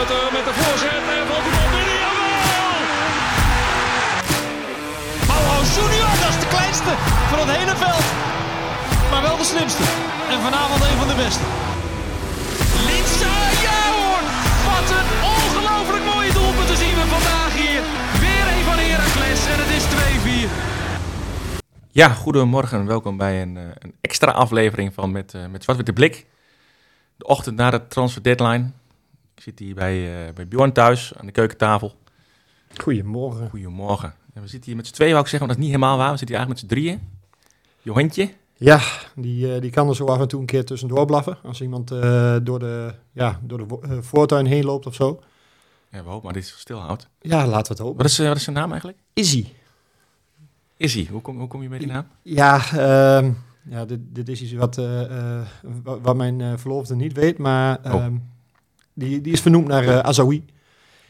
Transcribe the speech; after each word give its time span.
Met 0.00 0.08
de 0.08 0.54
voorzet 0.54 1.04
en 1.16 1.26
valt 1.30 1.44
die 1.46 1.52
bal 1.56 1.68
binnen. 1.74 1.98
Jawel! 2.04 2.30
Junior, 5.74 6.14
dat 6.22 6.30
is 6.34 6.40
de 6.44 6.48
kleinste 6.54 6.92
van 7.30 7.38
het 7.42 7.50
hele 7.56 7.76
veld. 7.84 8.06
Maar 9.10 9.22
wel 9.28 9.36
de 9.36 9.44
slimste. 9.52 9.84
En 10.32 10.38
vanavond 10.46 10.80
een 10.88 10.98
van 11.02 11.08
de 11.12 11.18
beste. 11.24 11.44
Linsa, 12.88 13.34
ja 13.66 13.80
hoor! 13.96 14.22
Wat 14.68 14.88
een 14.98 15.10
ongelooflijk 15.34 16.04
mooie 16.12 16.32
doelpunt 16.38 16.78
zien 16.82 16.96
we 17.00 17.04
vandaag 17.16 17.52
hier. 17.62 17.82
Weer 18.24 18.44
een 18.54 18.64
van 18.68 18.78
Heracles 18.84 19.40
en 19.52 19.58
het 19.62 19.70
is 19.78 19.84
2-4. 19.84 20.50
Ja, 21.90 22.08
goedemorgen. 22.08 22.86
Welkom 22.86 23.16
bij 23.16 23.42
een, 23.42 23.56
eh, 23.56 23.62
een 23.78 23.94
extra 24.00 24.30
aflevering 24.30 24.94
van 24.94 25.10
Met, 25.10 25.34
uh, 25.34 25.46
met 25.46 25.62
Zwart-Witte 25.62 25.92
Blik. 25.92 26.26
De 27.16 27.26
ochtend 27.26 27.56
na 27.56 27.70
de 27.70 27.86
transfer 27.86 28.22
deadline. 28.22 28.70
Ik 29.40 29.46
zit 29.46 29.58
hier 29.58 29.74
bij, 29.74 30.26
uh, 30.26 30.32
bij 30.34 30.48
Bjorn 30.48 30.72
thuis 30.72 31.12
aan 31.16 31.26
de 31.26 31.32
keukentafel. 31.32 31.94
Goedemorgen. 32.76 33.50
Goedemorgen. 33.50 34.14
Ja, 34.34 34.40
we 34.40 34.46
zitten 34.46 34.68
hier 34.68 34.76
met 34.76 34.86
z'n 34.86 34.92
tweeën, 34.92 35.10
wou 35.10 35.24
ik 35.24 35.30
zeggen, 35.30 35.48
want 35.48 35.58
dat 35.58 35.68
is 35.68 35.72
niet 35.72 35.80
helemaal 35.80 35.98
waar. 35.98 36.12
We 36.12 36.18
zitten 36.18 36.36
hier 36.36 36.46
eigenlijk 36.46 36.72
met 36.72 36.80
z'n 36.80 36.80
drieën. 36.80 37.00
Johantje. 37.82 38.30
Ja, 38.56 38.80
die, 39.14 39.54
uh, 39.54 39.60
die 39.60 39.70
kan 39.70 39.88
er 39.88 39.96
zo 39.96 40.06
af 40.06 40.20
en 40.20 40.28
toe 40.28 40.40
een 40.40 40.46
keer 40.46 40.64
tussendoor 40.64 41.06
blaffen. 41.06 41.38
Als 41.42 41.60
iemand 41.60 41.92
uh, 41.92 42.36
door 42.42 42.58
de, 42.58 42.94
ja, 43.12 43.40
door 43.42 43.58
de 43.58 44.02
voortuin 44.02 44.46
heen 44.46 44.64
loopt 44.64 44.86
of 44.86 44.94
zo. 44.94 45.22
Ja, 45.88 46.02
we 46.02 46.08
hopen 46.08 46.24
maar 46.24 46.32
dit 46.32 46.54
stilhoudt. 46.56 47.08
Ja, 47.20 47.46
laten 47.46 47.62
we 47.62 47.68
het 47.68 47.78
hopen. 47.78 47.96
Wat 47.96 48.06
is, 48.06 48.18
wat 48.18 48.36
is 48.36 48.44
zijn 48.44 48.56
naam 48.56 48.70
eigenlijk? 48.70 48.98
Izzy. 49.12 49.46
Izzy, 50.76 51.08
hoe 51.08 51.20
kom, 51.20 51.38
hoe 51.38 51.48
kom 51.48 51.62
je 51.62 51.68
met 51.68 51.78
die 51.78 51.88
naam? 51.88 52.06
Ja, 52.22 52.56
uh, 52.74 53.30
ja 53.62 53.84
dit, 53.84 54.00
dit 54.02 54.28
is 54.28 54.42
iets 54.42 54.52
wat, 54.52 54.80
wat 55.82 56.16
mijn 56.16 56.58
verloofde 56.58 56.94
niet 56.94 57.12
weet, 57.12 57.38
maar 57.38 57.78
oh. 57.84 58.06
Die, 58.94 59.20
die 59.20 59.32
is 59.32 59.40
vernoemd 59.40 59.68
naar 59.68 60.02
Azawi. 60.02 60.44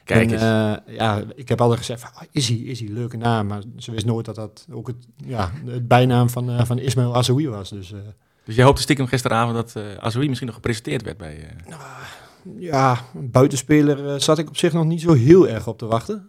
Kijk 0.05 0.31
en, 0.31 0.83
uh, 0.89 0.97
ja, 0.97 1.23
ik 1.35 1.49
heb 1.49 1.61
altijd 1.61 1.79
gezegd, 1.79 2.01
van, 2.01 2.27
is 2.31 2.49
hij, 2.49 2.57
is 2.57 2.81
hij, 2.81 2.89
leuke 2.89 3.17
naam. 3.17 3.47
Maar 3.47 3.63
ze 3.77 3.91
wist 3.91 4.07
nooit 4.07 4.25
dat 4.25 4.35
dat 4.35 4.67
ook 4.73 4.87
het, 4.87 4.97
ja, 5.17 5.51
het 5.65 5.89
bijnaam 5.89 6.31
van, 6.31 6.51
uh, 6.51 6.65
van 6.65 6.79
Ismail 6.79 7.17
Azoui 7.17 7.49
was. 7.49 7.71
Dus, 7.71 7.93
uh, 7.93 7.99
dus 8.45 8.55
jij 8.55 8.65
hoopte 8.65 8.83
stiekem 8.83 9.07
gisteravond 9.07 9.55
dat 9.55 9.75
uh, 9.77 9.95
Azoui 9.99 10.27
misschien 10.27 10.47
nog 10.47 10.57
gepresenteerd 10.57 11.03
werd 11.03 11.17
bij... 11.17 11.57
Nou, 11.69 11.81
ja, 12.59 12.99
buitenspeler 13.13 14.21
zat 14.21 14.39
ik 14.39 14.49
op 14.49 14.57
zich 14.57 14.73
nog 14.73 14.85
niet 14.85 15.01
zo 15.01 15.13
heel 15.13 15.49
erg 15.49 15.67
op 15.67 15.79
te 15.79 15.87
wachten. 15.87 16.29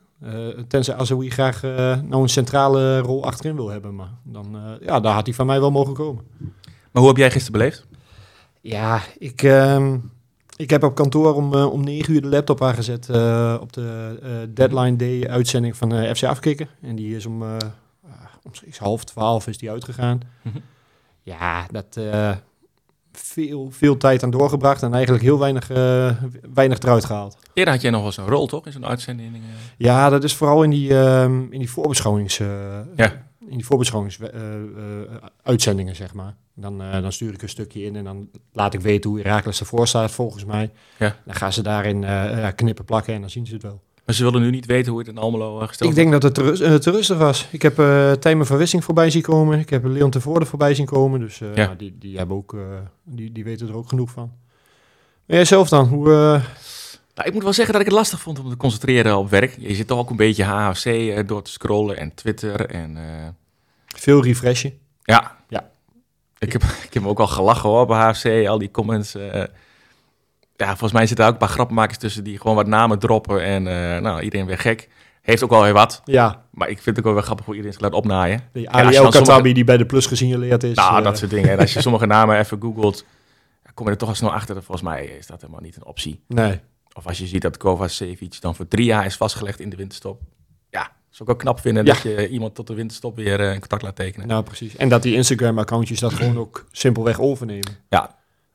tenzij 0.67 0.95
Azoui 0.95 1.29
graag 1.29 1.61
nou 1.61 2.22
een 2.22 2.29
centrale 2.29 2.99
rol 2.99 3.23
achterin 3.25 3.55
wil 3.55 3.69
hebben. 3.69 3.95
Maar 3.95 4.11
dan, 4.23 4.77
ja, 4.81 4.99
daar 4.99 5.13
had 5.13 5.25
hij 5.25 5.35
van 5.35 5.45
mij 5.45 5.59
wel 5.59 5.72
mogen 5.72 5.94
komen. 5.94 6.23
Maar 6.91 7.02
hoe 7.02 7.07
heb 7.07 7.17
jij 7.17 7.31
gisteren 7.31 7.59
beleefd? 7.59 7.88
Ja, 8.61 9.02
ik... 9.17 9.44
ehm, 9.44 9.97
ik 10.61 10.69
heb 10.69 10.83
op 10.83 10.95
kantoor 10.95 11.35
om, 11.35 11.53
uh, 11.53 11.71
om 11.71 11.83
9 11.83 12.13
uur 12.13 12.21
de 12.21 12.27
laptop 12.27 12.61
aangezet 12.61 13.07
uh, 13.11 13.57
op 13.61 13.73
de 13.73 14.19
uh, 14.23 14.29
Deadline 14.53 14.95
Day 14.95 15.27
uitzending 15.27 15.77
van 15.77 16.15
FC 16.15 16.23
Afkikken. 16.23 16.67
En 16.81 16.95
die 16.95 17.15
is 17.15 17.25
om, 17.25 17.41
om 18.43 18.51
half 18.77 19.03
twaalf 19.03 19.47
is 19.47 19.57
die 19.57 19.71
uitgegaan. 19.71 20.19
Mm 20.41 20.51
-hmm. 20.51 20.61
Ja, 21.23 21.65
dat 21.71 21.99
veel, 23.11 23.71
veel 23.71 23.97
tijd 23.97 24.23
aan 24.23 24.29
doorgebracht 24.29 24.83
en 24.83 24.93
eigenlijk 24.93 25.23
heel 25.23 25.39
weinig, 25.39 25.67
weinig 26.53 26.79
eruit 26.79 27.05
gehaald. 27.05 27.37
Eerder 27.53 27.73
had 27.73 27.81
jij 27.81 27.91
nog 27.91 27.99
wel 27.99 28.09
eens 28.09 28.17
een 28.17 28.27
rol, 28.27 28.47
toch? 28.47 28.65
In 28.65 28.71
zo'n 28.71 28.85
uitzending? 28.85 29.41
Ja, 29.77 30.09
dat 30.09 30.23
is 30.23 30.35
vooral 30.35 30.63
in 30.63 30.69
die, 30.69 30.89
in 31.49 31.59
die 31.59 31.69
voorbeschouwings... 31.69 32.37
ja 32.95 33.29
in 33.51 33.57
die 33.57 33.65
voorbeschouwingsuitzendingen, 33.65 35.91
uh, 35.91 35.97
zeg 35.97 36.13
maar. 36.13 36.35
Dan, 36.61 36.81
uh, 36.81 37.01
dan 37.01 37.11
stuur 37.11 37.33
ik 37.33 37.41
een 37.41 37.49
stukje 37.49 37.83
in 37.83 37.95
en 37.95 38.03
dan 38.03 38.29
laat 38.53 38.73
ik 38.73 38.81
weten 38.81 39.09
hoe 39.09 39.19
Herakles 39.19 39.59
ervoor 39.59 39.87
staat, 39.87 40.11
volgens 40.11 40.45
mij. 40.45 40.71
Ja. 40.99 41.15
Dan 41.25 41.35
gaan 41.35 41.53
ze 41.53 41.61
daarin 41.61 42.01
uh, 42.01 42.47
knippen, 42.55 42.85
plakken 42.85 43.13
en 43.13 43.21
dan 43.21 43.29
zien 43.29 43.45
ze 43.45 43.53
het 43.53 43.63
wel. 43.63 43.81
Maar 44.05 44.15
ze 44.15 44.23
willen 44.23 44.41
nu 44.41 44.49
niet 44.49 44.65
weten 44.65 44.91
hoe 44.91 44.99
het 44.99 45.09
in 45.09 45.17
Almelo 45.17 45.57
gesteld 45.57 45.89
Ik 45.89 45.95
denk 45.95 46.11
dat 46.11 46.23
het 46.23 46.33
te, 46.33 46.41
rust, 46.41 46.81
te 46.81 46.91
rustig 46.91 47.17
was. 47.17 47.47
Ik 47.51 47.61
heb 47.61 47.79
uh, 47.79 48.11
Tijmen 48.11 48.45
van 48.45 48.57
Wissing 48.57 48.83
voorbij 48.83 49.09
zien 49.09 49.21
komen. 49.21 49.59
Ik 49.59 49.69
heb 49.69 49.85
Leon 49.85 50.09
Tevoorde 50.09 50.45
voorbij 50.45 50.75
zien 50.75 50.85
komen. 50.85 51.19
Dus 51.19 51.38
ja. 51.38 51.51
nou, 51.53 51.75
die, 51.75 51.95
die, 52.00 52.17
hebben 52.17 52.38
ook, 52.38 52.55
die, 53.03 53.31
die 53.31 53.44
weten 53.44 53.67
er 53.67 53.75
ook 53.75 53.89
genoeg 53.89 54.09
van. 54.09 54.31
Maar 55.25 55.35
jij 55.35 55.45
zelf 55.45 55.69
dan? 55.69 55.88
Hoe... 55.88 56.07
Nou, 57.16 57.27
ik 57.27 57.33
moet 57.33 57.44
wel 57.44 57.53
zeggen 57.53 57.73
dat 57.73 57.81
ik 57.81 57.88
het 57.88 57.97
lastig 57.97 58.21
vond 58.21 58.39
om 58.39 58.50
te 58.50 58.57
concentreren 58.57 59.17
op 59.17 59.29
werk. 59.29 59.55
Je 59.59 59.75
zit 59.75 59.88
toch 59.88 60.00
ook 60.00 60.09
een 60.09 60.16
beetje 60.16 60.44
HFC 60.44 60.85
uh, 60.85 61.19
door 61.25 61.41
te 61.41 61.51
scrollen 61.51 61.97
en 61.97 62.13
Twitter 62.13 62.66
en... 62.66 62.97
Veel 63.95 64.23
refreshen. 64.23 64.73
Ja. 65.03 65.39
Ik 66.41 66.52
heb, 66.52 66.63
ik 66.88 66.94
heb 66.94 67.06
ook 67.06 67.19
al 67.19 67.28
gelachen 67.28 67.69
hoor, 67.69 67.81
op 67.81 67.90
HFC, 67.90 68.47
al 68.47 68.57
die 68.57 68.72
comments. 68.72 69.16
Uh... 69.16 69.44
ja, 70.56 70.68
volgens 70.68 70.91
mij 70.91 71.06
zitten 71.06 71.25
er 71.25 71.31
ook 71.31 71.40
een 71.40 71.46
paar 71.46 71.56
grappenmakers 71.56 71.97
tussen 71.97 72.24
die 72.24 72.38
gewoon 72.38 72.56
wat 72.56 72.68
namen 72.68 73.00
droppen 73.00 73.44
en 73.44 73.63
nou, 74.03 74.22
iedereen 74.22 74.46
weer 74.46 74.57
gek. 74.57 74.90
Heeft 75.22 75.44
ook 75.44 75.50
wel 75.50 75.62
weer 75.62 75.74
wat. 75.74 76.01
Ja. 76.06 76.44
Maar 76.51 76.69
ik 76.69 76.81
vind 76.81 76.85
het 76.85 76.97
ook 76.97 77.03
wel 77.03 77.13
weer 77.13 77.24
grappig 77.24 77.46
hoe 77.46 77.56
iedereen 77.56 77.74
zich 77.78 77.84
laat 77.84 77.94
opnaaien. 77.94 78.41
Die 78.53 78.69
Ariel 78.69 79.03
Katabi 79.03 79.25
sommige... 79.25 79.53
die 79.53 79.63
bij 79.63 79.78
de 79.78 79.85
Plus 79.85 80.06
gesignaleerd 80.06 80.63
is. 80.63 80.75
Nou, 80.75 81.03
dat 81.03 81.18
soort 81.18 81.31
dingen. 81.31 81.50
En 81.50 81.59
als 81.59 81.74
je 81.74 81.81
sommige 81.88 82.06
namen 82.06 82.38
even 82.38 82.62
googelt, 82.62 83.06
kom 83.74 83.85
je 83.85 83.91
er 83.91 83.97
toch 83.97 84.09
al 84.09 84.16
snel 84.16 84.34
achter. 84.34 84.56
Dat 84.56 84.63
volgens 84.63 84.88
mij 84.88 85.06
is 85.06 85.28
dat 85.28 85.41
helemaal 85.41 85.62
niet 85.62 85.75
een 85.75 85.85
optie. 85.85 86.24
Nee. 86.28 86.59
Of 86.94 87.07
als 87.07 87.18
je 87.18 87.28
ziet 87.28 87.41
dat 87.41 87.57
Kovacevic 87.57 88.41
dan 88.41 88.56
voor 88.56 88.68
drie 88.68 88.85
jaar 88.85 89.06
is 89.06 89.16
vastgelegd 89.16 89.59
in 89.59 89.69
de 89.69 89.75
winterstop. 89.75 90.22
Ja, 90.69 90.91
zou 91.21 91.29
ik 91.29 91.29
ook 91.29 91.39
knap 91.39 91.59
vinden 91.59 91.85
ja. 91.85 91.93
dat 91.93 92.01
je 92.01 92.29
iemand 92.29 92.55
tot 92.55 92.67
de 92.67 92.73
winterstop 92.73 93.15
weer 93.15 93.39
een 93.39 93.59
contact 93.59 93.81
laat 93.81 93.95
tekenen. 93.95 94.27
Nou, 94.27 94.43
precies. 94.43 94.75
En 94.75 94.89
dat 94.89 95.03
die 95.03 95.15
Instagram-accountjes 95.15 95.99
dat 95.99 96.13
gewoon 96.13 96.37
ook 96.37 96.65
simpelweg 96.71 97.19
overnemen. 97.19 97.77
Ja, 97.89 97.99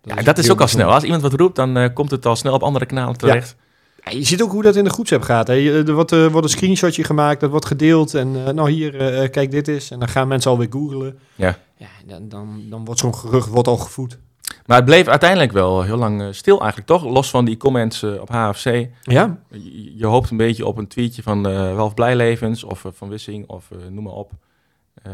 dat 0.01 0.13
ja, 0.13 0.17
is, 0.17 0.25
dat 0.25 0.39
is 0.39 0.51
ook 0.51 0.61
al 0.61 0.69
snel. 0.69 0.93
Als 0.93 1.05
iemand 1.05 1.23
wat 1.23 1.33
roept, 1.33 1.57
dan 1.57 1.77
uh, 1.77 1.89
komt 1.95 2.11
het 2.11 2.27
al 2.27 2.37
snel 2.37 2.55
op 2.55 2.63
andere 2.63 2.87
kanalen 2.87 3.17
terecht. 3.17 3.57
Ja. 3.59 3.65
Ja, 4.11 4.19
je 4.19 4.25
ziet 4.25 4.43
ook 4.43 4.51
hoe 4.51 4.63
dat 4.63 4.77
in 4.77 4.85
de 4.85 4.91
groepsapp 4.91 5.23
gaat. 5.23 5.47
Hè. 5.47 5.85
Er 5.87 5.93
wordt, 5.93 6.13
uh, 6.13 6.27
wordt 6.27 6.47
een 6.47 6.53
screenshotje 6.53 7.05
gemaakt, 7.05 7.41
dat 7.41 7.51
wordt 7.51 7.67
gedeeld. 7.67 8.15
En 8.15 8.35
uh, 8.35 8.49
nou 8.49 8.71
hier, 8.71 9.31
kijk 9.31 9.51
dit 9.51 9.69
is. 9.69 9.91
En 9.91 9.99
dan 9.99 10.09
gaan 10.09 10.29
mensen 10.29 10.51
alweer 10.51 10.69
googlen. 10.71 11.19
Ja. 11.35 11.59
ja 11.77 11.89
dan, 12.07 12.29
dan, 12.29 12.63
dan 12.71 12.85
wordt 12.85 13.01
zo'n 13.01 13.15
gerucht 13.15 13.49
wordt 13.49 13.69
al 13.69 13.77
gevoed. 13.77 14.19
Maar 14.67 14.77
het 14.77 14.87
bleef 14.87 15.07
uiteindelijk 15.07 15.53
wel 15.53 15.83
heel 15.83 15.97
lang 15.97 16.23
uh, 16.23 16.29
stil 16.31 16.59
eigenlijk, 16.61 16.89
toch? 16.89 17.05
Los 17.05 17.31
van 17.31 17.45
die 17.45 17.57
comments 17.57 18.03
uh, 18.03 18.21
op 18.21 18.29
HFC. 18.29 18.89
Ja. 19.03 19.39
Je, 19.51 19.97
je, 19.97 20.07
hoopt 20.07 20.31
een 20.31 20.37
beetje 20.37 20.67
op 20.67 20.79
een 20.79 20.87
tweetje 20.87 21.23
van 21.23 21.49
uh, 21.49 21.75
Welf 21.75 21.95
Blijlevens 21.95 22.65
of 22.65 22.85
van 22.93 23.09
Wissing 23.09 23.49
of 23.49 23.71
noem 23.91 24.05
maar 24.05 24.13
op. 24.13 24.31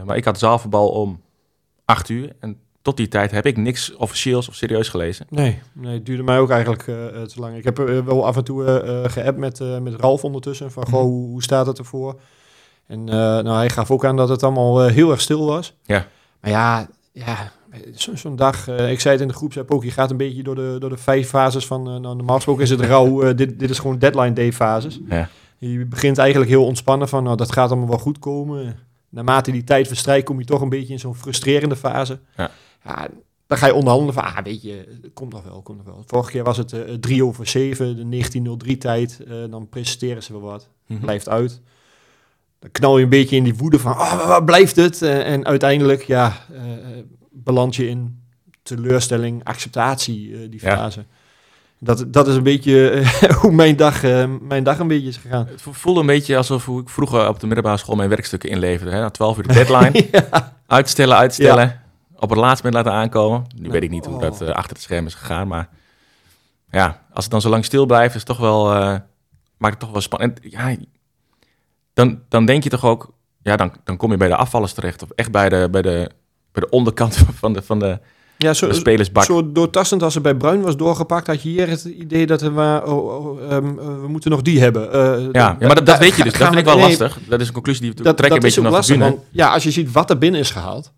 maar 0.05 0.17
ik 0.17 0.25
had 0.25 0.39
zaalverbal 0.39 0.89
om 0.89 1.21
acht 1.85 2.09
uur 2.09 2.33
en 2.41 2.57
tot 2.83 2.97
die 2.97 3.09
tijd 3.09 3.31
heb 3.31 3.47
ik 3.47 3.57
niks 3.57 3.95
officieels 3.95 4.49
of 4.49 4.55
serieus 4.55 4.89
gelezen. 4.89 5.27
Nee, 5.29 5.61
nee 5.73 5.95
het 5.95 6.07
duurde 6.07 6.23
mij 6.23 6.39
ook 6.39 6.51
eigenlijk 6.51 6.83
te 7.29 7.35
lang. 7.35 7.57
Ik 7.57 7.65
heb 7.65 7.77
wel 7.77 8.27
af 8.27 8.37
en 8.37 8.45
toe 8.45 8.65
geappt 9.07 9.39
met, 9.39 9.81
met 9.83 9.95
Ralf 9.95 10.25
ondertussen 10.25 10.71
van, 10.71 10.87
goh, 10.87 11.01
hoe, 11.01 11.29
hoe 11.29 11.43
staat 11.43 11.67
het 11.67 11.79
ervoor? 11.79 12.21
En 12.87 13.05
nou, 13.05 13.57
hij 13.57 13.71
gaf 13.71 13.91
ook 13.91 14.05
aan 14.05 14.17
dat 14.17 14.29
het 14.29 14.43
allemaal 14.43 14.87
heel 14.87 15.11
erg 15.11 15.21
stil 15.21 15.47
was. 15.47 15.75
Ja. 15.83 16.07
Maar 16.41 16.51
ja, 16.51 16.89
ja 17.13 17.53
Zo'n 17.95 18.17
zo 18.17 18.35
dag, 18.35 18.69
uh, 18.69 18.91
ik 18.91 19.01
zei 19.01 19.13
het 19.15 19.23
in 19.23 19.29
de 19.29 19.35
groepsapp 19.35 19.71
ook, 19.71 19.85
je 19.85 19.91
gaat 19.91 20.11
een 20.11 20.17
beetje 20.17 20.43
door 20.43 20.55
de, 20.55 20.77
door 20.79 20.91
de 20.91 20.97
vijf 20.97 21.29
fases 21.29 21.67
van, 21.67 21.81
uh, 21.81 21.97
nou, 21.97 22.17
normaal 22.17 22.37
gesproken 22.37 22.63
is 22.63 22.71
het 22.71 22.81
rauw, 22.81 23.23
uh, 23.25 23.37
dit, 23.37 23.59
dit 23.59 23.71
is 23.71 23.79
gewoon 23.79 23.99
deadline 23.99 24.33
day 24.33 24.53
fases. 24.53 25.01
Ja. 25.09 25.29
Je 25.59 25.87
begint 25.87 26.19
eigenlijk 26.19 26.51
heel 26.51 26.65
ontspannen 26.65 27.09
van, 27.09 27.25
nou 27.25 27.37
dat 27.37 27.53
gaat 27.53 27.71
allemaal 27.71 27.89
wel 27.89 27.99
goed 27.99 28.19
komen. 28.19 28.77
Naarmate 29.09 29.51
die 29.51 29.65
tijd 29.65 29.87
verstrijkt 29.89 30.27
kom 30.27 30.39
je 30.39 30.45
toch 30.45 30.61
een 30.61 30.69
beetje 30.69 30.93
in 30.93 30.99
zo'n 30.99 31.15
frustrerende 31.15 31.77
fase. 31.77 32.19
Ja. 32.37 32.51
ja. 32.85 33.09
dan 33.47 33.59
ga 33.59 33.67
je 33.67 33.75
onderhandelen 33.75 34.15
van, 34.15 34.23
ah 34.25 34.39
weet 34.45 34.63
je, 34.63 34.99
komt 35.15 35.33
nog 35.33 35.45
wel, 35.45 35.63
komt 35.63 35.77
nog 35.79 35.87
wel. 35.87 36.03
Vorige 36.07 36.31
keer 36.31 36.45
was 36.45 36.57
het 36.57 36.75
3 37.01 37.25
over 37.25 37.47
7, 37.47 37.87
de 37.97 38.09
1903 38.09 38.79
tijd, 38.79 39.21
dan 39.51 39.69
presenteren 39.69 40.23
ze 40.23 40.33
wel 40.33 40.41
wat, 40.43 40.69
Mhm. 40.87 41.01
blijft 41.01 41.29
uit. 41.29 41.61
Dan 42.59 42.71
knal 42.71 42.99
je 42.99 43.05
een 43.05 43.11
beetje 43.11 43.37
in 43.37 43.45
die 43.45 43.57
woede 43.57 43.79
van, 43.79 43.93
oh, 43.93 44.27
waar 44.27 44.45
blijft 44.45 44.77
het? 44.77 45.03
en 45.03 45.45
uiteindelijk, 45.45 46.03
ja 46.03 46.37
beland 47.45 47.77
je 47.77 47.89
in 47.89 48.23
teleurstelling, 48.63 49.45
acceptatie, 49.45 50.29
uh, 50.29 50.51
die 50.51 50.61
fase. 50.61 51.01
Ja. 51.01 51.07
Dat, 51.79 52.05
dat 52.13 52.29
is 52.29 52.35
een 52.35 52.43
beetje 52.43 52.93
uh, 52.93 53.31
hoe 53.41 53.53
mijn 53.53 53.77
dag, 53.77 54.05
uh, 54.05 54.25
mijn 54.41 54.65
dag 54.65 54.79
een 54.79 54.89
beetje 54.89 55.09
is 55.09 55.17
gegaan. 55.17 55.47
Het 55.47 55.63
voelde 55.63 56.01
een 56.01 56.07
beetje 56.07 56.37
alsof 56.37 56.69
ik 56.69 56.89
vroeger 56.89 57.29
op 57.29 57.41
de 57.41 57.47
middelbare 57.47 57.77
school 57.77 57.97
mijn 57.97 58.09
werkstukken 58.09 58.51
inleverde. 58.51 58.93
Hè? 58.93 59.01
Na 59.01 59.11
12 59.11 59.37
uur 59.37 59.47
de 59.47 59.53
deadline. 59.53 60.09
ja. 60.13 60.57
Uitstellen, 60.67 61.17
uitstellen. 61.17 61.65
Ja. 61.65 61.83
Op 62.17 62.31
het 62.31 62.39
laatst 62.39 62.65
moment 62.65 62.85
laten 62.85 63.01
aankomen. 63.01 63.45
Nu 63.57 63.71
weet 63.71 63.83
ik 63.83 63.91
niet 63.91 64.05
hoe 64.05 64.21
dat 64.21 64.41
achter 64.41 64.73
het 64.73 64.83
scherm 64.83 65.07
is 65.07 65.15
gegaan. 65.15 65.49
Maar 65.49 65.69
ja, 66.71 67.03
als 67.13 67.25
het 67.25 67.33
dan 67.33 67.41
zo 67.41 67.49
lang 67.49 67.65
stil 67.65 67.87
blijft, 67.87 68.15
is 68.15 68.21
het 68.21 68.29
toch 68.29 68.39
wel, 68.39 68.65
maakt 69.57 69.75
het 69.75 69.79
toch 69.79 69.91
wel 69.91 70.01
spannend. 70.01 70.41
En, 70.41 70.51
ja, 70.51 70.77
dan, 71.95 72.23
dan 72.29 72.47
denk 72.47 72.63
je 72.63 72.71
toch 72.71 72.85
ook, 72.85 73.13
ja, 73.43 73.57
dan, 73.57 73.73
dan 73.85 73.97
kom 73.97 74.11
je 74.11 74.17
bij 74.17 74.29
de 74.29 74.37
afvallers 74.37 74.73
terecht. 74.73 75.03
Of 75.03 75.11
echt 75.11 75.31
bij 75.31 75.49
de, 75.49 75.69
bij 75.71 75.83
de 75.83 76.11
bij 76.53 76.63
de 76.63 76.71
onderkant 76.71 77.17
van 77.41 77.53
de, 77.53 77.63
van 77.63 77.79
de, 77.79 77.99
ja, 78.37 78.55
zo, 78.55 78.67
de 78.67 78.75
spelersbak. 78.75 79.25
Zo 79.25 79.53
doortastend 79.53 80.03
als 80.03 80.15
er 80.15 80.21
bij 80.21 80.35
Bruin 80.35 80.61
was 80.61 80.77
doorgepakt, 80.77 81.27
had 81.27 81.43
je 81.43 81.49
hier 81.49 81.69
het 81.69 81.85
idee 81.85 82.27
dat 82.27 82.41
we, 82.41 82.83
oh, 82.85 83.27
oh, 83.27 83.53
um, 83.53 83.77
we 83.77 84.09
moeten 84.09 84.31
nog 84.31 84.43
die 84.43 84.61
hebben. 84.61 84.87
Uh, 84.87 85.29
ja, 85.33 85.57
ja, 85.59 85.67
maar 85.67 85.75
dat, 85.75 85.87
dat 85.87 85.99
weet 85.99 86.17
je 86.17 86.23
dus. 86.23 86.33
Dat 86.33 86.47
vind 86.47 86.59
ik 86.59 86.65
wel 86.65 86.77
nee, 86.77 86.85
lastig. 86.85 87.19
Dat 87.29 87.41
is 87.41 87.47
een 87.47 87.53
conclusie 87.53 87.83
die 87.83 87.91
we 87.91 88.03
dat, 88.03 88.17
trekken 88.17 88.29
dat 88.29 88.37
een 88.37 88.63
beetje 88.63 88.71
vanaf 88.71 88.87
de 88.87 88.99
Want, 88.99 89.21
ja, 89.31 89.53
als 89.53 89.63
je 89.63 89.71
ziet 89.71 89.93
wat 89.93 90.11
er 90.11 90.19
binnen 90.19 90.41
is 90.41 90.51
gehaald, 90.51 90.93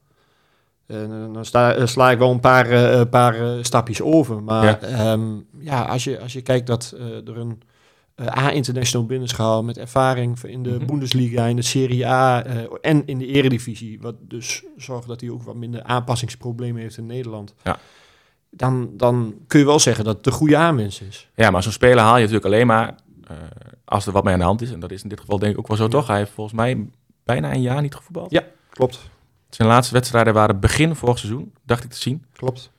uh, 0.87 0.99
dan 1.33 1.45
sta, 1.45 1.87
sla 1.87 2.11
ik 2.11 2.19
wel 2.19 2.31
een 2.31 2.41
paar, 2.41 2.73
uh, 2.73 3.01
paar 3.11 3.37
stapjes 3.61 4.03
over. 4.03 4.43
Maar 4.43 4.79
ja, 4.89 5.13
um, 5.13 5.47
ja 5.59 5.83
als, 5.83 6.05
je, 6.05 6.21
als 6.21 6.33
je 6.33 6.43
kijkt 6.43 6.67
dat 6.67 6.95
er 7.27 7.39
een 7.39 7.63
eh, 8.15 8.27
A-international 8.45 9.07
binnensgehaald 9.07 9.65
met 9.65 9.79
ervaring 9.79 10.43
in 10.43 10.63
de 10.63 10.71
Mhm. 10.71 10.87
Bundesliga, 10.87 11.45
in 11.45 11.57
de 11.57 11.63
Serie 11.63 12.07
A 12.07 12.45
eh, 12.45 12.57
en 12.81 13.07
in 13.07 13.19
de 13.19 13.27
Eredivisie. 13.27 14.01
Wat 14.01 14.15
dus 14.21 14.63
zorgt 14.77 15.09
dat 15.09 15.21
hij 15.21 15.31
ook 15.31 15.43
wat 15.43 15.55
minder 15.57 15.83
aanpassingsproblemen 15.83 16.81
heeft 16.83 16.97
in 16.97 17.07
Nederland. 17.07 17.55
Ja. 17.63 17.79
Dan, 18.51 18.91
dan 18.97 19.35
kun 19.47 19.59
je 19.61 19.67
wel 19.67 19.79
zeggen 19.79 20.05
dat 20.05 20.15
het 20.15 20.25
de 20.25 20.31
goede 20.31 20.57
aanwinst 20.57 21.01
is. 21.01 21.31
Ja, 21.35 21.51
maar 21.51 21.63
zo'n 21.63 21.73
speler 21.73 21.99
haal 22.05 22.15
je 22.15 22.21
natuurlijk 22.21 22.45
alleen 22.47 22.67
maar 22.67 22.95
eh, 23.29 23.37
als 23.85 24.07
er 24.07 24.13
wat 24.13 24.25
mee 24.25 24.33
aan 24.33 24.39
de 24.39 24.45
hand 24.45 24.63
is. 24.63 24.71
En 24.73 24.81
dat 24.81 24.91
is 24.91 25.03
in 25.03 25.09
dit 25.09 25.21
geval 25.21 25.39
denk 25.39 25.53
ik 25.53 25.59
ook 25.59 25.69
wel 25.69 25.77
zo, 25.77 25.83
Ja. 25.83 25.89
toch? 25.89 26.07
Hij 26.07 26.19
heeft 26.19 26.31
volgens 26.31 26.57
mij 26.57 26.87
bijna 27.25 27.53
een 27.55 27.61
jaar 27.63 27.83
niet 27.83 27.95
gevoetbald. 27.95 28.31
Ja. 28.31 28.43
Klopt, 28.71 29.01
Zijn 29.49 29.69
laatste 29.69 29.95
wedstrijden 29.95 30.35
waren 30.35 30.61
begin 30.61 30.95
vorig 30.95 31.19
seizoen, 31.19 31.53
dacht 31.63 31.85
ik 31.85 31.91
te 31.91 31.99
zien. 31.99 32.25
klopt. 32.33 32.73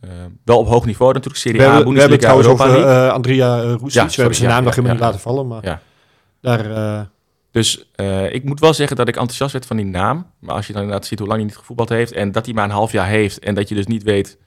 Eh, 0.00 0.10
wel 0.44 0.58
op 0.58 0.66
hoog 0.66 0.84
niveau 0.86 1.12
natuurlijk, 1.12 1.40
Serie 1.42 1.60
We 1.60 1.66
A, 1.66 1.74
hebben, 1.74 1.92
we 1.92 1.98
hebben 2.00 2.18
het 2.18 2.20
trouwens 2.20 2.48
Europa 2.48 2.66
over 2.76 3.06
eh, 3.06 3.12
Andrea 3.12 3.62
uh, 3.64 3.70
Roestic. 3.72 3.92
Ja, 4.02 4.06
we 4.06 4.14
hebben 4.14 4.34
zijn 4.34 4.48
ja, 4.48 4.54
naam 4.54 4.64
nog 4.64 4.74
ja, 4.74 4.82
helemaal 4.82 4.96
niet 4.96 5.04
laten 5.06 5.20
vallen, 5.20 5.46
maar 5.46 5.64
Ja. 5.64 5.80
daar... 6.40 6.70
eh, 7.00 7.06
Dus 7.50 7.90
eh, 7.94 8.34
ik 8.34 8.44
moet 8.44 8.60
wel 8.60 8.74
zeggen 8.74 8.96
dat 8.96 9.08
ik 9.08 9.14
enthousiast 9.16 9.52
werd 9.52 9.66
van 9.66 9.76
die 9.76 9.86
naam. 9.86 10.26
Maar 10.38 10.54
als 10.54 10.66
je 10.66 10.72
dan 10.72 10.82
inderdaad 10.82 11.06
ziet 11.06 11.18
hoe 11.18 11.28
lang 11.28 11.40
hij 11.40 11.48
niet 11.48 11.58
gevoetbald 11.58 11.88
heeft... 11.88 12.12
en 12.12 12.32
dat 12.32 12.44
hij 12.44 12.54
maar 12.54 12.64
een 12.64 12.70
half 12.70 12.92
jaar 12.92 13.06
heeft... 13.06 13.38
en 13.38 13.54
dat 13.54 13.68
je 13.68 13.74
dus 13.74 13.86
niet 13.86 14.02
weet 14.02 14.38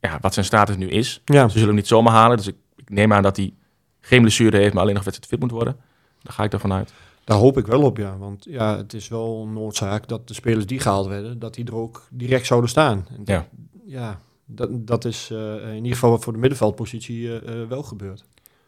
ja, 0.00 0.18
wat 0.20 0.34
zijn 0.34 0.46
status 0.46 0.76
nu 0.76 0.88
is. 0.88 1.22
Ze 1.24 1.48
zullen 1.48 1.66
hem 1.66 1.74
niet 1.74 1.86
zomaar 1.86 2.12
halen. 2.12 2.36
Dus 2.36 2.46
ik, 2.46 2.56
ik 2.76 2.90
neem 2.90 3.12
aan 3.12 3.22
dat 3.22 3.36
hij 3.36 3.54
geen 4.00 4.20
blessure 4.20 4.56
heeft... 4.56 4.72
maar 4.72 4.82
alleen 4.82 4.94
nog 4.94 5.04
wedstrijd 5.04 5.32
fit 5.32 5.40
moet 5.42 5.50
worden. 5.58 5.76
Daar 6.22 6.32
ga 6.32 6.44
ik 6.44 6.52
ervan 6.52 6.72
uit. 6.72 6.92
Daar 7.24 7.38
hoop 7.38 7.58
ik 7.58 7.66
wel 7.66 7.82
op, 7.82 7.96
ja. 7.96 8.16
Want 8.18 8.44
ja, 8.48 8.76
het 8.76 8.92
is 8.94 9.08
wel 9.08 9.42
een 9.46 9.52
noodzaak 9.52 10.08
dat 10.08 10.28
de 10.28 10.34
spelers 10.34 10.66
die 10.66 10.80
gehaald 10.80 11.06
werden, 11.06 11.38
dat 11.38 11.54
die 11.54 11.64
er 11.66 11.74
ook 11.74 12.06
direct 12.10 12.46
zouden 12.46 12.70
staan. 12.70 13.06
En 13.16 13.20
Ja. 13.24 13.46
ja, 13.84 14.20
dat, 14.54 14.86
dat 14.86 15.04
is 15.04 15.28
eh, 15.30 15.68
in 15.68 15.74
ieder 15.76 15.92
geval 15.92 16.18
voor 16.18 16.32
de 16.32 16.38
middenveldpositie 16.38 17.40
eh, 17.40 17.62
eh, 17.62 17.68
wel 17.68 17.82
gebeurd. 17.82 18.24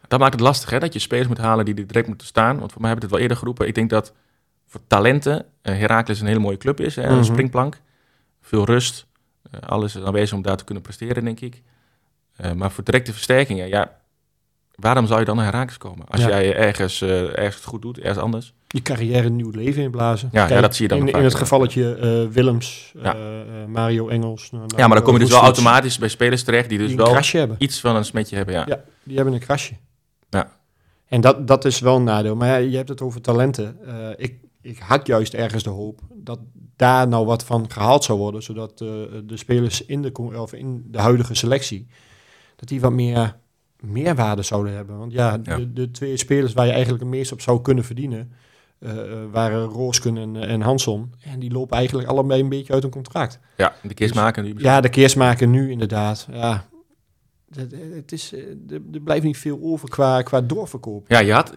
Dat 0.07 0.19
maakt 0.19 0.33
het 0.33 0.41
lastig, 0.41 0.69
hè? 0.69 0.79
Dat 0.79 0.93
je 0.93 0.99
spelers 0.99 1.27
moet 1.27 1.37
halen 1.37 1.65
die 1.65 1.85
direct 1.85 2.07
moeten 2.07 2.27
staan. 2.27 2.59
Want 2.59 2.71
voor 2.71 2.81
mij 2.81 2.89
hebben 2.89 2.95
we 2.99 3.01
het 3.01 3.11
wel 3.11 3.19
eerder 3.19 3.37
geroepen. 3.37 3.67
Ik 3.67 3.75
denk 3.75 3.89
dat 3.89 4.13
voor 4.67 4.81
talenten 4.87 5.45
eh 5.61 5.77
Heracles 5.77 6.19
een 6.19 6.27
hele 6.27 6.39
mooie 6.39 6.57
club 6.57 6.79
is. 6.79 6.95
Hè? 6.95 7.03
Een 7.03 7.13
Mhm. 7.15 7.23
springplank. 7.23 7.81
Veel 8.41 8.65
rust. 8.65 9.05
Eh, 9.51 9.59
alles 9.61 9.95
is 9.95 10.03
aanwezig 10.03 10.35
om 10.37 10.41
daar 10.41 10.57
te 10.57 10.63
kunnen 10.63 10.83
presteren, 10.83 11.23
denk 11.23 11.39
ik. 11.39 11.61
Eh, 12.35 12.51
maar 12.51 12.71
voor 12.71 12.83
directe 12.83 13.11
versterkingen, 13.13 13.67
ja... 13.67 14.01
Waarom 14.75 15.07
zou 15.07 15.19
je 15.19 15.25
dan 15.25 15.35
naar 15.35 15.45
Heracles 15.45 15.77
komen? 15.77 16.05
Als 16.07 16.21
Ja. 16.21 16.27
jij 16.27 16.55
ergens, 16.55 17.01
eh, 17.01 17.21
ergens 17.37 17.55
het 17.55 17.65
goed 17.65 17.81
doet, 17.81 17.97
ergens 17.99 18.17
anders. 18.23 18.53
Je 18.67 18.81
carrière 18.81 19.25
een 19.25 19.35
nieuw 19.35 19.49
leven 19.51 19.83
inblazen. 19.83 20.29
Ja, 20.31 20.47
ja, 20.49 20.61
dat 20.61 20.75
zie 20.75 20.87
je 20.89 20.95
dan 20.97 21.07
in, 21.07 21.13
in 21.13 21.23
het 21.23 21.35
gevalletje 21.35 21.95
eh, 21.95 22.33
Willems, 22.33 22.93
Ja. 23.03 23.15
eh, 23.15 23.19
Mario 23.67 24.07
Engels. 24.07 24.51
nou, 24.51 24.63
ja, 24.77 24.87
maar 24.87 24.95
dan 24.95 25.05
kom 25.05 25.13
je 25.13 25.19
dus 25.19 25.29
wel 25.29 25.41
automatisch 25.41 25.97
bij 25.97 26.07
spelers 26.09 26.43
terecht... 26.43 26.69
die 26.69 26.77
dus 26.77 26.87
die 26.87 26.97
wel 26.97 27.17
iets 27.57 27.79
van 27.79 27.95
een 27.95 28.05
smetje 28.05 28.35
hebben, 28.35 28.55
ja. 28.55 28.63
Ja, 28.67 28.83
die 29.03 29.15
hebben 29.15 29.33
een 29.33 29.39
krasje. 29.39 29.73
Ja. 30.29 30.51
En 31.07 31.21
dat, 31.21 31.47
dat 31.47 31.65
is 31.65 31.79
wel 31.79 31.95
een 31.95 32.03
nadeel. 32.03 32.35
Maar 32.35 32.61
je 32.61 32.75
hebt 32.77 32.89
het 32.89 33.01
over 33.01 33.21
talenten. 33.21 33.77
Ik, 34.17 34.35
ik 34.61 34.77
had 34.79 35.07
juist 35.07 35.33
ergens 35.33 35.63
de 35.63 35.69
hoop 35.69 35.99
dat 36.13 36.39
daar 36.75 37.07
nou 37.07 37.25
wat 37.25 37.43
van 37.45 37.71
gehaald 37.71 38.03
zou 38.03 38.17
worden, 38.19 38.43
zodat 38.43 38.77
de 38.77 39.37
spelers 39.37 39.85
in 39.85 40.01
de, 40.01 40.11
of 40.13 40.53
in 40.53 40.83
de 40.87 40.99
huidige 40.99 41.35
selectie, 41.35 41.87
dat 42.55 42.67
die 42.69 42.81
wat 42.81 42.91
meer 42.91 43.35
meerwaarde 43.85 44.41
zouden 44.41 44.73
hebben. 44.73 44.97
Want 44.97 45.11
ja, 45.11 45.39
Ja. 45.43 45.57
De, 45.57 45.73
de 45.73 45.91
twee 45.91 46.17
spelers 46.17 46.53
waar 46.53 46.65
je 46.65 46.71
eigenlijk 46.71 47.03
het 47.03 47.11
meest 47.11 47.31
op 47.31 47.41
zou 47.41 47.61
kunnen 47.61 47.83
verdienen, 47.83 48.31
eh, 48.79 48.91
eh, 48.91 49.17
waren 49.31 49.63
Roosken 49.63 50.17
en, 50.17 50.35
en 50.35 50.61
Hanson. 50.61 51.13
En 51.23 51.39
die 51.39 51.51
lopen 51.51 51.77
eigenlijk 51.77 52.07
allebei 52.07 52.41
een 52.41 52.49
beetje 52.49 52.73
uit 52.73 52.83
hun 52.83 52.91
contract. 52.91 53.39
Ja, 53.57 53.75
de 53.81 53.93
kist 53.93 54.13
Dus- 54.13 54.21
maken 54.21 54.43
nu. 54.43 54.53
Ja, 54.57 54.81
de 54.81 54.89
keersmaker 54.89 55.47
nu 55.47 55.71
inderdaad. 55.71 56.27
Ja, 56.31 56.65
het, 57.95 58.11
is, 58.11 58.33
eh, 58.33 58.41
er, 58.69 59.01
blijft 59.01 59.23
niet 59.23 59.37
veel 59.37 59.59
over 59.61 59.89
qua, 59.89 60.21
qua 60.21 60.41
doorverkoop. 60.41 61.05
Ja, 61.07 61.19
je 61.19 61.33
had. 61.33 61.53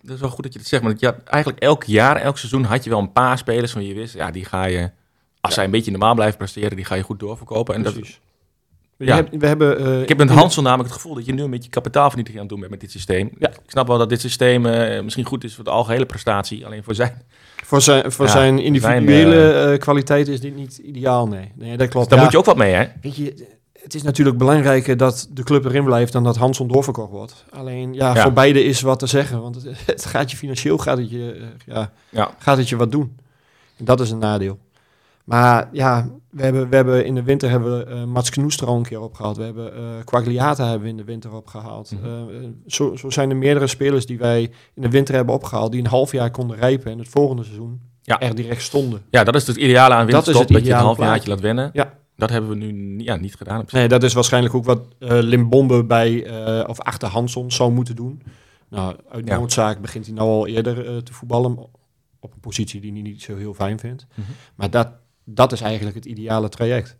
Dat 0.00 0.14
is 0.14 0.20
wel 0.20 0.30
goed 0.30 0.44
dat 0.44 0.52
je 0.52 0.58
het 0.58 0.68
zegt, 0.68 0.82
maar 0.82 0.94
je 0.98 1.06
had 1.06 1.22
eigenlijk 1.24 1.62
elk 1.62 1.84
jaar, 1.84 2.16
elk 2.16 2.38
seizoen 2.38 2.64
had 2.64 2.84
je 2.84 2.90
wel 2.90 2.98
een 2.98 3.12
paar 3.12 3.38
spelers 3.38 3.72
van 3.72 3.84
je 3.84 3.94
wist, 3.94 4.14
ja, 4.14 4.30
die 4.30 4.44
ga 4.44 4.64
je, 4.64 4.90
als 5.40 5.54
zij 5.54 5.64
een 5.64 5.70
beetje 5.70 5.90
normaal 5.90 6.14
blijven 6.14 6.38
presteren, 6.38 6.76
die 6.76 6.84
ga 6.84 6.94
je 6.94 7.02
goed 7.02 7.20
doorverkopen. 7.20 7.74
En 7.74 7.82
dat, 7.82 7.92
Precies. 7.92 8.20
Ja. 8.98 9.06
We, 9.06 9.12
hebben, 9.14 9.38
we 9.40 9.46
hebben, 9.46 9.78
eh, 9.78 10.00
ik 10.02 10.08
heb 10.08 10.18
met 10.18 10.30
Hansel 10.30 10.62
namelijk 10.62 10.88
het 10.88 10.96
gevoel 11.00 11.14
dat 11.14 11.26
je 11.26 11.32
nu 11.32 11.42
een 11.42 11.50
beetje 11.50 11.70
kapitaalvernietiging 11.70 12.42
aan 12.42 12.48
het 12.48 12.58
doen 12.58 12.68
bent 12.68 12.70
met 12.70 12.80
dit 12.80 12.90
systeem. 12.90 13.30
Ja. 13.38 13.48
Ik 13.48 13.60
snap 13.70 13.86
wel 13.86 13.98
dat 13.98 14.08
dit 14.08 14.20
systeem 14.20 14.66
eh, 14.66 15.02
misschien 15.02 15.24
goed 15.24 15.44
is 15.44 15.54
voor 15.54 15.64
de 15.64 15.70
algehele 15.70 16.06
prestatie, 16.06 16.66
alleen 16.66 16.84
voor 16.84 16.94
zijn. 16.94 17.22
Voor 17.64 17.80
zijn, 17.80 18.12
voor 18.12 18.24
Ja, 18.24 18.30
zijn 18.30 18.58
individuele 18.58 19.52
zijn, 19.52 19.72
eh, 19.72 19.78
kwaliteit 19.78 20.28
is 20.28 20.40
dit 20.40 20.56
niet 20.56 20.78
ideaal, 20.78 21.26
nee. 21.28 21.52
Nee, 21.54 21.76
dat 21.76 21.88
klopt. 21.88 22.10
Daar 22.10 22.22
moet 22.22 22.32
je 22.32 22.38
ook 22.38 22.44
wat 22.44 22.56
mee, 22.56 22.74
hè? 22.74 22.84
Weet 23.02 23.16
je, 23.16 23.46
het 23.82 23.94
is 23.94 24.02
natuurlijk 24.02 24.38
belangrijker 24.38 24.96
dat 24.96 25.28
de 25.30 25.42
club 25.42 25.64
erin 25.64 25.84
blijft 25.84 26.12
dan 26.12 26.24
dat 26.24 26.36
Hanson 26.36 26.68
doorverkocht 26.68 27.10
wordt. 27.10 27.44
Alleen, 27.50 27.94
ja, 27.94 28.16
voor 28.16 28.32
beide 28.32 28.64
is 28.64 28.80
wat 28.80 28.98
te 28.98 29.06
zeggen. 29.06 29.42
Want 29.42 29.54
het, 29.54 29.66
het 29.86 30.04
gaat 30.04 30.30
je 30.30 30.36
financieel 30.36 30.78
gaat 30.78 30.98
het 30.98 31.10
je, 31.10 31.42
ja, 31.66 31.90
Ja. 32.08 32.30
gaat 32.38 32.56
het 32.56 32.68
je 32.68 32.76
wat 32.76 32.92
doen. 32.92 33.16
En 33.76 33.84
dat 33.84 34.00
is 34.00 34.10
een 34.10 34.18
nadeel. 34.18 34.58
Maar 35.28 35.68
ja, 35.72 36.08
we 36.30 36.42
hebben, 36.42 36.68
we 36.68 36.76
hebben 36.76 37.04
in 37.04 37.14
de 37.14 37.22
winter 37.22 37.50
hebben 37.50 37.78
we 37.78 37.84
eh, 37.84 38.04
Mats 38.04 38.30
Knoes 38.30 38.56
er 38.56 38.66
al 38.66 38.76
een 38.76 38.82
keer 38.82 39.00
opgehaald. 39.00 39.36
We 39.36 39.42
hebben 39.42 39.74
eh 39.74 39.80
Quagliata 40.04 40.64
hebben 40.64 40.82
we 40.82 40.88
in 40.88 40.96
de 40.96 41.04
winter 41.04 41.34
opgehaald. 41.34 41.92
Eh, 42.02 42.10
zo, 42.66 42.96
zo 42.96 43.10
zijn 43.10 43.30
er 43.30 43.36
meerdere 43.36 43.66
spelers 43.66 44.06
die 44.06 44.18
wij 44.18 44.40
in 44.74 44.82
de 44.82 44.90
winter 44.90 45.14
hebben 45.14 45.34
opgehaald. 45.34 45.72
Die 45.72 45.80
een 45.80 45.86
half 45.86 46.12
jaar 46.12 46.30
konden 46.30 46.56
rijpen 46.56 46.92
en 46.92 46.98
het 46.98 47.08
volgende 47.08 47.42
seizoen 47.42 47.80
Ja. 48.02 48.20
er 48.20 48.34
direct 48.34 48.62
stonden. 48.62 49.02
Ja, 49.10 49.24
dat 49.24 49.34
is 49.34 49.46
het 49.46 49.56
ideale 49.56 49.94
aan 49.94 50.06
Dat 50.06 50.08
is 50.08 50.12
winterstop, 50.14 50.42
het 50.48 50.52
dat, 50.52 50.66
je 50.66 50.72
een 50.72 50.78
half 50.78 50.98
jaartje 50.98 51.28
laat 51.28 51.40
wennen. 51.40 51.70
Ja. 51.72 51.92
Dat 52.16 52.30
hebben 52.30 52.50
we 52.50 52.56
nu 52.56 52.98
ja, 53.04 53.16
niet 53.16 53.34
gedaan. 53.34 53.64
Nee, 53.70 53.88
dat 53.88 54.02
is 54.02 54.12
waarschijnlijk 54.12 54.54
ook 54.54 54.64
wat 54.64 54.80
Limbombe 54.98 55.84
bij 55.84 56.30
of 56.66 56.80
achter 56.80 57.08
Hanson 57.08 57.50
zou 57.52 57.72
moeten 57.72 57.96
doen. 57.96 58.22
Nou, 58.68 58.96
uit 59.10 59.28
Ja. 59.28 59.38
noodzaak 59.38 59.80
begint 59.80 60.06
hij 60.06 60.14
nou 60.14 60.28
al 60.28 60.46
eerder 60.46 61.02
te 61.02 61.12
voetballen 61.12 61.58
op 62.20 62.32
een 62.32 62.40
positie 62.40 62.80
die 62.80 62.92
hij 62.92 63.00
niet 63.00 63.22
zo 63.22 63.36
heel 63.36 63.54
fijn 63.54 63.78
vindt. 63.78 64.06
Mhm. 64.14 64.20
Maar 64.54 64.70
dat, 64.70 64.88
dat 65.34 65.52
is 65.52 65.60
eigenlijk 65.60 65.96
het 65.96 66.04
ideale 66.04 66.48
traject. 66.48 66.96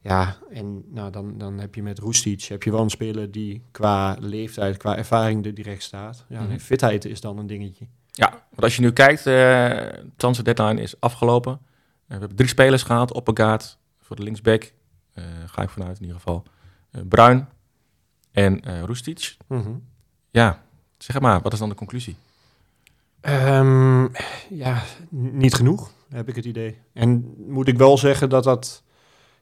Ja, 0.00 0.36
en 0.50 0.84
nou, 0.86 1.10
dan, 1.10 1.38
dan 1.38 1.58
heb 1.58 1.74
je 1.74 1.82
met 1.82 1.98
Roestic 1.98 2.42
heb 2.42 2.62
je 2.62 2.70
wel 2.70 2.80
een 2.82 2.90
speler 2.90 3.30
die 3.30 3.62
qua 3.70 4.16
leeftijd, 4.20 4.76
qua 4.76 4.96
ervaring 4.96 5.46
er 5.46 5.54
direct 5.54 5.82
staat. 5.82 6.24
Ja, 6.28 6.42
Mhm. 6.42 6.58
fitheid 6.58 7.04
is 7.04 7.20
dan 7.20 7.38
een 7.38 7.46
dingetje. 7.46 7.86
Ja, 8.10 8.30
want 8.30 8.62
als 8.62 8.76
je 8.76 8.82
nu 8.82 8.92
kijkt, 8.92 9.26
eh 9.26 10.02
transfer 10.16 10.44
deadline 10.44 10.80
is 10.82 11.00
afgelopen. 11.00 11.52
Eh, 11.52 11.58
we 12.06 12.18
hebben 12.18 12.36
drie 12.36 12.48
spelers 12.48 12.82
gehaald. 12.82 13.12
Oppegaard 13.12 13.78
voor 13.98 14.16
de 14.16 14.22
linksback. 14.22 14.72
Eh, 15.12 15.24
ga 15.46 15.62
ik 15.62 15.68
vanuit 15.70 15.96
in 15.96 16.02
ieder 16.02 16.16
geval. 16.16 16.42
Bruin 17.08 17.48
en 18.32 18.60
eh 18.60 18.82
Roestic. 18.82 19.36
Mhm. 19.46 19.70
Ja, 20.30 20.62
zeg 20.98 21.20
maar, 21.20 21.40
wat 21.40 21.52
is 21.52 21.58
dan 21.58 21.68
de 21.68 21.74
conclusie? 21.74 22.16
Ehm, 23.20 24.06
ja, 24.48 24.82
niet 25.10 25.54
genoeg, 25.54 25.92
heb 26.08 26.28
ik 26.28 26.36
het 26.36 26.44
idee. 26.44 26.78
En 26.92 27.34
moet 27.46 27.68
ik 27.68 27.78
wel 27.78 27.98
zeggen 27.98 28.28
dat 28.28 28.44
dat 28.44 28.82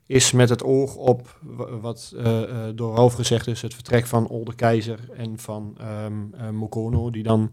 is 0.06 0.32
met 0.32 0.48
het 0.48 0.62
oog 0.62 0.94
op 0.96 1.38
wa- 1.42 1.76
wat 1.78 2.12
eh, 2.16 2.42
door 2.74 2.94
Ralf 2.94 3.14
gezegd 3.14 3.46
is, 3.46 3.62
het 3.62 3.74
vertrek 3.74 4.06
van 4.06 4.28
Olde 4.28 4.54
Keizer 4.54 4.98
en 5.16 5.38
van 5.38 5.76
eh, 5.78 6.48
Mokono, 6.50 7.10
die 7.10 7.22
dan 7.22 7.50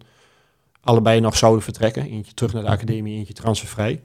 allebei 0.82 1.20
nog 1.20 1.38
zouden 1.38 1.64
vertrekken. 1.64 2.04
Eentje 2.06 2.34
terug 2.34 2.54
naar 2.54 2.64
de 2.64 2.70
academie, 2.70 3.18
eentje 3.18 3.34
transfervrij. 3.34 4.04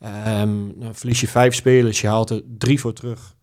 Ehm 0.00 0.50
dan 0.76 0.94
verlies 0.94 1.20
je 1.20 1.28
vijf 1.28 1.54
spelers, 1.54 2.00
je 2.00 2.06
haalt 2.06 2.30
er 2.30 2.42
drie 2.58 2.80
voor 2.80 2.92
terug. 2.92 3.36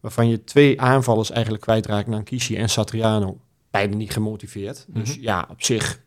Waarvan 0.00 0.28
je 0.28 0.44
twee 0.44 0.80
aanvallers 0.80 1.30
eigenlijk 1.30 1.62
kwijtraakt, 1.62 2.08
Nankishi 2.08 2.56
en 2.56 2.68
Satriano. 2.68 3.40
Beide 3.70 3.94
niet 3.94 4.12
gemotiveerd. 4.12 4.84
Dus 4.88 5.14
Mhm. 5.16 5.22
ja, 5.22 5.46
op 5.50 5.62
zich 5.62 6.01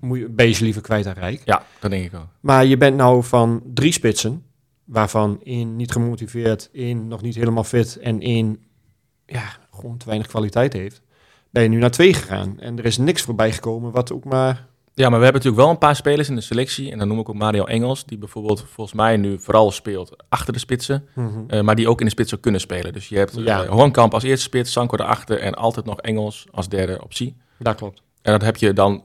moet 0.00 0.18
je, 0.18 0.28
ben 0.28 0.46
je 0.46 0.52
ze 0.52 0.64
liever 0.64 0.82
kwijt 0.82 1.06
aan 1.06 1.12
Rijk. 1.14 1.42
Ja, 1.44 1.62
dat 1.80 1.90
denk 1.90 2.04
ik 2.04 2.10
wel. 2.10 2.28
Maar 2.40 2.64
je 2.64 2.76
bent 2.76 2.96
nou 2.96 3.24
van 3.24 3.62
drie 3.74 3.92
spitsen, 3.92 4.42
waarvan 4.84 5.40
één 5.44 5.76
niet 5.76 5.92
gemotiveerd, 5.92 6.68
één 6.72 7.08
nog 7.08 7.22
niet 7.22 7.34
helemaal 7.34 7.64
fit 7.64 7.96
en 7.96 8.20
één 8.20 8.58
ja, 9.26 9.44
gewoon 9.70 9.96
te 9.96 10.06
weinig 10.06 10.26
kwaliteit 10.26 10.72
heeft. 10.72 11.00
Ben 11.50 11.62
je 11.62 11.68
nu 11.68 11.78
naar 11.78 11.90
twee 11.90 12.14
gegaan. 12.14 12.60
En 12.60 12.78
er 12.78 12.84
is 12.84 12.98
niks 12.98 13.22
voorbij 13.22 13.52
gekomen 13.52 13.90
wat 13.92 14.12
ook 14.12 14.24
maar... 14.24 14.66
Ja, 14.94 15.08
maar 15.08 15.18
we 15.18 15.24
hebben 15.24 15.42
natuurlijk 15.42 15.62
wel 15.62 15.70
een 15.72 15.78
paar 15.88 15.96
spelers 15.96 16.28
in 16.28 16.34
de 16.34 16.40
selectie. 16.40 16.90
En 16.92 16.98
dan 16.98 17.08
noem 17.08 17.18
ik 17.18 17.28
ook 17.28 17.34
Mario 17.34 17.64
Engels, 17.64 18.04
die 18.04 18.18
bijvoorbeeld 18.18 18.64
volgens 18.68 18.96
mij 18.96 19.16
nu 19.16 19.38
vooral 19.38 19.70
speelt 19.70 20.24
achter 20.28 20.52
de 20.52 20.58
spitsen. 20.58 21.08
eh, 21.48 21.60
maar 21.60 21.74
die 21.74 21.88
ook 21.88 21.98
in 21.98 22.04
de 22.06 22.12
spits 22.12 22.28
zou 22.28 22.40
kunnen 22.40 22.60
spelen. 22.60 22.92
Dus 22.92 23.08
je 23.08 23.16
hebt 23.16 23.34
Ja. 23.36 23.62
eh, 23.62 23.70
Hornkamp 23.70 24.14
als 24.14 24.22
eerste 24.22 24.44
spits, 24.44 24.72
Sanko 24.72 24.96
erachter 24.96 25.38
en 25.40 25.54
altijd 25.54 25.86
nog 25.86 26.00
Engels 26.00 26.46
als 26.50 26.68
derde 26.68 27.02
optie. 27.02 27.36
Dat 27.58 27.74
klopt. 27.76 28.02
En 28.22 28.32
dat 28.32 28.42
heb 28.42 28.56
je 28.56 28.72
dan, 28.72 29.04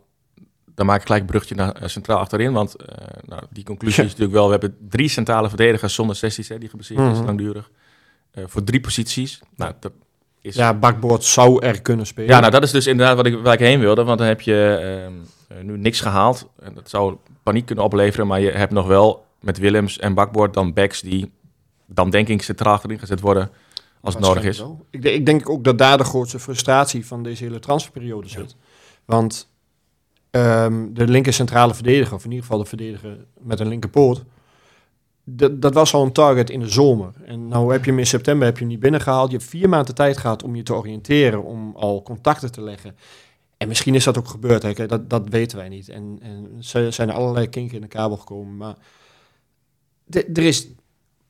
dan 0.75 0.85
maak 0.85 0.99
ik 0.99 1.05
gelijk 1.05 1.21
een 1.21 1.27
brugje 1.29 1.55
naar 1.55 1.71
eh, 1.71 1.87
centraal 1.87 2.17
achterin. 2.17 2.51
Want 2.53 2.75
eh, 2.75 2.95
nou, 3.25 3.41
die 3.49 3.63
conclusie 3.63 4.03
is 4.03 4.09
natuurlijk 4.09 4.37
wel, 4.37 4.45
we 4.45 4.51
hebben 4.51 4.77
drie 4.89 5.07
centrale 5.09 5.47
verdedigers 5.47 5.93
zonder 5.93 6.15
sessies, 6.15 6.47
hè, 6.49 6.57
die 6.57 6.69
geblesseerd 6.69 6.99
is 7.11 7.17
Mhm. 7.17 7.25
langdurig. 7.25 7.71
Eh, 8.31 8.43
voor 8.47 8.63
drie 8.63 8.79
posities. 8.79 9.39
Nou, 9.55 9.73
dat 9.79 9.91
is... 10.41 10.55
Ja, 10.55 10.73
bakboord 10.73 11.23
zou 11.23 11.65
er 11.65 11.81
kunnen 11.81 12.05
spelen. 12.07 12.29
Ja, 12.29 12.39
nou 12.39 12.51
dat 12.51 12.63
is 12.63 12.71
dus 12.71 12.87
inderdaad 12.87 13.15
wat 13.15 13.25
ik, 13.25 13.39
waar 13.43 13.53
ik 13.53 13.59
heen 13.59 13.79
wilde. 13.79 14.03
Want 14.03 14.17
dan 14.17 14.27
heb 14.27 14.41
je 14.41 14.77
ehm, 14.81 15.13
eh, 15.57 15.63
nu 15.63 15.77
niks 15.77 16.01
gehaald. 16.01 16.49
En 16.59 16.73
dat 16.73 16.89
zou 16.89 17.15
paniek 17.43 17.65
kunnen 17.65 17.83
opleveren. 17.85 18.27
Maar 18.27 18.39
je 18.39 18.51
hebt 18.51 18.71
nog 18.73 18.87
wel 18.87 19.25
met 19.39 19.57
Willems 19.57 19.97
en 19.99 20.13
Bakboord 20.13 20.53
dan 20.53 20.73
backs 20.73 21.01
die 21.01 21.31
dan 21.85 22.09
denk 22.09 22.27
ik 22.27 22.41
centraal 22.41 22.73
achterin 22.73 22.99
gezet 22.99 23.19
worden 23.19 23.49
als 24.01 24.13
het 24.13 24.23
nodig 24.23 24.43
is. 24.43 24.57
Wel. 24.59 24.85
Ik, 24.89 25.01
denk- 25.01 25.15
ik 25.15 25.25
denk 25.25 25.49
ook 25.49 25.63
dat 25.63 25.77
daar 25.77 25.97
de 25.97 26.03
grootste 26.03 26.39
frustratie 26.39 27.05
van 27.05 27.23
deze 27.23 27.43
hele 27.43 27.59
transferperiode 27.59 28.29
zit. 28.29 28.55
Want 29.05 29.49
ehm, 30.31 30.93
de 30.93 31.07
linker 31.07 31.33
centrale 31.33 31.73
verdediger, 31.73 32.15
of 32.15 32.23
in 32.23 32.29
ieder 32.29 32.45
geval 32.45 32.61
de 32.61 32.69
verdediger 32.69 33.25
met 33.39 33.59
een 33.59 33.67
linkerpoot, 33.67 34.23
dat, 35.23 35.61
dat 35.61 35.73
was 35.73 35.93
al 35.93 36.03
een 36.03 36.11
target 36.11 36.50
in 36.50 36.59
de 36.59 36.69
zomer. 36.69 37.13
En 37.25 37.47
nou 37.47 37.71
heb 37.71 37.83
je 37.83 37.89
hem 37.89 38.00
in 38.00 38.05
september 38.07 38.45
heb 38.45 38.55
je 38.55 38.61
hem 38.61 38.71
niet 38.71 38.79
binnengehaald. 38.79 39.31
Je 39.31 39.38
hebt 39.38 39.50
vier 39.50 39.69
maanden 39.69 39.95
tijd 39.95 40.17
gehad 40.17 40.43
om 40.43 40.55
je 40.55 40.63
te 40.63 40.73
oriënteren, 40.73 41.43
om 41.43 41.75
al 41.75 42.01
contacten 42.03 42.51
te 42.51 42.61
leggen. 42.61 42.95
En 43.57 43.67
misschien 43.67 43.95
is 43.95 44.03
dat 44.03 44.17
ook 44.17 44.27
gebeurd, 44.27 44.63
hè. 44.63 44.85
Dat, 44.85 45.09
dat 45.09 45.29
weten 45.29 45.57
wij 45.57 45.69
niet. 45.69 45.89
En, 45.89 46.19
en 46.21 46.61
er 46.73 46.93
zijn 46.93 47.09
er 47.09 47.15
allerlei 47.15 47.50
kinken 47.50 47.75
in 47.75 47.81
de 47.81 47.88
kabel 47.88 48.17
gekomen. 48.17 48.57
Maar 48.57 48.75
de- 50.05 50.25
er 50.33 50.43
is 50.43 50.67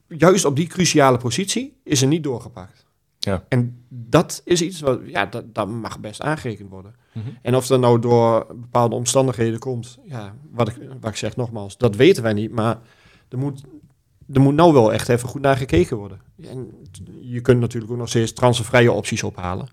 juist 0.07 0.45
op 0.45 0.55
die 0.55 0.67
cruciale 0.67 1.17
positie 1.17 1.77
is 1.83 2.01
er 2.01 2.07
niet 2.07 2.23
doorgepakt. 2.23 2.85
Ja. 3.19 3.45
En 3.47 3.83
dat 3.87 4.41
is 4.45 4.61
iets 4.61 4.79
wat, 4.79 4.99
ja, 5.05 5.25
dat, 5.25 5.55
dat 5.55 5.67
mag 5.69 5.99
best 5.99 6.21
aangerekend 6.21 6.69
worden. 6.69 6.95
Mhm. 7.13 7.29
En 7.41 7.55
of 7.55 7.67
dat 7.67 7.79
nou 7.79 7.99
door 7.99 8.45
bepaalde 8.55 8.95
omstandigheden 8.95 9.59
komt, 9.59 9.97
ja, 10.05 10.35
wat 10.51 10.67
ik, 10.67 10.77
wat 11.01 11.09
ik 11.09 11.17
zeg 11.17 11.35
nogmaals, 11.35 11.77
dat 11.77 11.95
weten 11.95 12.23
wij 12.23 12.33
niet. 12.33 12.51
Maar 12.51 12.79
er 13.29 13.37
moet, 13.37 13.63
er 14.33 14.41
moet 14.41 14.55
nou 14.55 14.73
wel 14.73 14.93
echt 14.93 15.09
even 15.09 15.29
goed 15.29 15.41
naar 15.41 15.57
gekeken 15.57 15.97
worden. 15.97 16.21
En 16.43 16.71
je 17.21 17.41
kunt 17.41 17.59
natuurlijk 17.59 17.91
ook 17.91 17.97
nog 17.97 18.09
steeds 18.09 18.33
transfervrije 18.33 18.91
opties 18.91 19.23
ophalen. 19.23 19.67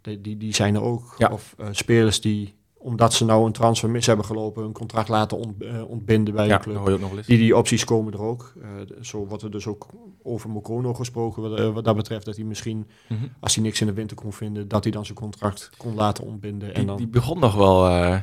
Die, 0.00 0.20
die, 0.20 0.36
die 0.36 0.54
zijn 0.54 0.74
er 0.74 0.82
ook. 0.82 1.14
Ja. 1.18 1.28
Of 1.28 1.54
eh, 1.58 1.66
spelers 1.70 2.20
die, 2.20 2.54
omdat 2.86 3.14
ze 3.14 3.24
nou 3.24 3.46
een 3.46 3.52
transfer 3.52 3.90
mis 3.90 4.06
hebben 4.06 4.24
gelopen, 4.24 4.62
hun 4.62 4.72
contract 4.72 5.08
laten 5.08 5.38
ont, 5.38 5.62
eh, 5.62 5.88
ontbinden 5.88 6.34
bij 6.34 6.46
Ja, 6.46 6.54
een 6.54 6.60
club. 6.60 6.76
hoor 6.76 6.88
je 6.88 6.94
ook 6.94 7.00
nog 7.00 7.08
wel 7.08 7.18
eens. 7.18 7.26
Die, 7.26 7.38
die 7.38 7.56
opties 7.56 7.84
komen 7.84 8.12
er 8.12 8.20
ook. 8.22 8.52
Eh, 8.62 8.68
zo 9.00 9.26
wordt 9.26 9.42
er 9.42 9.50
dus 9.50 9.66
ook 9.66 9.86
over 10.22 10.50
Mokono 10.50 10.94
gesproken, 10.94 11.42
wat, 11.42 11.58
eh, 11.58 11.72
wat 11.72 11.84
dat 11.84 11.96
betreft. 11.96 12.24
Dat 12.24 12.36
hij 12.36 12.44
misschien, 12.44 12.86
Mhm. 13.08 13.20
als 13.40 13.54
hij 13.54 13.64
niks 13.64 13.80
in 13.80 13.86
de 13.86 13.92
winter 13.92 14.16
kon 14.16 14.32
vinden, 14.32 14.68
dat 14.68 14.82
hij 14.82 14.92
dan 14.92 15.04
zijn 15.04 15.18
contract 15.18 15.70
kon 15.76 15.94
laten 15.94 16.24
ontbinden. 16.24 16.68
En 16.68 16.74
Die, 16.74 16.84
dan, 16.86 16.96
die 16.96 17.06
begon 17.08 17.38
nog 17.38 17.54
wel... 17.54 17.86
eh, 17.88 18.16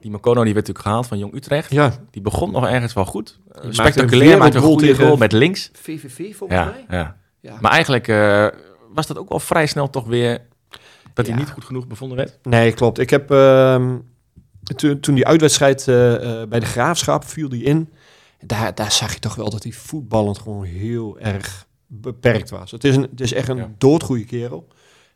die 0.00 0.10
Makono 0.10 0.44
die 0.44 0.54
werd 0.54 0.66
natuurlijk 0.66 0.84
gehaald 0.86 1.06
van 1.06 1.18
Jong 1.18 1.34
Utrecht. 1.34 1.70
ja, 1.70 1.92
Die 2.10 2.22
begon 2.22 2.50
nog 2.50 2.66
ergens 2.66 2.92
wel 2.92 3.04
goed. 3.04 3.40
Uh, 3.64 3.70
spectaculair, 3.70 4.38
maakte 4.38 4.56
een 4.56 4.62
goede 4.62 4.94
goal 4.94 5.16
met 5.16 5.32
links. 5.32 5.70
VVV 5.72 6.36
volgens 6.36 6.58
Ja, 6.60 6.64
mij. 6.64 6.98
ja. 6.98 7.16
Ja. 7.40 7.58
Maar 7.60 7.70
eigenlijk 7.72 8.08
eh, 8.08 8.46
was 8.94 9.06
dat 9.06 9.18
ook 9.18 9.28
wel 9.28 9.40
vrij 9.40 9.66
snel 9.66 9.90
toch 9.90 10.06
weer... 10.06 10.46
dat 11.16 11.26
hij 11.26 11.36
niet 11.36 11.50
goed 11.50 11.64
genoeg 11.64 11.86
bevonden 11.86 12.16
werd. 12.16 12.38
Nee, 12.42 12.72
klopt. 12.72 12.98
Ik 12.98 13.10
heb 13.10 13.30
ehm, 13.30 13.96
toen- 14.76 15.00
toen 15.00 15.14
die 15.14 15.26
uitwedstrijd 15.26 15.88
eh, 15.88 16.14
eh, 16.42 16.48
bij 16.48 16.60
de 16.60 16.66
Graafschap 16.66 17.24
viel 17.24 17.48
die 17.48 17.62
in. 17.62 17.88
Daar, 18.40 18.74
daar 18.74 18.92
zag 18.92 19.12
je 19.14 19.18
toch 19.18 19.34
wel 19.34 19.50
dat 19.50 19.62
hij 19.62 19.72
voetballend 19.72 20.38
gewoon 20.38 20.64
heel 20.64 21.18
erg 21.18 21.66
beperkt 21.86 22.50
was. 22.50 22.70
Het 22.70 22.84
is, 22.84 22.96
een, 22.96 23.06
het 23.10 23.20
is 23.20 23.32
echt 23.32 23.48
een 23.48 23.56
Ja. 23.78 24.24
kerel. 24.26 24.68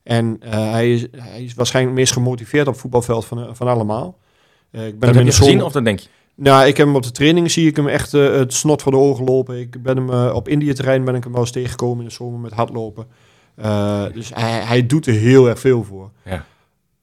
En 0.02 0.37
eh, 0.40 0.71
hij, 0.71 0.92
is, 0.92 1.07
hij 1.16 1.42
is 1.45 1.54
waarschijnlijk 1.54 1.97
het 1.97 2.04
meest 2.04 2.12
gemotiveerd 2.12 2.66
op 2.66 2.73
het 2.73 2.83
voetbalveld 2.83 3.25
van, 3.25 3.57
van 3.57 3.69
allemaal. 3.69 4.19
Eh, 4.71 4.87
ik 4.87 4.90
ben 4.99 5.00
Dat 5.00 5.09
hem 5.09 5.19
in 5.19 5.26
de 5.30 5.37
gezien 5.37 5.62
of 5.62 5.73
dat 5.73 5.85
denk 5.85 5.99
je? 5.99 6.09
Nou, 6.35 6.66
ik 6.66 6.76
heb 6.76 6.87
hem 6.87 6.97
op 6.97 7.02
de 7.02 7.11
training, 7.11 7.50
zie 7.50 7.66
ik 7.66 7.76
hem 7.76 7.88
echt 7.88 8.12
het 8.12 8.52
snot 8.52 8.83
voor 8.83 8.92
de 8.92 8.99
ogen 8.99 9.25
lopen. 9.25 9.59
Ik 9.61 9.83
ben 9.83 9.97
hem 9.97 10.30
op 10.30 10.49
Indië-terrein 10.49 11.04
ben 11.04 11.14
ik 11.14 11.23
hem 11.23 11.33
wel 11.33 11.40
eens 11.40 11.50
tegengekomen 11.50 11.99
in 12.02 12.09
de 12.09 12.14
zomer 12.14 12.40
met 12.40 12.52
hardlopen. 12.52 13.07
Eh, 13.62 14.05
dus 14.14 14.31
hij, 14.35 14.50
hij 14.61 14.87
doet 14.87 15.07
er 15.07 15.12
heel 15.14 15.49
erg 15.49 15.59
veel 15.61 15.85
voor. 15.85 16.11
Ja. 16.25 16.45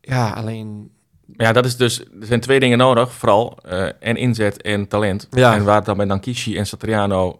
Ja, 0.01 0.29
alleen 0.29 0.91
Ja, 1.37 1.51
dat 1.51 1.65
is 1.65 1.75
dus... 1.77 1.99
Er 1.99 2.05
zijn 2.25 2.39
twee 2.39 2.59
dingen 2.59 2.77
nodig, 2.77 3.13
vooral. 3.13 3.57
eh, 3.63 3.87
en 3.99 4.15
inzet 4.15 4.61
en 4.61 4.87
talent. 4.87 5.27
Ja. 5.31 5.55
En 5.55 5.63
waar 5.63 5.75
het 5.75 5.85
dan 5.85 5.97
bij 5.97 6.05
Nankishi 6.05 6.57
en 6.57 6.65
Satriano... 6.67 7.39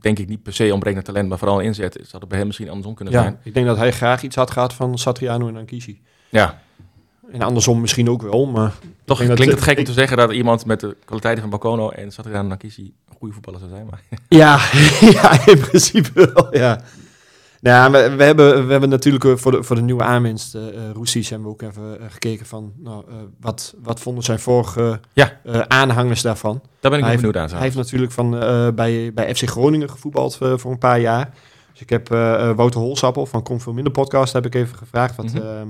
denk 0.00 0.18
ik 0.18 0.28
niet 0.28 0.42
per 0.42 0.52
se 0.52 0.70
ontbreekt 0.70 0.96
naar 0.96 1.04
talent, 1.04 1.28
maar 1.28 1.38
vooral 1.38 1.60
inzet. 1.60 1.92
Zou 1.94 2.08
het 2.20 2.28
bij 2.28 2.38
hem 2.38 2.46
misschien 2.46 2.68
andersom 2.68 2.94
kunnen 2.94 3.14
Ja, 3.14 3.22
zijn. 3.22 3.38
ik 3.42 3.54
denk 3.54 3.66
dat 3.66 3.76
hij 3.76 3.92
graag 3.92 4.22
iets 4.22 4.36
had 4.36 4.50
gehad 4.50 4.74
van 4.74 4.98
Satriano 4.98 5.48
en 5.48 5.56
Ankishi. 5.56 6.00
Ja, 6.28 6.60
En 7.32 7.42
andersom 7.42 7.80
misschien 7.80 8.10
ook 8.10 8.22
wel, 8.22 8.46
maar... 8.46 8.72
toch 9.04 9.20
Ik 9.20 9.26
denk 9.26 9.38
klinkt 9.38 9.54
dat- 9.54 9.64
het 9.64 9.68
gek 9.68 9.78
om 9.78 9.84
te 9.84 9.92
zeggen... 9.92 10.16
dat 10.16 10.32
iemand 10.32 10.64
met 10.66 10.80
de 10.80 10.96
kwaliteiten 11.04 11.42
van 11.42 11.50
Bakono 11.50 11.88
en 11.90 12.12
Satriano 12.12 12.40
en 12.42 12.48
Nankishi... 12.48 12.82
een 13.08 13.16
goede 13.18 13.34
voetballer 13.34 13.58
zou 13.60 13.70
zijn. 13.70 13.86
Maar 13.90 14.00
Ja, 14.28 14.58
ja 15.20 15.46
in 15.46 15.58
principe 15.58 16.30
wel, 16.34 16.56
ja. 16.56 16.80
Nou, 17.60 17.76
ja, 17.76 18.08
we, 18.08 18.16
we, 18.16 18.24
hebben, 18.24 18.66
we 18.66 18.70
hebben 18.70 18.88
natuurlijk 18.88 19.24
eh, 19.24 19.36
voor 19.36 19.52
de, 19.52 19.62
voor 19.62 19.76
de 19.76 19.82
nieuwe 19.82 20.02
aanwinst, 20.02 20.54
uh, 20.54 20.62
hebben 21.28 21.42
we 21.42 21.48
ook 21.48 21.62
even 21.62 21.98
gekeken 22.08 22.46
van... 22.46 22.72
Nou, 22.76 23.04
wat, 23.40 23.74
wat 23.82 24.00
vonden 24.00 24.24
zijn 24.24 24.38
vorige 24.38 25.00
Ja. 25.12 25.40
aanhangers 25.68 26.22
daarvan? 26.22 26.60
daar 26.80 26.90
ben 26.90 27.00
ik 27.00 27.06
Hij 27.06 27.16
benieuwd 27.16 27.36
aan. 27.36 27.48
Hij 27.50 27.60
heeft 27.60 27.76
natuurlijk 27.76 28.12
van, 28.12 28.30
bij, 28.74 29.10
bij 29.14 29.34
FC 29.34 29.48
Groningen 29.48 29.90
gevoetbald 29.90 30.36
voor 30.36 30.70
een 30.70 30.78
paar 30.78 31.00
jaar. 31.00 31.30
Dus 31.72 31.80
ik 31.80 31.90
heb 31.90 32.08
Wouter 32.56 32.80
Holsappel 32.80 33.26
van 33.26 33.42
Kom 33.42 33.60
Veel 33.60 33.72
Minder 33.72 33.92
podcast 33.92 34.32
heb 34.32 34.46
ik 34.46 34.54
even 34.54 34.76
gevraagd 34.76 35.16
wat, 35.16 35.32
Mhm. 35.32 35.36
ehm, 35.36 35.68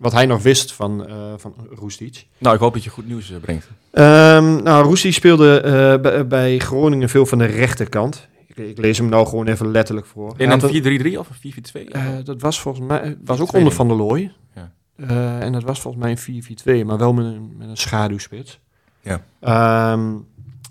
wat 0.00 0.12
hij 0.12 0.26
nog 0.26 0.42
wist 0.42 0.72
van, 0.72 1.06
van 1.36 1.54
Roestic. 1.70 2.26
Nou, 2.38 2.54
ik 2.54 2.60
hoop 2.60 2.72
dat 2.72 2.84
je 2.84 2.90
goed 2.90 3.06
nieuws 3.06 3.32
brengt. 3.40 3.68
Ehm 3.90 4.62
nou, 4.62 4.84
Roestic 4.84 5.12
speelde 5.12 6.26
bij 6.28 6.58
Groningen 6.58 7.08
veel 7.08 7.26
van 7.26 7.38
de 7.38 7.44
rechterkant. 7.44 8.28
Ik, 8.56 8.68
ik 8.68 8.78
lees 8.78 8.98
hem 8.98 9.08
nou 9.08 9.26
gewoon 9.26 9.46
even 9.46 9.70
letterlijk 9.70 10.06
voor. 10.06 10.34
In 10.36 10.50
een 10.50 10.60
4-3-3 11.14 11.18
of 11.18 11.28
een 11.42 11.52
4-4-2? 11.52 11.88
eh, 11.90 12.02
dat 12.24 12.40
was 12.40 12.60
volgens 12.60 12.86
mij 12.86 13.16
was 13.24 13.40
ook 13.40 13.52
onder 13.52 13.72
Van 13.72 13.88
der 13.88 13.96
Looy. 13.96 14.32
Ja. 14.54 14.72
Eh, 14.96 15.40
en 15.42 15.52
dat 15.52 15.62
was 15.62 15.80
volgens 15.80 16.02
mij 16.02 16.10
een 16.10 16.82
4-4-2, 16.82 16.86
maar 16.86 16.98
wel 16.98 17.12
met 17.12 17.24
een, 17.24 17.54
met 17.58 17.68
een 17.68 17.76
schaduwspits. 17.76 18.60
Ja. 19.00 19.22
Ehm, 19.40 20.10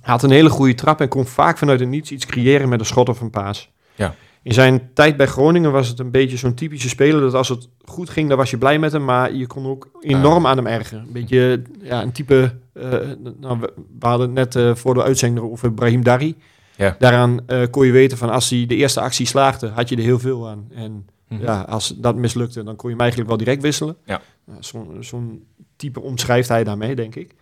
hij 0.01 0.13
had 0.13 0.24
een 0.24 0.30
hele 0.30 0.50
goede 0.50 0.75
trap 0.75 1.01
en 1.01 1.08
kon 1.08 1.25
vaak 1.25 1.58
vanuit 1.58 1.80
het 1.80 1.89
niets 1.89 2.12
iets 2.12 2.25
creëren 2.25 2.70
met 2.70 2.80
een 2.80 2.86
schot 2.86 3.10
of 3.10 3.22
een 3.22 3.30
paas. 3.30 3.72
Ja. 3.96 4.15
In 4.42 4.54
zijn 4.54 4.89
tijd 4.94 5.18
bij 5.18 5.25
Groningen 5.27 5.72
was 5.72 5.88
het 5.88 6.00
een 6.00 6.12
beetje 6.12 6.38
zo'n 6.38 6.54
typische 6.54 6.89
speler 6.89 7.22
dat 7.22 7.34
als 7.34 7.50
het 7.50 7.70
goed 7.86 8.10
ging, 8.10 8.30
dan 8.30 8.38
was 8.38 8.50
je 8.50 8.58
blij 8.58 8.80
met 8.80 8.92
hem, 8.92 9.06
maar 9.06 9.34
je 9.34 9.48
kon 9.48 9.65
ook 9.65 9.89
enorm 10.01 10.48
aan 10.48 10.58
hem 10.58 10.68
ergeren. 10.68 11.04
Een 11.08 11.12
beetje 11.13 11.62
ja, 11.82 12.01
een 12.01 12.12
type. 12.12 12.56
eh, 12.74 12.92
nou, 13.39 13.60
we, 13.60 13.74
we 14.00 14.08
hadden 14.08 14.25
het 14.27 14.36
net 14.36 14.56
eh, 14.56 14.75
voor 14.75 14.94
de 14.94 15.04
uitzending 15.04 15.51
over 15.51 15.74
Brahim 15.74 16.04
Dari. 16.04 16.36
Ja. 16.77 16.96
Daaraan 17.00 17.39
eh, 17.48 17.62
kon 17.72 17.86
je 17.86 17.91
weten 17.91 18.17
van 18.17 18.29
als 18.29 18.50
hij 18.50 18.65
de 18.65 18.75
eerste 18.75 19.00
actie 19.01 19.25
slaagde, 19.25 19.67
had 19.67 19.89
je 19.89 19.96
er 19.96 20.01
heel 20.01 20.20
veel 20.20 20.50
aan. 20.50 20.67
En 20.75 21.08
Mhm. 21.27 21.41
ja, 21.41 21.62
als 21.62 21.94
dat 21.98 22.15
mislukte, 22.15 22.63
dan 22.63 22.75
kon 22.75 22.86
je 22.89 22.96
hem 22.96 23.00
eigenlijk 23.00 23.29
wel 23.29 23.39
direct 23.39 23.62
wisselen. 23.62 23.96
Ja. 24.05 24.22
Nou, 24.46 24.60
Zo'n 25.03 25.44
type 25.75 26.01
omschrijft 26.01 26.50
hij 26.50 26.63
daarmee, 26.63 26.96
denk 26.96 27.15
ik. 27.15 27.36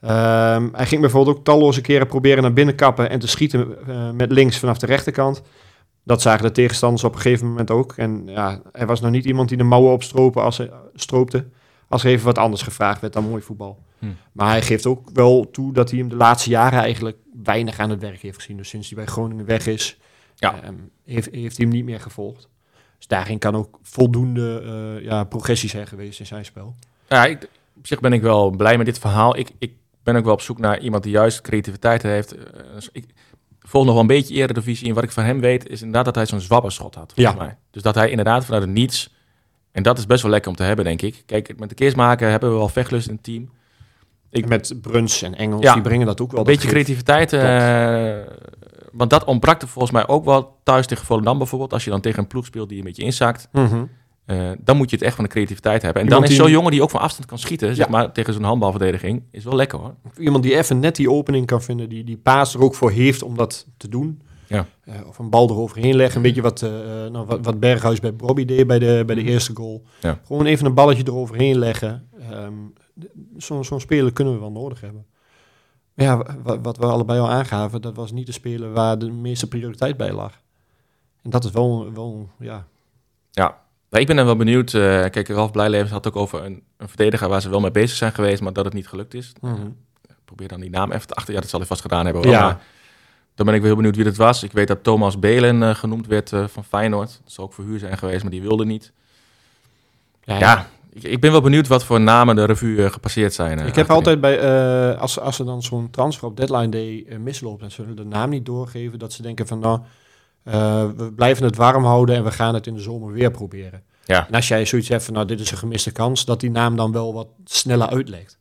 Ehm, 0.00 0.68
hij 0.72 0.86
ging 0.86 1.00
bijvoorbeeld 1.00 1.36
ook 1.36 1.44
talloze 1.44 1.80
keren 1.80 2.06
proberen 2.06 2.42
naar 2.42 2.52
binnen 2.52 2.74
kappen 2.74 3.10
en 3.10 3.18
te 3.18 3.26
schieten 3.28 3.86
eh, 3.88 4.10
met 4.10 4.32
links 4.32 4.58
vanaf 4.58 4.78
de 4.78 4.86
rechterkant. 4.86 5.42
Dat 6.02 6.22
zagen 6.22 6.42
de 6.42 6.52
tegenstanders 6.52 7.04
op 7.04 7.14
een 7.14 7.20
gegeven 7.20 7.46
moment 7.48 7.70
ook. 7.70 7.92
En 7.96 8.22
ja, 8.26 8.60
hij 8.72 8.86
was 8.86 9.00
nog 9.00 9.10
niet 9.10 9.24
iemand 9.24 9.48
die 9.48 9.58
de 9.58 9.64
mouwen 9.64 9.92
opstropen 9.92 10.42
als 10.42 10.58
hij, 10.58 10.70
stroopte. 10.94 11.44
Als 11.88 12.04
er 12.04 12.10
even 12.10 12.24
wat 12.26 12.38
anders 12.38 12.62
gevraagd 12.62 13.00
werd 13.00 13.12
dan 13.12 13.28
mooi 13.28 13.42
voetbal. 13.42 13.78
Hm. 14.02 14.08
Maar 14.32 14.48
hij 14.50 14.62
geeft 14.62 14.86
ook 14.86 15.10
wel 15.12 15.50
toe 15.50 15.72
dat 15.72 15.90
hij 15.90 15.98
hem 15.98 16.08
de 16.08 16.16
laatste 16.16 16.50
jaren 16.50 16.78
eigenlijk 16.80 17.16
weinig 17.42 17.78
aan 17.78 17.90
het 17.90 18.00
werk 18.00 18.20
heeft 18.22 18.36
gezien. 18.36 18.56
Dus 18.56 18.68
sinds 18.68 18.88
hij 18.88 18.96
bij 18.96 19.06
Groningen 19.06 19.44
weg 19.44 19.66
is, 19.66 19.98
Ja. 20.34 20.62
ehm, 20.62 20.74
heeft, 21.04 21.28
heeft 21.32 21.56
hij 21.56 21.66
hem 21.66 21.74
niet 21.74 21.84
meer 21.84 22.00
gevolgd. 22.00 22.48
Dus 22.98 23.06
daarin 23.06 23.38
kan 23.38 23.56
ook 23.56 23.78
voldoende 23.82 24.62
eh, 24.98 25.04
ja, 25.04 25.24
progressie 25.24 25.68
zijn 25.68 25.86
geweest 25.86 26.20
in 26.20 26.26
zijn 26.26 26.44
spel. 26.44 26.74
Ja, 27.08 27.24
ik, 27.24 27.48
op 27.76 27.86
zich 27.86 28.00
ben 28.00 28.12
ik 28.12 28.22
wel 28.22 28.50
blij 28.50 28.76
met 28.76 28.86
dit 28.86 28.98
verhaal. 28.98 29.36
Ik, 29.36 29.50
ik 29.58 29.72
ben 30.02 30.16
ook 30.16 30.24
wel 30.24 30.32
op 30.32 30.40
zoek 30.40 30.58
naar 30.58 30.78
iemand 30.80 31.02
die 31.02 31.12
juist 31.12 31.40
creativiteit 31.40 32.02
heeft. 32.02 32.32
Eh, 32.34 32.42
dus 32.74 32.88
ik 32.92 33.04
volg 33.60 33.84
nog 33.84 33.92
wel 33.92 34.02
een 34.02 34.08
beetje 34.08 34.34
eerder 34.34 34.54
de 34.54 34.62
visie. 34.62 34.88
En 34.88 34.94
wat 34.94 35.04
ik 35.04 35.10
van 35.10 35.24
hem 35.24 35.40
weet, 35.40 35.68
is 35.68 35.78
inderdaad 35.80 36.04
dat 36.04 36.14
hij 36.14 36.26
zo'n 36.26 36.40
zwabberschot 36.40 36.94
had. 36.94 37.12
Ja. 37.14 37.32
Mij. 37.32 37.56
Dus 37.70 37.82
dat 37.82 37.94
hij 37.94 38.10
inderdaad 38.10 38.44
vanuit 38.44 38.62
het 38.62 38.72
niets... 38.72 39.14
En 39.72 39.82
dat 39.82 39.98
is 39.98 40.06
best 40.06 40.22
wel 40.22 40.30
lekker 40.30 40.50
om 40.50 40.56
te 40.56 40.62
hebben, 40.62 40.84
denk 40.84 41.02
ik. 41.02 41.22
Kijk, 41.26 41.58
met 41.58 41.68
de 41.68 41.74
keersmaker 41.74 42.30
hebben 42.30 42.50
we 42.50 42.56
wel 42.56 42.68
vechtlust 42.68 43.08
in 43.08 43.14
het 43.14 43.22
team. 43.22 43.50
Ik- 44.32 44.48
Met 44.48 44.74
Bruns 44.80 45.22
en 45.22 45.34
Engels, 45.34 45.62
Ja. 45.62 45.72
die 45.72 45.82
brengen 45.82 46.06
dat 46.06 46.20
ook 46.20 46.30
wel. 46.30 46.40
Een 46.40 46.46
beetje 46.46 46.68
geeft- 46.68 46.72
creativiteit. 46.72 47.32
eh, 47.32 48.34
want 48.92 49.10
dat 49.10 49.24
ontbrak 49.24 49.62
er 49.62 49.68
volgens 49.68 49.92
mij 49.92 50.08
ook 50.08 50.24
wel 50.24 50.56
thuis 50.62 50.86
tegen 50.86 51.04
Volendam 51.06 51.38
bijvoorbeeld. 51.38 51.72
Als 51.72 51.84
je 51.84 51.90
dan 51.90 52.00
tegen 52.00 52.18
een 52.18 52.26
ploeg 52.26 52.44
speelt 52.46 52.68
die 52.68 52.78
een 52.78 52.84
beetje 52.84 53.02
inzakt. 53.02 53.48
Mhm. 53.52 53.84
eh, 54.24 54.50
dan 54.58 54.76
moet 54.76 54.90
je 54.90 54.96
het 54.96 55.04
echt 55.04 55.14
van 55.14 55.24
de 55.24 55.30
creativiteit 55.30 55.82
hebben. 55.82 56.02
En 56.02 56.08
Iemand 56.08 56.22
dan 56.22 56.30
is 56.32 56.36
die- 56.38 56.46
zo'n 56.46 56.56
jongen 56.56 56.70
die 56.72 56.82
ook 56.82 56.90
van 56.90 57.00
afstand 57.00 57.28
kan 57.28 57.38
schieten, 57.38 57.74
zeg 57.74 57.88
maar, 57.88 58.12
tegen 58.12 58.32
zo'n 58.34 58.42
handbalverdediging, 58.42 59.22
is 59.30 59.44
wel 59.44 59.54
lekker 59.56 59.78
hoor. 59.78 59.94
Iemand 60.18 60.42
die 60.42 60.56
even 60.56 60.78
net 60.80 60.96
die 60.96 61.10
opening 61.10 61.46
kan 61.46 61.62
vinden, 61.62 61.88
die 61.88 62.04
die 62.04 62.16
paas 62.16 62.54
er 62.54 62.62
ook 62.62 62.74
voor 62.74 62.90
heeft 62.90 63.22
om 63.22 63.36
dat 63.36 63.66
te 63.76 63.88
doen. 63.88 64.22
Ja. 64.46 64.66
Eh, 64.84 64.94
of 65.06 65.18
een 65.18 65.30
bal 65.30 65.48
eroverheen 65.50 65.96
leggen. 65.96 66.16
Een 66.16 66.22
beetje 66.22 66.42
wat, 66.42 66.60
nou, 67.12 67.26
wat, 67.26 67.38
wat 67.42 67.60
Berghuis 67.60 68.00
bij 68.00 68.14
Bobby 68.16 68.44
deed 68.44 68.66
bij 68.66 68.78
de, 68.78 69.02
bij 69.06 69.14
de 69.14 69.22
eerste 69.22 69.50
goal. 69.54 69.82
Ja. 70.00 70.18
Gewoon 70.26 70.46
even 70.46 70.66
een 70.66 70.74
balletje 70.74 71.02
eroverheen 71.06 71.58
leggen. 71.58 72.08
D- 72.18 72.81
Zo'n 73.36 73.64
zo'n 73.64 73.80
speler 73.80 74.12
kunnen 74.12 74.34
we 74.34 74.40
wel 74.40 74.50
nodig 74.52 74.80
hebben. 74.80 75.06
Maar 75.94 76.06
ja, 76.06 76.36
wa- 76.42 76.60
wat 76.60 76.76
we 76.76 76.86
allebei 76.86 77.20
al 77.20 77.30
aangaven, 77.30 77.82
dat 77.82 77.96
was 77.96 78.12
niet 78.12 78.26
de 78.26 78.32
speler 78.32 78.72
waar 78.72 78.98
de 78.98 79.10
meeste 79.10 79.48
prioriteit 79.48 79.96
bij 79.96 80.12
lag. 80.12 80.40
En 81.22 81.30
dat 81.30 81.44
is 81.44 81.50
wel, 81.50 81.92
wel 81.92 82.28
ja. 82.38 82.66
Ja, 83.30 83.60
Nou, 83.90 84.02
ik 84.02 84.06
ben 84.06 84.16
dan 84.16 84.26
wel 84.26 84.36
benieuwd. 84.36 84.74
eh, 84.74 84.80
kijk, 85.10 85.28
Ralf 85.28 85.50
Blijlevens 85.50 85.90
had 85.90 86.06
ook 86.06 86.16
over 86.16 86.44
een, 86.44 86.62
een 86.76 86.88
verdediger 86.88 87.28
waar 87.28 87.40
ze 87.40 87.48
wel 87.48 87.60
mee 87.60 87.70
bezig 87.70 87.96
zijn 87.96 88.12
geweest, 88.12 88.42
maar 88.42 88.52
dat 88.52 88.64
het 88.64 88.74
niet 88.74 88.88
gelukt 88.88 89.14
is. 89.14 89.32
Probeer 90.24 90.48
dan 90.48 90.60
die 90.60 90.70
naam 90.70 90.92
even 90.92 91.06
te 91.06 91.14
achter. 91.14 91.34
Ja, 91.34 91.40
dat 91.40 91.48
zal 91.50 91.58
hij 91.58 91.68
vast 91.68 91.80
gedaan 91.80 92.04
hebben. 92.04 92.28
Ja. 92.28 92.40
Maar 92.42 92.62
dan 93.34 93.46
ben 93.46 93.54
ik 93.54 93.60
wel 93.60 93.68
heel 93.70 93.76
benieuwd 93.78 93.96
wie 93.96 94.04
het 94.04 94.16
was. 94.16 94.42
Ik 94.42 94.52
weet 94.52 94.68
dat 94.68 94.82
Thomas 94.82 95.18
Belen 95.18 95.62
eh, 95.62 95.74
genoemd 95.74 96.06
werd 96.06 96.32
eh, 96.32 96.46
van 96.46 96.64
Feyenoord. 96.64 97.20
Dat 97.24 97.32
zou 97.32 97.46
ook 97.46 97.52
voor 97.52 97.64
huur 97.64 97.78
zijn 97.78 97.98
geweest, 97.98 98.22
maar 98.22 98.30
die 98.30 98.42
wilde 98.42 98.64
niet. 98.64 98.92
Ja, 100.24 100.38
Ja, 100.38 100.66
ik, 100.92 101.02
ik 101.02 101.20
ben 101.20 101.30
wel 101.32 101.40
benieuwd 101.40 101.66
wat 101.68 101.84
voor 101.84 102.00
namen 102.00 102.36
de 102.36 102.44
revue 102.44 102.84
eh, 102.84 102.90
gepasseerd 102.92 103.34
zijn. 103.34 103.58
eh, 103.58 103.66
Ik 103.66 103.74
heb 103.74 103.90
altijd 103.90 104.20
bij, 104.20 104.38
eh, 104.38 105.00
als, 105.00 105.18
als 105.20 105.38
er 105.38 105.44
dan 105.44 105.62
zo'n 105.62 105.90
transfer 105.90 106.26
op 106.28 106.36
deadline 106.36 106.68
day 106.68 107.06
misloopt 107.18 107.62
en 107.62 107.70
ze 107.70 107.80
willen 107.82 107.96
de 107.96 108.04
naam 108.04 108.30
niet 108.30 108.46
doorgeven, 108.46 108.98
dat 108.98 109.12
ze 109.12 109.22
denken 109.22 109.46
van 109.46 109.58
nou, 109.58 109.80
we 110.96 111.12
blijven 111.16 111.44
het 111.44 111.56
warm 111.56 111.84
houden 111.84 112.16
en 112.16 112.24
we 112.24 112.30
gaan 112.30 112.54
het 112.54 112.66
in 112.66 112.74
de 112.74 112.80
zomer 112.80 113.12
weer 113.12 113.30
proberen. 113.30 113.82
Ja. 114.04 114.26
En 114.28 114.34
als 114.34 114.48
jij 114.48 114.64
zoiets 114.66 114.88
hebt 114.88 115.04
van 115.04 115.14
nou, 115.14 115.26
dit 115.26 115.40
is 115.40 115.50
een 115.50 115.56
gemiste 115.56 115.90
kans, 115.92 116.24
dat 116.24 116.40
die 116.40 116.50
naam 116.50 116.76
dan 116.76 116.92
wel 116.92 117.14
wat 117.14 117.26
sneller 117.44 117.88
uitlekt. 117.88 118.38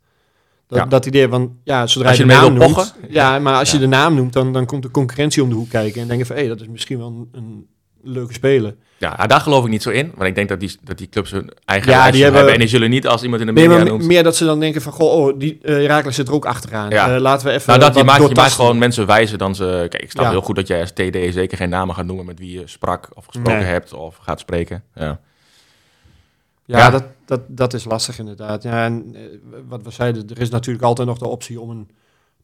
Dat, 0.68 0.80
Ja. 0.80 0.86
dat 0.86 1.06
idee 1.06 1.28
van, 1.28 1.58
ja, 1.64 1.88
zodra 1.88 2.08
Als 2.10 2.18
je 2.18 2.26
de 2.26 2.34
naam 2.34 2.54
noemt, 2.54 2.74
pochen. 2.74 2.92
ja, 3.10 3.40
maar 3.40 3.56
als 3.58 3.68
Ja. 3.72 3.76
je 3.76 3.82
de 3.84 3.90
naam 3.90 4.16
noemt, 4.16 4.34
dan, 4.34 4.54
dan 4.54 4.66
komt 4.66 4.84
de 4.84 4.92
concurrentie 4.92 5.44
om 5.44 5.50
de 5.50 5.56
hoek 5.56 5.70
kijken 5.70 6.02
en 6.02 6.08
denken 6.08 6.26
van, 6.26 6.36
hé, 6.36 6.48
dat 6.48 6.62
is 6.62 6.68
misschien 6.68 6.98
wel 6.98 7.08
een, 7.08 7.28
een 7.32 7.68
leuke 8.02 8.34
speler. 8.34 8.76
Ja, 9.02 9.16
nou, 9.16 9.28
daar 9.28 9.40
geloof 9.42 9.64
ik 9.64 9.70
niet 9.70 9.82
zo 9.82 9.90
in. 9.90 10.12
Want 10.16 10.30
ik 10.30 10.36
denk 10.36 10.50
dat 10.50 10.60
die, 10.60 10.78
dat 10.82 10.98
die 10.98 11.10
clubs 11.10 11.32
hun 11.32 11.52
eigen 11.66 11.92
Ja, 11.92 12.12
die 12.12 12.22
hebben- 12.22 12.36
hebben. 12.36 12.54
En 12.54 12.60
die 12.60 12.70
zullen 12.70 12.90
niet 12.90 13.08
als 13.08 13.24
iemand 13.24 13.42
in 13.42 13.48
de 13.48 13.54
Nee, 13.54 13.68
media 13.68 13.84
noemt... 13.84 14.04
meer 14.06 14.24
dat 14.24 14.36
ze 14.36 14.46
dan 14.46 14.60
denken 14.60 14.82
van, 14.82 14.92
goh, 14.92 15.14
oh, 15.14 15.40
die 15.40 15.60
uh, 15.62 15.76
Herakles 15.76 16.16
zit 16.16 16.28
er 16.28 16.34
ook 16.34 16.46
achteraan. 16.46 16.90
Ja. 16.90 17.16
Eh, 17.16 17.22
laten 17.22 17.48
we 17.48 17.54
even 17.54 17.68
Nou, 17.68 17.80
dat 17.80 17.96
je 17.96 18.04
maakt, 18.04 18.28
je 18.28 18.36
maakt 18.36 18.52
gewoon 18.52 18.78
mensen 18.78 19.06
wijzen 19.06 19.38
dan 19.38 19.56
ze... 19.56 19.86
Kijk, 19.90 20.04
ik 20.04 20.12
snap 20.12 20.24
Ja. 20.26 20.30
heel 20.32 20.42
goed 20.42 20.56
dat 20.56 20.68
jij 20.68 20.82
als 20.82 20.92
TD 20.92 21.34
zeker 21.34 21.58
geen 21.58 21.70
namen 21.70 21.96
gaat 21.96 22.06
noemen 22.06 22.26
met 22.26 22.40
wie 22.40 22.60
je 22.60 22.68
sprak 22.68 23.10
of 23.14 23.26
gesproken 23.26 23.60
Nee. 23.62 23.70
hebt 23.72 23.94
of 23.94 24.16
gaat 24.22 24.40
spreken. 24.40 24.84
Ja. 24.96 25.20
Ja, 26.66 26.78
Ja. 26.78 26.90
Dat, 26.90 27.04
dat, 27.26 27.42
dat 27.48 27.74
is 27.74 27.84
lastig 27.86 28.20
inderdaad. 28.20 28.64
Ja, 28.64 28.84
en 28.86 29.12
eh, 29.16 29.22
wat 29.68 29.82
we 29.84 29.92
zeiden, 29.92 30.30
er 30.30 30.42
is 30.42 30.50
natuurlijk 30.50 30.86
altijd 30.86 31.08
nog 31.08 31.18
de 31.18 31.28
optie 31.28 31.60
om 31.60 31.70
een 31.70 31.90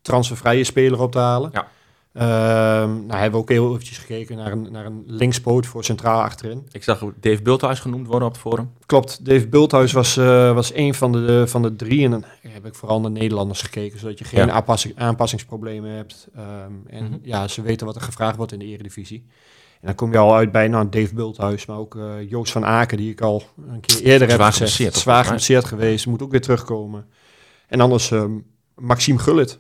transfervrije 0.02 0.64
speler 0.64 1.02
op 1.02 1.12
te 1.12 1.20
halen. 1.20 1.50
Ja. 1.54 1.68
Ehm, 2.18 3.06
nou, 3.06 3.12
hebben 3.12 3.32
we 3.32 3.38
ook 3.38 3.50
heel 3.50 3.72
eventjes 3.72 3.98
gekeken 3.98 4.38
naar 4.38 4.52
een, 4.52 4.68
naar 4.72 4.86
een 4.86 5.04
linkspoot 5.06 5.66
voor 5.66 5.84
centraal 5.84 6.22
achterin. 6.22 6.68
Ik 6.72 6.84
zag 6.84 7.04
Dave 7.20 7.42
Bulthuis 7.42 7.80
genoemd 7.80 8.08
worden 8.08 8.28
op 8.28 8.34
het 8.34 8.42
forum. 8.42 8.72
Klopt, 8.86 9.26
Dave 9.26 9.48
Bulthuis 9.48 9.92
was, 9.92 10.18
eh, 10.18 10.54
was 10.54 10.74
een 10.74 10.94
van 10.94 11.12
de, 11.12 11.44
van 11.48 11.62
de 11.62 11.76
drie. 11.76 12.04
En 12.06 12.12
dan 12.12 12.24
heb 12.42 12.66
ik 12.66 12.76
vooral 12.76 13.02
naar 13.02 13.12
Nederlanders 13.12 13.62
gekeken, 13.62 14.00
zodat 14.00 14.20
je 14.20 14.26
geen 14.26 14.46
Ja. 14.46 14.52
aanpassing, 14.52 14.94
aanpassingsproblemen 14.98 15.92
hebt. 15.92 16.28
Ehm, 16.36 16.72
en 16.88 17.04
Mhm. 17.04 17.16
ja, 17.22 17.48
ze 17.48 17.62
weten 17.62 17.86
wat 17.86 17.96
er 17.96 18.02
gevraagd 18.02 18.36
wordt 18.38 18.52
in 18.52 18.60
de 18.60 18.66
eredivisie. 18.66 19.26
En 19.82 19.88
dan 19.88 19.96
kom 19.96 20.12
je 20.12 20.18
al 20.18 20.36
uit 20.36 20.52
bij 20.52 20.68
nou, 20.68 20.90
Dave 20.90 21.14
Bulthuis, 21.14 21.66
maar 21.66 21.78
ook 21.78 21.96
eh, 21.96 22.30
Joost 22.30 22.52
van 22.52 22.66
Aken, 22.66 22.98
die 22.98 23.12
ik 23.12 23.22
al 23.22 23.44
een 23.72 23.80
keer 23.80 24.02
eerder 24.04 24.30
Zwaar 24.32 24.54
heb 24.54 24.54
gezegd. 24.56 24.96
Zwaar 24.96 25.24
geblesseerd 25.24 25.66
geweest, 25.66 26.08
moet 26.08 26.22
ook 26.22 26.32
weer 26.32 26.42
terugkomen. 26.42 27.06
En 27.68 27.80
anders 27.82 28.12
ehm, 28.12 28.32
Maxime 28.76 29.20
Gullit. 29.20 29.60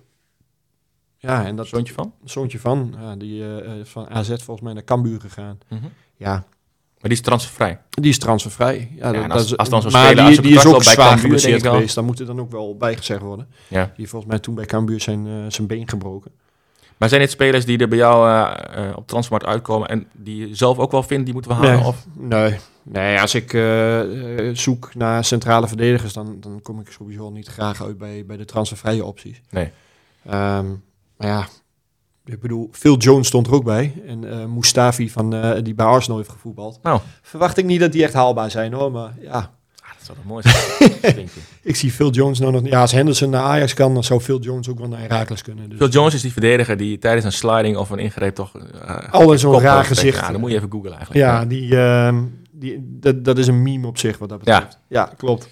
Ja, 1.28 1.46
en 1.46 1.56
dat 1.56 1.68
Zoontje 1.68 1.94
van? 1.94 2.14
zoontje 2.24 2.60
van, 2.60 2.96
ja, 3.00 3.16
die 3.16 3.44
is 3.82 3.90
van 3.90 4.10
AZ 4.10 4.28
volgens 4.28 4.62
mij 4.62 4.74
naar 4.74 4.84
Cambuur 4.84 5.20
gegaan. 5.22 5.58
Mhm. 5.68 5.86
Ja, 6.16 6.32
Maar 6.34 7.10
die 7.10 7.12
is 7.12 7.22
transfervrij. 7.22 7.80
die 7.90 8.10
is 8.10 8.20
transfervrij. 8.20 8.92
Ja, 8.96 9.14
en 9.14 9.32
als- 9.32 9.58
als 9.58 9.70
dan 9.70 9.82
zo'n 9.82 9.92
maar 9.92 10.06
speler, 10.12 10.42
die, 10.42 10.56
is 10.56 10.66
ook 10.66 10.74
bij 10.74 10.82
zwaar 10.84 10.96
Cambuur, 11.08 11.20
geblesseerd 11.24 11.68
geweest. 11.68 11.96
Daar 11.96 12.04
moet 12.04 12.20
er 12.20 12.26
dan 12.26 12.40
ook 12.40 12.52
wel 12.52 12.78
bijgezegd 12.78 13.22
worden. 13.22 13.48
Ja. 13.68 13.92
Die 13.96 14.08
volgens 14.10 14.32
mij 14.32 14.40
toen 14.40 14.56
bij 14.56 14.66
Cambuur 14.66 15.02
zijn, 15.02 15.28
eh, 15.28 15.34
zijn 15.48 15.68
been 15.68 15.90
gebroken. 15.90 16.32
Maar 16.98 17.10
zijn 17.10 17.22
dit 17.22 17.32
spelers 17.32 17.66
die 17.66 17.78
er 17.78 17.88
bij 17.88 17.98
jou 17.98 18.50
op 18.96 19.08
transfermarkt 19.08 19.48
uitkomen 19.50 19.88
en 19.88 20.08
die 20.14 20.48
je 20.48 20.56
zelf 20.56 20.78
ook 20.78 20.92
wel 20.92 21.04
vindt, 21.04 21.26
die 21.26 21.34
moeten 21.34 21.52
we 21.52 21.58
halen? 21.58 21.76
Nee. 21.80 21.86
Of? 21.88 22.06
Nee, 22.14 22.58
nee 22.84 23.20
als 23.22 23.36
ik 23.36 23.52
zoek 24.54 24.96
naar 24.96 25.26
centrale 25.26 25.68
verdedigers, 25.68 26.14
dan, 26.14 26.38
dan 26.40 26.60
kom 26.62 26.80
ik 26.80 26.92
sowieso 26.92 27.30
niet 27.30 27.48
graag 27.48 27.84
uit 27.84 27.98
bij, 27.98 28.24
bij 28.26 28.38
de 28.38 28.46
transfervrije 28.46 29.06
opties. 29.06 29.42
Nee. 29.50 29.72
Ehm, 30.26 30.66
maar 31.18 31.28
ja, 31.28 31.48
ik 32.26 32.40
bedoel, 32.40 32.70
Phil 32.72 32.98
Jones 32.98 33.28
stond 33.28 33.48
er 33.48 33.54
ook 33.54 33.64
bij. 33.64 33.94
En 34.08 34.32
eh 34.40 34.46
Mustafi, 34.46 35.10
van, 35.10 35.34
eh, 35.34 35.64
die 35.64 35.74
bij 35.76 35.86
Arsenal 35.86 36.18
heeft 36.18 36.30
gevoetbald. 36.30 36.80
Nou. 36.84 37.00
Verwacht 37.22 37.58
ik 37.58 37.66
niet 37.66 37.80
dat 37.80 37.92
die 37.92 38.04
echt 38.04 38.14
haalbaar 38.14 38.52
zijn 38.52 38.74
hoor. 38.74 38.92
Maar 38.92 39.14
ja, 39.22 39.56
Ah, 39.84 39.94
dat 39.98 40.06
zou 40.06 40.18
toch 40.18 40.28
mooi 40.28 40.44
zijn? 41.02 41.30
ik 41.62 41.76
zie 41.76 41.92
Phil 41.92 42.10
Jones 42.10 42.40
nou 42.40 42.52
nog 42.52 42.62
niet. 42.62 42.72
Ja, 42.72 42.82
als 42.82 42.92
Henderson 42.92 43.30
naar 43.30 43.42
Ajax 43.44 43.74
kan, 43.74 43.94
dan 43.94 44.04
zou 44.04 44.20
Phil 44.22 44.40
Jones 44.40 44.70
ook 44.70 44.80
wel 44.80 44.88
naar 44.88 45.00
Herakles 45.00 45.42
kunnen. 45.42 45.70
Dus. 45.70 45.78
Phil 45.78 45.90
Jones 45.90 46.14
is 46.14 46.22
die 46.22 46.32
verdediger 46.32 46.78
die 46.78 46.98
tijdens 47.00 47.26
een 47.26 47.32
sliding 47.32 47.78
of 47.78 47.90
een 47.90 48.00
ingreep 48.00 48.36
toch... 48.36 48.56
eh, 48.58 49.14
Al 49.14 49.32
in 49.32 49.40
zo'n 49.40 49.60
raar 49.60 49.86
gezicht. 49.86 50.20
Ja, 50.20 50.32
dan 50.32 50.40
moet 50.40 50.50
je 50.50 50.56
even 50.56 50.72
googlen 50.72 50.92
eigenlijk. 50.94 51.20
Ja, 51.26 51.46
die, 51.46 51.78
ehm, 51.78 52.24
die, 52.52 52.98
dat, 53.00 53.26
dat 53.26 53.38
is 53.38 53.48
een 53.48 53.62
meme 53.64 53.88
op 53.88 53.98
zich 53.98 54.18
wat 54.18 54.30
dat 54.30 54.40
Ja. 54.44 54.54
betreft. 54.56 54.80
Ja, 54.88 55.12
klopt. 55.18 55.50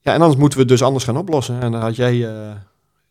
Ja, 0.00 0.12
en 0.14 0.20
anders 0.20 0.40
moeten 0.40 0.58
we 0.58 0.64
het 0.64 0.72
dus 0.72 0.82
anders 0.82 1.04
gaan 1.04 1.16
oplossen. 1.16 1.60
En 1.60 1.72
dan 1.72 1.80
had 1.80 1.96
jij... 1.96 2.28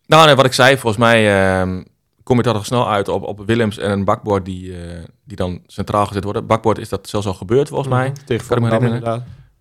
Nou, 0.08 0.26
nee, 0.26 0.36
wat 0.36 0.46
ik 0.46 0.54
zei, 0.54 0.78
volgens 0.78 0.98
mij 1.04 1.42
ehm, 1.60 1.84
kom 2.24 2.38
je 2.38 2.44
toch 2.44 2.66
snel 2.66 2.90
uit 2.90 3.08
op, 3.08 3.24
op 3.24 3.42
Willems 3.46 3.78
en 3.78 3.92
een 3.92 4.04
bakboord 4.06 4.46
die, 4.46 4.78
eh, 4.84 5.04
die 5.24 5.38
dan 5.38 5.62
centraal 5.68 6.06
gezet 6.06 6.24
worden. 6.24 6.46
Bakboord 6.46 6.78
is 6.78 6.90
dat 6.90 7.10
zelfs 7.10 7.28
al 7.28 7.34
gebeurd 7.34 7.68
volgens 7.68 7.90
mij. 7.90 8.08
Mhm, 8.10 8.26
Tegen 8.26 8.48
Kan 8.48 8.58
ik 8.58 8.64
me 8.64 8.70
Volendam 8.70 8.82
herinneren. 8.92 9.14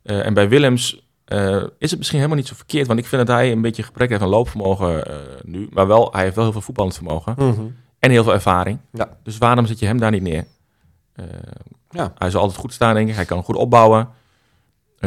inderdaad. 0.03 0.21
Eh, 0.21 0.27
en 0.27 0.35
bij 0.35 0.49
Willems 0.49 1.03
eh, 1.25 1.63
is 1.79 1.91
het 1.91 1.99
misschien 1.99 2.19
helemaal 2.19 2.39
niet 2.39 2.49
zo 2.49 2.55
verkeerd, 2.55 2.87
want 2.87 2.99
ik 2.99 3.07
vind 3.07 3.27
dat 3.27 3.37
hij 3.37 3.53
een 3.53 3.61
beetje 3.61 3.83
gebrek 3.83 4.09
heeft 4.09 4.23
aan 4.23 4.29
loopvermogen 4.29 5.05
nu. 5.45 5.69
Maar 5.73 5.87
wel, 5.87 6.09
hij 6.13 6.23
heeft 6.23 6.35
wel 6.35 6.45
heel 6.45 6.53
veel 6.53 6.63
voetballend 6.63 6.95
vermogen 6.95 7.35
Mhm. 7.39 7.63
en 7.99 8.11
heel 8.11 8.23
veel 8.25 8.33
ervaring. 8.33 8.79
Ja. 8.93 9.17
Dus 9.23 9.39
waarom 9.39 9.67
zet 9.67 9.79
je 9.79 9.87
hem 9.87 9.99
daar 9.99 10.11
niet 10.11 10.23
neer? 10.23 10.45
Ja. 11.91 12.13
Hij 12.19 12.31
zal 12.31 12.41
altijd 12.41 12.59
goed 12.61 12.73
staan, 12.73 12.95
denk 12.95 13.09
ik. 13.09 13.15
Hij 13.15 13.25
kan 13.25 13.43
goed 13.43 13.57
opbouwen. 13.57 14.09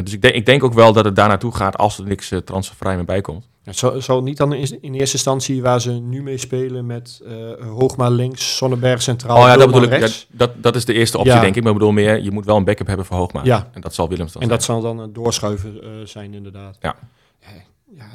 Dus 0.04 0.14
ik 0.14 0.22
denk, 0.22 0.36
ik 0.36 0.46
denk 0.46 0.64
ook 0.64 0.74
wel 0.74 0.94
dat 0.94 1.06
het 1.06 1.16
daar 1.16 1.28
naartoe 1.28 1.56
gaat 1.56 1.78
als 1.78 1.98
er 1.98 2.06
niks 2.06 2.32
transfervrij 2.46 2.96
meer 2.96 3.06
bij 3.06 3.22
komt. 3.22 3.48
Ja, 3.68 3.74
Zal, 3.74 4.02
zal 4.02 4.16
het 4.16 4.26
niet 4.26 4.38
dan 4.38 4.54
in, 4.54 4.78
in 4.82 4.94
eerste 4.94 5.16
instantie 5.16 5.62
waar 5.62 5.82
ze 5.82 5.92
nu 5.92 6.24
mee 6.24 6.38
spelen 6.38 6.86
met 6.86 7.22
eh 7.26 7.68
Hoogma 7.68 8.10
links, 8.10 8.58
Zonneberg 8.58 9.02
centraal, 9.02 9.38
Oh 9.38 9.44
ja, 9.48 9.58
dat 9.58 9.66
bedoel 9.72 9.82
ik. 9.82 10.26
Dat, 10.32 10.52
dat, 10.58 10.76
is 10.76 10.86
de 10.86 10.94
eerste 10.94 11.18
optie, 11.18 11.34
Ja. 11.34 11.42
denk 11.42 11.56
ik. 11.56 11.64
Maar 11.64 11.72
ik 11.72 11.78
bedoel 11.78 11.94
meer, 11.94 12.24
je 12.24 12.32
moet 12.32 12.46
wel 12.46 12.56
een 12.56 12.64
backup 12.64 12.88
hebben 12.88 13.06
voor 13.06 13.18
Hoogma. 13.18 13.42
Ja. 13.44 13.70
En 13.74 13.82
dat 13.82 13.94
zal 13.94 14.10
Willems 14.10 14.32
dan 14.32 14.42
En 14.42 14.48
dat 14.48 14.64
zal 14.64 14.82
dan 14.82 15.00
een 15.00 15.14
doorschuiven 15.14 15.84
eh, 15.84 15.90
zijn 16.04 16.34
inderdaad. 16.34 16.78
Ja. 16.82 16.96
Ja, 17.40 17.48
ja, 17.96 18.06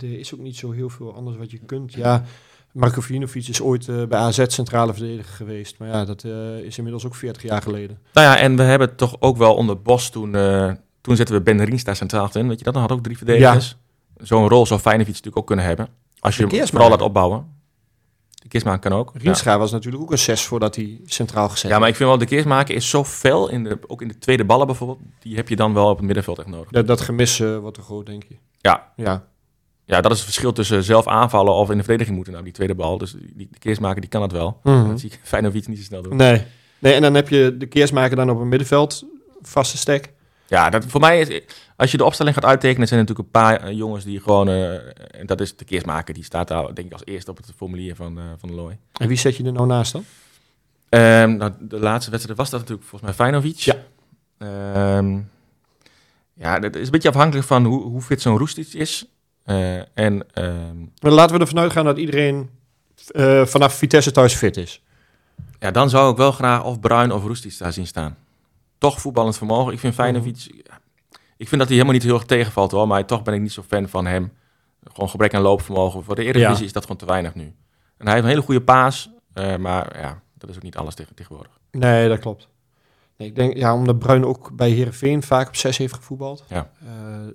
er 0.00 0.18
is 0.18 0.34
ook 0.34 0.40
niet 0.40 0.56
zo 0.56 0.70
heel 0.70 0.88
veel 0.88 1.14
anders 1.14 1.36
wat 1.36 1.50
je 1.50 1.58
kunt. 1.66 1.92
Ja, 1.92 2.24
Marko 2.72 3.00
Vinovic 3.00 3.48
is 3.48 3.60
ooit 3.62 3.88
eh, 3.88 4.02
bij 4.08 4.18
AZ 4.18 4.44
centrale 4.46 4.94
verdediger 4.94 5.34
geweest. 5.34 5.78
Maar 5.78 5.88
ja, 5.88 6.04
dat 6.04 6.24
eh, 6.24 6.58
is 6.58 6.76
inmiddels 6.76 7.06
ook 7.06 7.14
40 7.14 7.42
jaar 7.42 7.62
geleden. 7.62 7.98
Nou 8.12 8.26
ja, 8.26 8.38
en 8.38 8.56
we 8.56 8.62
hebben 8.62 8.96
toch 8.96 9.16
ook 9.18 9.36
wel 9.36 9.54
onder 9.54 9.82
Bos 9.82 10.10
toen... 10.10 10.34
eh, 10.34 10.72
toen 11.00 11.16
zetten 11.16 11.34
we 11.34 11.40
Ben 11.42 11.64
Riens 11.64 11.84
daar 11.84 11.96
centraal 11.96 12.22
achterin. 12.24 12.48
Weet 12.48 12.58
je 12.58 12.64
dat? 12.64 12.72
Dan 12.72 12.82
had 12.82 12.92
ook 12.92 13.02
drie 13.02 13.16
verdedigers. 13.16 13.76
Zo'n 14.20 14.48
rol 14.48 14.66
zou 14.66 14.80
Feyenoord 14.80 15.08
natuurlijk 15.08 15.36
ook 15.36 15.46
kunnen 15.46 15.64
hebben. 15.64 15.88
Als 16.20 16.36
je 16.36 16.46
hem 16.46 16.66
vooral 16.66 16.88
laat 16.88 17.02
opbouwen. 17.02 17.56
De 18.42 18.48
Keersmaker 18.48 18.90
kan 18.90 18.98
ook. 18.98 19.10
Ja. 19.14 19.20
Rienstra 19.22 19.58
was 19.58 19.70
natuurlijk 19.70 20.02
ook 20.02 20.10
een 20.10 20.18
6 20.18 20.44
voordat 20.44 20.76
hij 20.76 21.00
centraal 21.06 21.48
gezet 21.48 21.70
Ja, 21.70 21.78
maar 21.78 21.88
ik 21.88 21.96
vind 21.96 22.08
wel, 22.08 22.18
de 22.18 22.26
Keersmaker 22.26 22.74
is 22.74 22.88
zo 22.88 23.04
fel, 23.04 23.48
in 23.48 23.64
de, 23.64 23.78
ook 23.86 24.02
in 24.02 24.08
de 24.08 24.18
tweede 24.18 24.44
ballen 24.44 24.66
bijvoorbeeld. 24.66 24.98
Die 25.20 25.36
heb 25.36 25.48
je 25.48 25.56
dan 25.56 25.74
wel 25.74 25.90
op 25.90 25.96
het 25.96 26.06
middenveld 26.06 26.38
echt 26.38 26.48
nodig. 26.48 26.70
Dat, 26.70 26.86
dat 26.86 27.00
gemis 27.00 27.40
eh, 27.40 27.58
wordt 27.58 27.76
te 27.76 27.82
groot, 27.82 28.06
denk 28.06 28.24
je. 28.28 28.36
Ja. 28.60 28.92
Ja, 28.96 29.28
Ja, 29.84 30.00
dat 30.00 30.10
is 30.10 30.16
het 30.16 30.26
verschil 30.26 30.52
tussen 30.52 30.84
zelf 30.84 31.06
aanvallen 31.06 31.52
of 31.54 31.70
in 31.70 31.76
de 31.76 31.82
verdediging 31.82 32.16
moeten. 32.16 32.32
Nou, 32.32 32.44
die 32.44 32.54
tweede 32.54 32.74
bal. 32.74 32.98
Dus 32.98 33.14
die, 33.34 33.48
de 33.50 33.58
Keersmaker, 33.58 34.00
die 34.00 34.10
kan 34.10 34.20
dat 34.20 34.32
wel. 34.32 34.60
Mhm. 34.62 34.88
Dat 34.88 35.00
zie 35.00 35.10
ik 35.10 35.20
Feyenoord 35.30 35.68
niet 35.68 35.78
zo 35.78 35.84
snel 35.84 36.02
doen. 36.02 36.16
Nee. 36.16 36.44
nee. 36.78 36.94
En 36.94 37.02
dan 37.02 37.14
heb 37.14 37.28
je 37.28 37.56
de 37.58 37.66
keersmaker 37.66 38.16
dan 38.16 38.30
op 38.30 38.40
een 38.40 38.48
middenveld, 38.48 39.04
vaste 39.42 39.76
stek. 39.76 40.12
Ja, 40.48 40.70
dat, 40.70 40.84
voor 40.86 41.00
mij 41.00 41.20
is, 41.20 41.42
als 41.76 41.90
je 41.90 41.96
de 41.96 42.04
opstelling 42.04 42.34
gaat 42.34 42.44
uittekenen, 42.44 42.88
zijn 42.88 43.00
er 43.00 43.06
natuurlijk 43.06 43.36
een 43.36 43.42
paar 43.42 43.60
eh, 43.68 43.76
jongens 43.76 44.04
die 44.04 44.20
gewoon, 44.20 44.48
en 44.48 45.26
dat 45.26 45.40
is 45.40 45.56
de 45.56 45.64
keersmaker, 45.64 46.14
die 46.14 46.24
staat 46.24 46.48
daar 46.48 46.74
denk 46.74 46.86
ik 46.86 46.92
als 46.92 47.04
eerste 47.04 47.30
op 47.30 47.36
het 47.36 47.52
formulier 47.56 47.94
van, 47.94 48.18
eh 48.18 48.24
van 48.38 48.48
de 48.48 48.54
Looi. 48.54 48.76
En 48.92 49.08
wie 49.08 49.16
zet 49.16 49.36
je 49.36 49.44
er 49.44 49.52
nou 49.52 49.66
naast 49.66 49.92
dan? 49.92 50.04
Ehm, 50.88 51.36
nou, 51.36 51.52
de 51.60 51.78
laatste 51.78 52.10
wedstrijd 52.10 52.38
was 52.38 52.50
dat 52.50 52.60
natuurlijk 52.60 52.88
volgens 52.88 53.10
mij 53.10 53.26
Feyenoord. 53.26 53.62
Ja. 53.62 53.76
Ehm, 54.38 55.18
ja, 56.34 56.58
dat 56.58 56.76
is 56.76 56.84
een 56.84 56.90
beetje 56.90 57.08
afhankelijk 57.08 57.46
van 57.46 57.64
hoe, 57.64 57.82
hoe 57.82 58.02
fit 58.02 58.22
zo'n 58.22 58.38
Roestic 58.38 58.72
is. 58.72 59.06
En 59.44 60.26
ehm, 60.32 60.78
Maar 61.00 61.12
laten 61.12 61.34
we 61.36 61.40
ervan 61.40 61.58
uitgaan 61.58 61.84
dat 61.84 61.98
iedereen 61.98 62.50
vanaf 63.44 63.74
Vitesse 63.74 64.10
thuis 64.10 64.34
fit 64.34 64.56
is. 64.56 64.82
ja, 65.58 65.70
dan 65.70 65.90
zou 65.90 66.10
ik 66.10 66.16
wel 66.16 66.32
graag 66.32 66.64
of 66.64 66.80
Bruin 66.80 67.12
of 67.12 67.24
Roestic 67.24 67.58
daar 67.58 67.72
zien 67.72 67.86
staan. 67.86 68.16
Toch 68.78 69.00
voetballend 69.00 69.36
vermogen. 69.36 69.72
Ik 69.72 69.78
vind 69.78 69.94
Feyenoord, 69.94 70.44
ja, 70.44 70.80
ik 71.36 71.48
vind 71.48 71.50
dat 71.60 71.68
hij 71.68 71.68
helemaal 71.68 71.92
niet 71.92 72.02
heel 72.02 72.14
erg 72.14 72.24
tegenvalt 72.24 72.70
hoor, 72.70 72.86
maar 72.88 73.06
toch 73.06 73.22
ben 73.22 73.34
ik 73.34 73.40
niet 73.40 73.52
zo 73.52 73.62
fan 73.68 73.88
van 73.88 74.06
hem. 74.06 74.32
Gewoon 74.92 75.08
gebrek 75.08 75.34
aan 75.34 75.42
loopvermogen. 75.42 76.04
Voor 76.04 76.14
de 76.14 76.22
Eredivisie 76.22 76.58
Ja. 76.58 76.64
is 76.64 76.72
dat 76.72 76.82
gewoon 76.82 76.96
te 76.98 77.06
weinig 77.06 77.34
nu. 77.34 77.42
En 77.96 78.04
hij 78.04 78.12
heeft 78.12 78.22
een 78.24 78.30
hele 78.30 78.42
goede 78.42 78.62
paas, 78.62 79.10
eh, 79.32 79.56
maar 79.56 79.98
ja, 80.00 80.22
dat 80.34 80.50
is 80.50 80.56
ook 80.56 80.62
niet 80.62 80.76
alles 80.76 80.94
tegen, 80.94 81.14
tegenwoordig. 81.14 81.58
Nee, 81.70 82.08
dat 82.08 82.18
klopt. 82.18 82.48
Nee, 83.16 83.28
ik 83.28 83.34
denk, 83.34 83.56
ja, 83.56 83.74
omdat 83.74 83.98
Bruin 83.98 84.24
ook 84.24 84.50
bij 84.56 84.70
Herenveen 84.70 85.22
vaak 85.22 85.48
op 85.48 85.56
6 85.56 85.76
heeft 85.76 85.94
gevoetbald. 85.94 86.44
Ja. 86.48 86.70
eh, 86.80 86.88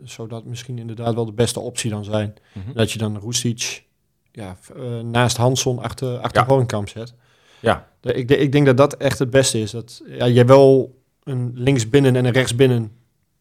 zou 0.03 0.27
dat 0.27 0.45
misschien 0.45 0.77
inderdaad 0.77 1.13
wel 1.13 1.25
de 1.25 1.32
beste 1.34 1.60
optie 1.60 1.89
dan 1.89 2.03
zijn. 2.03 2.34
Mhm. 2.53 2.73
Dat 2.73 2.91
je 2.91 2.97
dan 2.99 3.17
Roestic 3.17 3.84
ja, 4.32 4.58
eh, 4.75 4.99
naast 4.99 5.38
Hansson 5.38 5.79
achter, 5.79 6.17
achter 6.19 6.45
Ja. 6.67 6.86
Zet. 6.86 7.13
Ja. 7.60 7.88
De- 7.99 8.13
Ik, 8.13 8.27
de- 8.27 8.38
ik 8.38 8.51
denk 8.51 8.65
dat 8.65 8.77
dat 8.77 8.93
echt 8.97 9.19
het 9.19 9.29
beste 9.29 9.60
is. 9.62 9.71
Dat 9.71 10.01
ja, 10.06 10.25
je 10.25 10.45
wel 10.45 11.01
een 11.23 11.51
linksbinnen 11.55 12.15
en 12.15 12.25
een 12.25 12.31
rechtsbinnen 12.31 12.91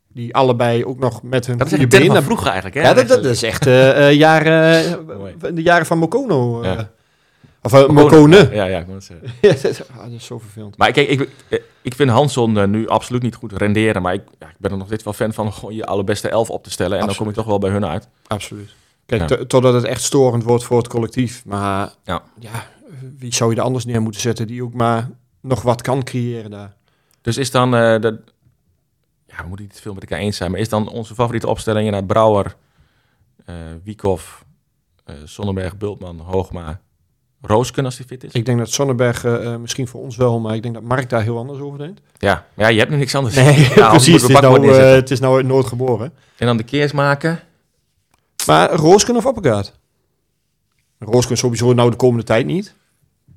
die 0.09 0.35
allebei 0.35 0.85
ook 0.85 0.99
nog 0.99 1.23
met 1.23 1.47
hun 1.47 1.59
Dat 1.59 1.73
is 1.73 1.79
echt 1.79 2.07
van 2.07 2.23
vroeger 2.23 2.47
eigenlijk. 2.47 2.75
Hè? 2.75 2.83
Ja, 2.83 2.95
dat, 2.95 3.09
dat 3.09 3.25
is 3.25 3.43
echt 3.43 3.67
eh, 3.67 4.09
eh, 4.09 4.17
jaren, 4.17 4.85
eh, 5.43 5.55
de 5.55 5.63
jaren 5.63 5.87
van 5.87 5.99
Mokono. 5.99 6.65
Ja. 6.65 6.91
Of 7.63 7.73
uh, 7.73 7.89
Mokone. 7.89 8.49
Ja, 8.53 8.65
ja, 8.65 8.79
ik 8.79 8.87
moet 8.87 8.95
het 8.95 9.05
zeggen. 9.05 9.29
Ja, 9.41 9.49
dat 9.53 9.65
is- 9.65 9.89
ah, 9.89 9.97
dat 10.03 10.11
is 10.13 10.25
zo 10.25 10.39
vervelend. 10.39 10.77
Maar 10.77 10.93
kijk, 10.93 11.09
ik, 11.09 11.29
ik 11.83 11.95
vind 11.95 12.11
Hansson 12.11 12.59
eh, 12.59 12.67
nu 12.67 12.89
absoluut 12.89 13.23
niet 13.23 13.35
goed 13.35 13.53
renderen. 13.53 14.03
Maar 14.03 14.15
ik, 14.15 14.23
ja, 14.39 14.47
ik 14.49 14.55
ben 14.59 14.71
er 14.71 14.77
nog 14.77 14.87
steeds 14.87 15.05
wel 15.05 15.13
fan 15.13 15.33
van 15.33 15.53
gewoon 15.53 15.75
je 15.75 15.87
allerbeste 15.87 16.29
elf 16.29 16.51
op 16.51 16.65
te 16.65 16.71
stellen. 16.71 16.99
En 16.99 17.07
dan 17.07 17.15
kom 17.15 17.29
ik 17.29 17.35
toch 17.35 17.47
wel 17.47 17.59
bij 17.59 17.71
hun 17.71 17.87
uit. 17.87 18.09
Absoluut. 18.27 18.75
Kijk, 19.07 19.29
Ja. 19.31 19.45
totdat 19.47 19.75
het 19.75 19.85
echt 19.85 20.03
storend 20.03 20.43
wordt 20.43 20.65
voor 20.65 20.79
het 20.79 20.89
collectief. 20.89 21.45
Maar 21.45 21.91
Ja. 22.05 22.23
ja, 22.39 22.51
wie 23.19 23.35
zou 23.35 23.51
je 23.51 23.57
er 23.57 23.63
anders 23.63 23.85
neer 23.85 24.03
moeten 24.03 24.21
zetten 24.21 24.47
die 24.47 24.63
ook 24.63 24.75
maar 24.75 25.11
nog 25.41 25.63
wat 25.63 25.83
kan 25.83 26.03
creëren 26.05 26.51
daar? 26.51 26.75
Dus 27.23 27.37
is 27.37 27.51
dan, 27.51 27.75
eh 27.75 28.01
de, 28.01 28.21
ja, 29.27 29.37
we 29.43 29.49
moeten 29.49 29.67
niet 29.67 29.81
veel 29.81 29.95
met 29.95 30.03
elkaar 30.03 30.19
eens 30.19 30.37
zijn. 30.37 30.51
Maar 30.51 30.61
is 30.61 30.69
dan 30.69 30.89
onze 30.89 31.15
favoriete 31.15 31.49
opstelling 31.49 31.91
naar 31.91 32.05
Brouwer, 32.05 32.57
eh 33.45 33.55
Wiekhoff, 33.85 34.45
eh 35.05 35.15
Sonnenberg, 35.25 35.77
Bultman, 35.77 36.19
Hoogma, 36.21 36.81
Roosken 37.41 37.85
als 37.85 37.97
die 37.97 38.07
fit 38.07 38.25
is? 38.25 38.33
Ik 38.33 38.45
denk 38.47 38.59
dat 38.59 38.71
Sonnenberg 38.71 39.25
misschien 39.59 39.89
voor 39.89 40.01
ons 40.01 40.17
wel, 40.17 40.41
maar 40.41 40.55
ik 40.55 40.63
denk 40.63 40.75
dat 40.75 40.83
Mark 40.83 41.11
daar 41.11 41.23
heel 41.23 41.39
anders 41.39 41.59
over 41.61 41.79
denkt. 41.79 42.01
Ja, 42.19 42.47
maar 42.55 42.67
ja, 42.67 42.73
je 42.73 42.79
hebt 42.79 42.91
nu 42.91 42.97
niks 42.97 43.15
anders. 43.15 43.35
Nee, 43.35 43.69
Ja, 43.75 43.89
precies. 43.97 44.23
Het 44.23 44.31
is, 44.31 44.41
nou, 44.41 44.73
het 44.73 45.11
is 45.11 45.21
nou 45.21 45.43
nooit 45.43 45.67
geboren. 45.67 46.13
En 46.37 46.47
dan 46.47 46.57
de 46.57 46.63
keers 46.63 46.93
maken. 46.93 47.41
Maar 48.47 48.71
Roosken 48.71 49.17
of 49.17 49.27
Oppegaard? 49.27 49.73
Roosken 50.99 51.37
sowieso 51.37 51.73
nou 51.73 51.91
de 51.91 51.97
komende 51.97 52.25
tijd 52.25 52.47
niet. 52.47 52.75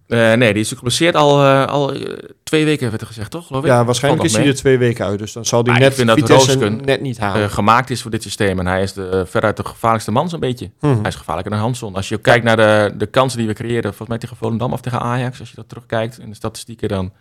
Eh, 0.08 0.34
nee, 0.34 0.54
die 0.54 0.62
is 0.62 0.72
geblesseerd 0.72 1.16
al, 1.16 1.44
eh, 1.44 1.66
al 1.66 1.94
eh, 1.94 2.18
twee 2.44 2.66
weken, 2.66 2.90
werd 2.90 3.02
er 3.02 3.08
gezegd, 3.08 3.32
toch? 3.32 3.48
Geloof 3.48 3.64
ik? 3.64 3.70
Ja, 3.70 3.86
waarschijnlijk 3.86 4.24
is 4.24 4.36
hij 4.36 4.48
er 4.48 4.56
twee 4.56 4.78
weken 4.78 5.06
uit. 5.06 5.20
Dus 5.20 5.34
dan 5.34 5.46
zal 5.46 5.64
hij 5.64 5.74
ik 5.74 5.80
net 5.80 6.08
dat 6.08 6.82
net 6.86 7.02
niet 7.02 7.18
halen. 7.18 7.50
gemaakt 7.50 7.90
is 7.90 8.02
voor 8.02 8.12
dit 8.12 8.24
systeem. 8.24 8.60
En 8.60 8.68
hij 8.68 8.82
is 8.82 8.94
de, 8.94 9.26
veruit 9.26 9.58
de 9.58 9.66
gevaarlijkste 9.66 10.12
man 10.12 10.30
zo'n 10.30 10.40
beetje. 10.40 10.72
Mhm. 10.80 10.94
Hij 10.94 11.08
is 11.08 11.16
gevaarlijker 11.16 11.54
dan 11.54 11.62
Hansson. 11.62 11.96
Als 11.96 12.10
je 12.10 12.18
kijkt 12.18 12.44
naar 12.44 12.56
de, 12.56 12.94
de 12.98 13.06
kansen 13.06 13.40
die 13.40 13.48
we 13.48 13.54
creëren, 13.54 13.84
volgens 13.84 14.10
mij 14.10 14.18
tegen 14.18 14.38
Volendam 14.38 14.74
of 14.74 14.82
tegen 14.82 15.00
Ajax, 15.00 15.40
als 15.40 15.50
je 15.50 15.56
dat 15.56 15.70
terugkijkt 15.70 16.20
in 16.20 16.30
de 16.30 16.36
statistieken, 16.36 16.88
dan 16.88 17.14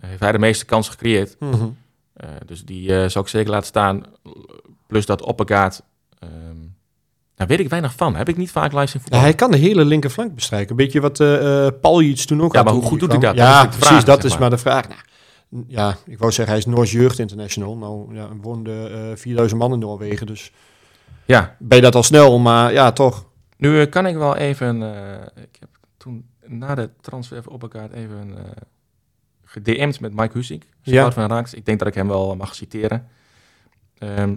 heeft 0.00 0.20
hij 0.20 0.32
de 0.32 0.38
meeste 0.38 0.64
kansen 0.64 0.92
gecreëerd. 0.92 1.36
Mhm. 1.38 1.66
Dus 2.46 2.64
die 2.64 3.08
zou 3.08 3.24
ik 3.24 3.30
zeker 3.30 3.50
laten 3.50 3.66
staan. 3.66 4.02
Plus 4.86 5.06
dat 5.06 5.22
Oppegaard, 5.22 5.82
ehm 6.18 6.77
daar 7.38 7.46
weet 7.46 7.60
ik 7.60 7.68
weinig 7.68 7.94
van. 7.94 8.16
Heb 8.16 8.28
ik 8.28 8.36
niet 8.36 8.50
vaak 8.50 8.72
live 8.72 8.86
zien 8.86 8.92
Ja, 8.94 9.00
voetballen. 9.00 9.24
hij 9.24 9.34
kan 9.34 9.50
de 9.50 9.56
hele 9.56 9.84
linkerflank 9.84 10.34
bestrijken. 10.34 10.70
Een 10.70 10.76
beetje 10.76 11.00
wat 11.00 11.20
eh 11.20 11.66
Paljic 11.80 12.16
toen 12.18 12.42
ook 12.42 12.54
Ja, 12.54 12.62
maar 12.62 12.72
hoe 12.72 12.82
goed 12.82 13.00
doet 13.00 13.10
hij 13.10 13.20
dat? 13.20 13.34
Ja, 13.34 13.64
precies. 13.66 13.86
vraag, 13.86 14.04
dat 14.04 14.24
is 14.24 14.30
maar. 14.30 14.40
maar 14.40 14.50
de 14.50 14.58
vraag. 14.58 14.86
Nou, 14.88 15.64
ja, 15.68 15.96
ik 16.06 16.18
wou 16.18 16.32
zeggen, 16.32 16.54
hij 16.54 16.62
is 16.66 16.66
Noors 16.74 16.92
Jeugd 16.92 17.18
International. 17.18 17.76
Nou, 17.76 18.14
ja, 18.14 18.28
woonden 18.40 19.10
eh 19.10 19.16
4000 19.16 19.60
man 19.60 19.72
in 19.72 19.78
Noorwegen. 19.78 20.26
Dus 20.26 20.52
Ja, 21.24 21.56
ben 21.58 21.76
je 21.76 21.82
dat 21.82 21.94
al 21.94 22.02
snel, 22.02 22.38
maar 22.38 22.72
ja, 22.72 22.92
toch. 22.92 23.26
nu 23.56 23.80
eh, 23.80 23.90
kan 23.90 24.06
ik 24.06 24.16
wel 24.16 24.36
even... 24.36 24.82
ik 25.36 25.56
heb 25.60 25.68
toen 25.96 26.24
na 26.46 26.74
de 26.74 26.90
transfer 27.00 27.42
van 27.42 27.52
Oppegaard 27.52 27.92
even 27.92 28.34
gedM'd 29.44 30.00
met 30.00 30.14
Mike 30.14 30.36
Husik. 30.38 30.66
Ja. 30.82 30.92
Ja. 31.04 31.10
van 31.12 31.26
Raaks. 31.28 31.54
Ik 31.54 31.64
denk 31.66 31.78
dat 31.78 31.88
ik 31.88 31.94
hem 31.94 32.08
wel 32.08 32.36
mag 32.36 32.54
citeren. 32.54 33.06
Ehm, 33.98 34.34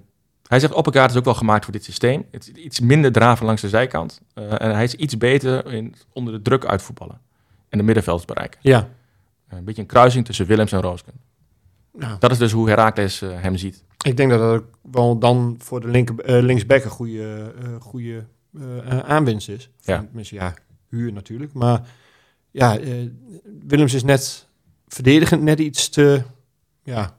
hij 0.52 0.60
zegt, 0.60 0.74
Oppegaard 0.74 1.12
is 1.12 1.18
ook 1.18 1.26
wel 1.26 1.34
gemaakt 1.34 1.64
voor 1.64 1.74
dit 1.74 1.84
systeem. 1.84 2.26
Het 2.32 2.48
is 2.56 2.64
iets 2.64 2.80
minder 2.80 3.12
draven 3.12 3.46
langs 3.46 3.62
de 3.62 3.70
zijkant. 3.70 4.22
Eh, 4.34 4.62
en 4.62 4.74
hij 4.74 4.84
is 4.84 4.96
iets 4.96 5.18
beter 5.18 5.74
in 5.74 5.96
onder 6.14 6.34
de 6.34 6.42
druk 6.42 6.66
uitvoetballen. 6.66 7.22
En 7.70 7.78
de 7.78 7.84
middenvelders 7.84 8.26
bereiken. 8.26 8.60
Ja. 8.64 8.90
Een 9.50 9.64
beetje 9.64 9.82
een 9.82 9.88
kruising 9.88 10.26
tussen 10.26 10.46
Willems 10.46 10.72
en 10.72 10.82
Roosken. 10.82 11.14
Nou, 11.94 12.16
Dat 12.20 12.32
is 12.32 12.38
dus 12.38 12.52
hoe 12.52 12.70
Herakles 12.70 13.22
eh, 13.22 13.30
hem 13.42 13.58
ziet. 13.58 13.84
ik 14.06 14.18
denk 14.18 14.30
dat 14.30 14.40
dat 14.40 14.60
ook 14.62 14.66
wel 14.92 15.18
dan 15.18 15.56
voor 15.60 15.82
de 15.82 15.88
linker, 15.88 16.20
eh, 16.20 16.44
linksback 16.44 16.84
een 16.84 16.90
goede, 16.90 17.54
eh, 17.62 17.70
goede 17.80 18.26
eh, 18.60 18.78
eh, 18.92 19.00
aanwinst 19.00 19.50
is. 19.50 19.70
Ja. 19.82 20.00
Tenminste, 20.04 20.36
ja, 20.36 20.54
huur 20.90 21.14
natuurlijk. 21.14 21.54
Maar 21.54 21.82
ja, 22.52 22.78
eh, 22.78 22.94
Willems 23.68 23.94
is 23.94 24.04
net 24.04 24.48
verdedigend 24.88 25.42
net 25.42 25.60
iets 25.60 25.90
te 25.90 26.22
ja, 26.84 27.16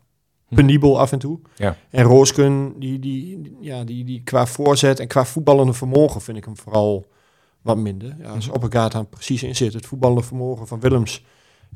penibel 0.55 0.99
af 1.01 1.13
en 1.13 1.19
toe. 1.19 1.39
Ja. 1.57 1.77
En 1.91 2.05
Roosken, 2.05 2.73
die, 2.79 2.99
die, 2.99 3.57
ja, 3.61 3.85
die, 3.85 4.05
die 4.05 4.21
qua 4.25 4.47
voorzet 4.47 5.01
en 5.01 5.07
qua 5.07 5.25
voetballende 5.25 5.73
vermogen 5.73 6.21
vind 6.21 6.37
ik 6.37 6.45
hem 6.45 6.57
vooral 6.57 7.07
wat 7.63 7.77
minder. 7.77 8.17
Ja, 8.21 8.29
als 8.29 8.47
Mhm. 8.47 8.55
Oppegaard 8.55 8.95
aan 8.95 9.09
precies 9.09 9.43
in 9.43 9.57
zit. 9.57 9.73
Het 9.73 9.87
voetballende 9.87 10.23
vermogen 10.23 10.67
van 10.67 10.81
Willems 10.81 11.25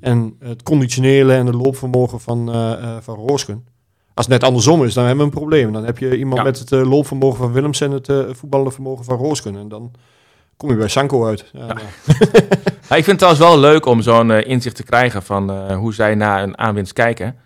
en 0.01 0.37
het 0.41 0.63
conditionele 0.63 1.35
en 1.35 1.47
het 1.47 1.55
loopvermogen 1.55 2.21
van, 2.21 2.53
eh, 2.53 2.97
van 3.01 3.15
Roosken. 3.15 3.65
Als 4.15 4.27
het 4.27 4.35
net 4.41 4.45
andersom 4.45 4.85
is, 4.85 4.95
dan 4.95 5.05
hebben 5.05 5.27
we 5.27 5.33
een 5.33 5.39
probleem. 5.39 5.73
Dan 5.73 5.85
heb 5.85 5.99
je 5.99 6.17
iemand 6.19 6.37
Ja. 6.39 6.43
met 6.43 6.59
het 6.59 6.73
eh, 6.73 6.89
loopvermogen 6.91 7.39
van 7.39 7.53
Willems 7.53 7.81
en 7.81 7.91
het 7.91 8.09
voetballende 8.31 8.73
vermogen 8.73 9.05
van 9.05 9.17
Roosken. 9.17 9.57
En 9.57 9.69
dan 9.69 9.91
kom 10.57 10.71
je 10.71 10.77
bij 10.77 10.89
Sanko 10.89 11.27
uit. 11.27 11.51
Ja, 11.53 11.67
nou, 11.67 11.79
Ja, 12.89 12.97
ik 12.97 13.05
vind 13.05 13.07
het 13.07 13.19
trouwens 13.19 13.45
wel 13.45 13.59
leuk 13.59 13.87
om 13.87 14.03
zo'n 14.03 14.31
inzicht 14.31 14.77
te 14.77 14.83
krijgen 14.83 15.23
van 15.23 15.73
hoe 15.73 15.95
zij 15.95 16.15
naar 16.15 16.43
een 16.43 16.59
aanwinst 16.59 16.93
kijken. 16.93 17.37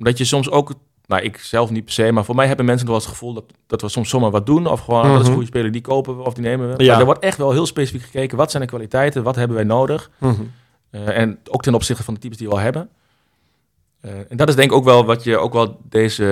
Omdat 0.00 0.18
je 0.18 0.24
soms 0.24 0.50
ook, 0.50 0.72
nou 1.06 1.22
ik 1.22 1.36
zelf 1.36 1.70
niet 1.70 1.84
per 1.84 1.92
se, 1.92 2.12
maar 2.12 2.24
voor 2.24 2.34
mij 2.34 2.46
hebben 2.46 2.64
mensen 2.64 2.86
wel 2.86 2.94
eens 2.96 3.04
het 3.04 3.12
gevoel 3.14 3.32
dat, 3.34 3.44
dat 3.66 3.80
we 3.80 3.88
soms 3.88 4.08
zomaar 4.08 4.30
wat 4.30 4.46
doen. 4.46 4.66
Of 4.66 4.80
gewoon, 4.80 5.02
dat 5.02 5.10
is 5.12 5.16
een 5.18 5.22
Mhm. 5.24 5.32
goede 5.32 5.46
speler, 5.46 5.70
die 5.72 5.80
kopen 5.80 6.16
we 6.16 6.22
of 6.22 6.34
die 6.34 6.42
nemen 6.44 6.76
we. 6.76 6.82
Ja. 6.84 6.90
Maar 6.90 6.98
er 7.00 7.04
wordt 7.04 7.22
echt 7.22 7.36
wel 7.38 7.52
heel 7.52 7.66
specifiek 7.66 8.02
gekeken, 8.02 8.36
wat 8.36 8.50
zijn 8.50 8.62
de 8.62 8.68
kwaliteiten, 8.68 9.22
wat 9.22 9.36
hebben 9.36 9.56
wij 9.56 9.64
nodig. 9.66 10.10
mhm. 10.18 10.34
Eh, 10.90 11.18
en 11.18 11.38
ook 11.50 11.62
ten 11.62 11.74
opzichte 11.74 12.02
van 12.04 12.14
de 12.14 12.20
types 12.20 12.36
die 12.38 12.48
we 12.48 12.52
al 12.54 12.58
hebben. 12.60 12.88
Eh, 14.00 14.10
en 14.28 14.36
dat 14.36 14.48
is 14.48 14.54
denk 14.54 14.70
ik 14.70 14.76
ook 14.76 14.84
wel 14.84 15.04
wat 15.04 15.24
je 15.24 15.36
ook 15.38 15.52
wel 15.52 15.80
deze 15.88 16.24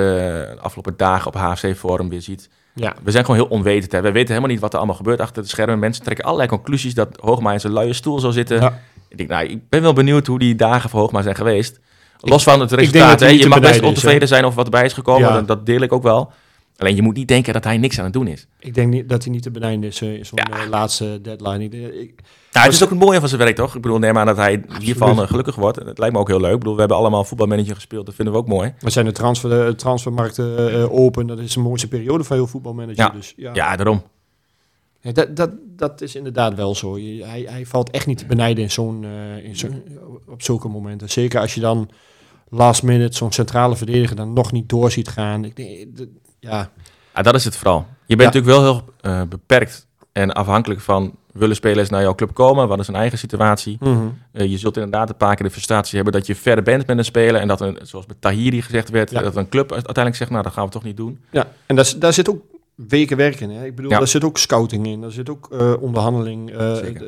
eh, 0.57 0.62
afgelopen 0.62 0.96
dagen 0.96 1.26
op 1.26 1.35
HFC 1.35 1.76
Forum 1.76 2.09
weer 2.09 2.22
ziet. 2.22 2.48
ja. 2.74 2.94
We 3.02 3.11
zijn 3.11 3.24
gewoon 3.24 3.40
heel 3.40 3.50
onwetend. 3.50 3.92
Hè. 3.92 4.00
We 4.00 4.12
weten 4.12 4.28
helemaal 4.28 4.50
niet 4.50 4.61
wat 4.61 4.70
er 4.72 4.78
allemaal 4.78 4.96
gebeurt 4.96 5.20
achter 5.20 5.42
de 5.42 5.48
schermen. 5.48 5.78
Mensen 5.78 6.02
trekken 6.04 6.24
allerlei 6.24 6.48
conclusies 6.48 6.94
dat 6.94 7.09
Hoogma 7.20 7.52
in 7.52 7.61
zijn 7.61 7.72
luie 7.72 7.92
stoel 7.92 8.18
zou 8.20 8.33
zitten. 8.33 8.61
Ja. 8.61 8.81
Ik 9.09 9.16
denk, 9.16 9.28
nou, 9.28 9.46
ik 9.46 9.68
ben 9.68 9.83
wel 9.83 9.92
benieuwd 9.92 10.26
hoe 10.26 10.38
die 10.38 10.54
dagen 10.54 10.90
voor 10.90 11.00
Hoogma 11.00 11.22
zijn 11.22 11.35
geweest. 11.35 11.81
Los 12.20 12.42
van 12.42 12.61
het 12.61 12.72
resultaat. 12.72 13.20
hè. 13.20 13.26
Je 13.28 13.46
mag 13.48 13.61
best 13.61 13.74
is, 13.74 13.81
ontevreden 13.81 14.28
zijn 14.28 14.44
over 14.44 14.57
wat 14.57 14.64
erbij 14.64 14.85
is 14.85 14.92
gekomen. 14.92 15.28
Ja. 15.28 15.40
Dat, 15.42 15.66
deel 15.66 15.81
ik 15.81 15.92
ook 15.92 16.02
wel. 16.02 16.33
Alleen 16.76 16.96
je 16.96 17.02
moet 17.02 17.16
niet 17.16 17.28
denken 17.28 17.52
dat 17.52 17.64
hij 17.64 17.78
niks 17.78 17.98
aan 17.98 18.04
het 18.04 18.12
doen 18.12 18.26
is. 18.26 18.46
Ik 18.59 18.74
denk 18.74 18.92
niet 18.92 19.09
dat 19.09 19.22
hij 19.24 19.33
niet 19.33 19.42
te 19.42 19.50
benijden 19.50 19.83
is 19.85 20.00
eh, 20.00 20.14
in 20.14 20.26
zo'n 20.26 20.38
Ja. 20.50 20.59
eh, 20.62 20.68
laatste 20.68 21.18
deadline. 21.22 21.64
Ik, 21.64 21.72
ik- 21.72 22.20
Nou, 22.52 22.66
het 22.66 22.74
is 22.74 22.83
ook 22.85 22.90
het 22.90 22.98
mooie 22.98 23.18
van 23.20 23.28
zijn 23.28 23.40
werk, 23.40 23.57
toch? 23.57 23.74
Ik 23.74 23.83
bedoel, 23.83 23.98
neem 23.98 24.18
aan 24.18 24.26
dat 24.26 24.37
hij 24.37 24.62
hiervan 24.81 25.20
eh, 25.22 25.26
gelukkig 25.28 25.54
wordt. 25.54 25.76
Het 25.78 25.98
lijkt 25.98 26.14
me 26.14 26.20
ook 26.20 26.28
heel 26.28 26.40
leuk. 26.40 26.52
Ik 26.52 26.59
bedoel, 26.59 26.74
we 26.74 26.78
hebben 26.81 26.96
allemaal 26.98 27.24
voetbalmanager 27.24 27.74
gespeeld. 27.74 28.07
Dat 28.07 28.14
vinden 28.14 28.35
we 28.35 28.40
ook 28.40 28.48
mooi. 28.48 28.74
we 28.78 28.90
zijn 28.90 29.04
de, 29.07 29.12
transfer, 29.12 29.76
transfermarkten 29.76 30.59
eh, 30.59 30.83
eh, 30.83 30.92
open. 30.92 31.26
Dat 31.26 31.38
is 31.38 31.54
een 31.57 31.62
mooiste 31.62 31.88
periode 31.88 32.24
van 32.24 32.37
heel 32.37 32.46
voetbalmanager. 32.46 32.96
Ja. 33.04 33.09
Dus, 33.11 33.33
ja. 33.37 33.50
Ja, 33.54 33.76
daarom. 33.76 34.02
Dat, 35.00 35.37
dat, 35.37 35.50
dat 35.76 36.00
is 36.00 36.14
inderdaad 36.14 36.54
wel 36.54 36.74
zo. 36.74 36.98
Je- 36.98 37.24
Hij, 37.24 37.46
hij 37.48 37.66
valt 37.66 37.90
echt 37.90 38.06
niet 38.06 38.18
te 38.18 38.26
benijden 38.26 38.62
in 38.62 38.70
zo'n, 38.70 39.04
eh, 39.04 39.44
in 39.44 39.56
zo'n, 39.56 39.82
op 40.28 40.42
zulke 40.42 40.68
momenten. 40.68 41.11
Zeker 41.11 41.40
als 41.40 41.54
je 41.54 41.61
dan 41.61 41.90
last 42.48 42.82
minute 42.82 43.16
zo'n 43.16 43.32
centrale 43.32 43.76
verdediger 43.76 44.16
dan 44.16 44.32
nog 44.32 44.52
niet 44.52 44.68
door 44.68 44.90
ziet 44.90 45.08
gaan. 45.08 45.44
Ik 45.44 45.56
denk, 45.56 45.96
dat- 45.96 46.06
ja, 46.40 46.70
Ja, 47.14 47.22
dat 47.22 47.34
is 47.34 47.44
het 47.44 47.56
vooral. 47.56 47.87
Je 48.06 48.16
bent 48.16 48.34
Ja. 48.34 48.40
natuurlijk 48.40 48.62
wel 48.62 48.72
heel 48.72 48.84
eh, 49.00 49.22
beperkt 49.28 49.87
en 50.12 50.32
afhankelijk 50.32 50.80
van... 50.80 51.16
willen 51.32 51.56
spelers 51.56 51.88
naar 51.88 52.02
jouw 52.02 52.14
club 52.14 52.34
komen? 52.34 52.68
Wat 52.68 52.78
is 52.78 52.87
hun 52.87 52.96
eigen 52.96 53.18
situatie? 53.18 53.76
mhm. 53.80 54.06
Eh, 54.32 54.46
je 54.50 54.58
zult 54.58 54.76
inderdaad 54.76 55.08
een 55.08 55.16
paar 55.16 55.34
keer 55.34 55.46
de 55.46 55.52
frustratie 55.52 55.94
hebben 55.94 56.12
dat 56.12 56.26
je 56.26 56.34
verder 56.34 56.64
bent 56.64 56.87
met 56.87 56.98
een 56.98 57.04
speler. 57.04 57.40
En 57.40 57.48
dat, 57.48 57.61
een, 57.61 57.78
zoals 57.82 58.06
met 58.06 58.20
Tahiri 58.20 58.62
gezegd 58.62 58.90
werd, 58.90 59.11
Ja. 59.11 59.20
dat 59.22 59.37
een 59.37 59.48
club 59.48 59.72
uiteindelijk 59.72 60.16
zegt, 60.16 60.30
nou 60.30 60.42
dat 60.42 60.52
gaan 60.52 60.64
we 60.64 60.70
toch 60.70 60.82
niet 60.84 60.96
doen. 60.96 61.20
ja. 61.30 61.48
en 61.66 61.76
daar, 61.76 61.92
daar 61.98 62.12
zit 62.12 62.28
ook 62.30 62.42
weken 62.86 63.16
werk 63.16 63.40
in. 63.40 63.50
Hè? 63.50 63.64
Ik 63.64 63.74
bedoel, 63.74 63.90
Ja. 63.90 63.98
daar 63.98 64.08
zit 64.08 64.24
ook 64.24 64.38
scouting 64.38 64.86
in. 64.86 65.00
Daar 65.00 65.10
zit 65.12 65.30
ook 65.30 65.48
eh, 65.52 65.72
onderhandeling. 65.80 66.50
eh, 66.50 66.74
het, 66.74 67.00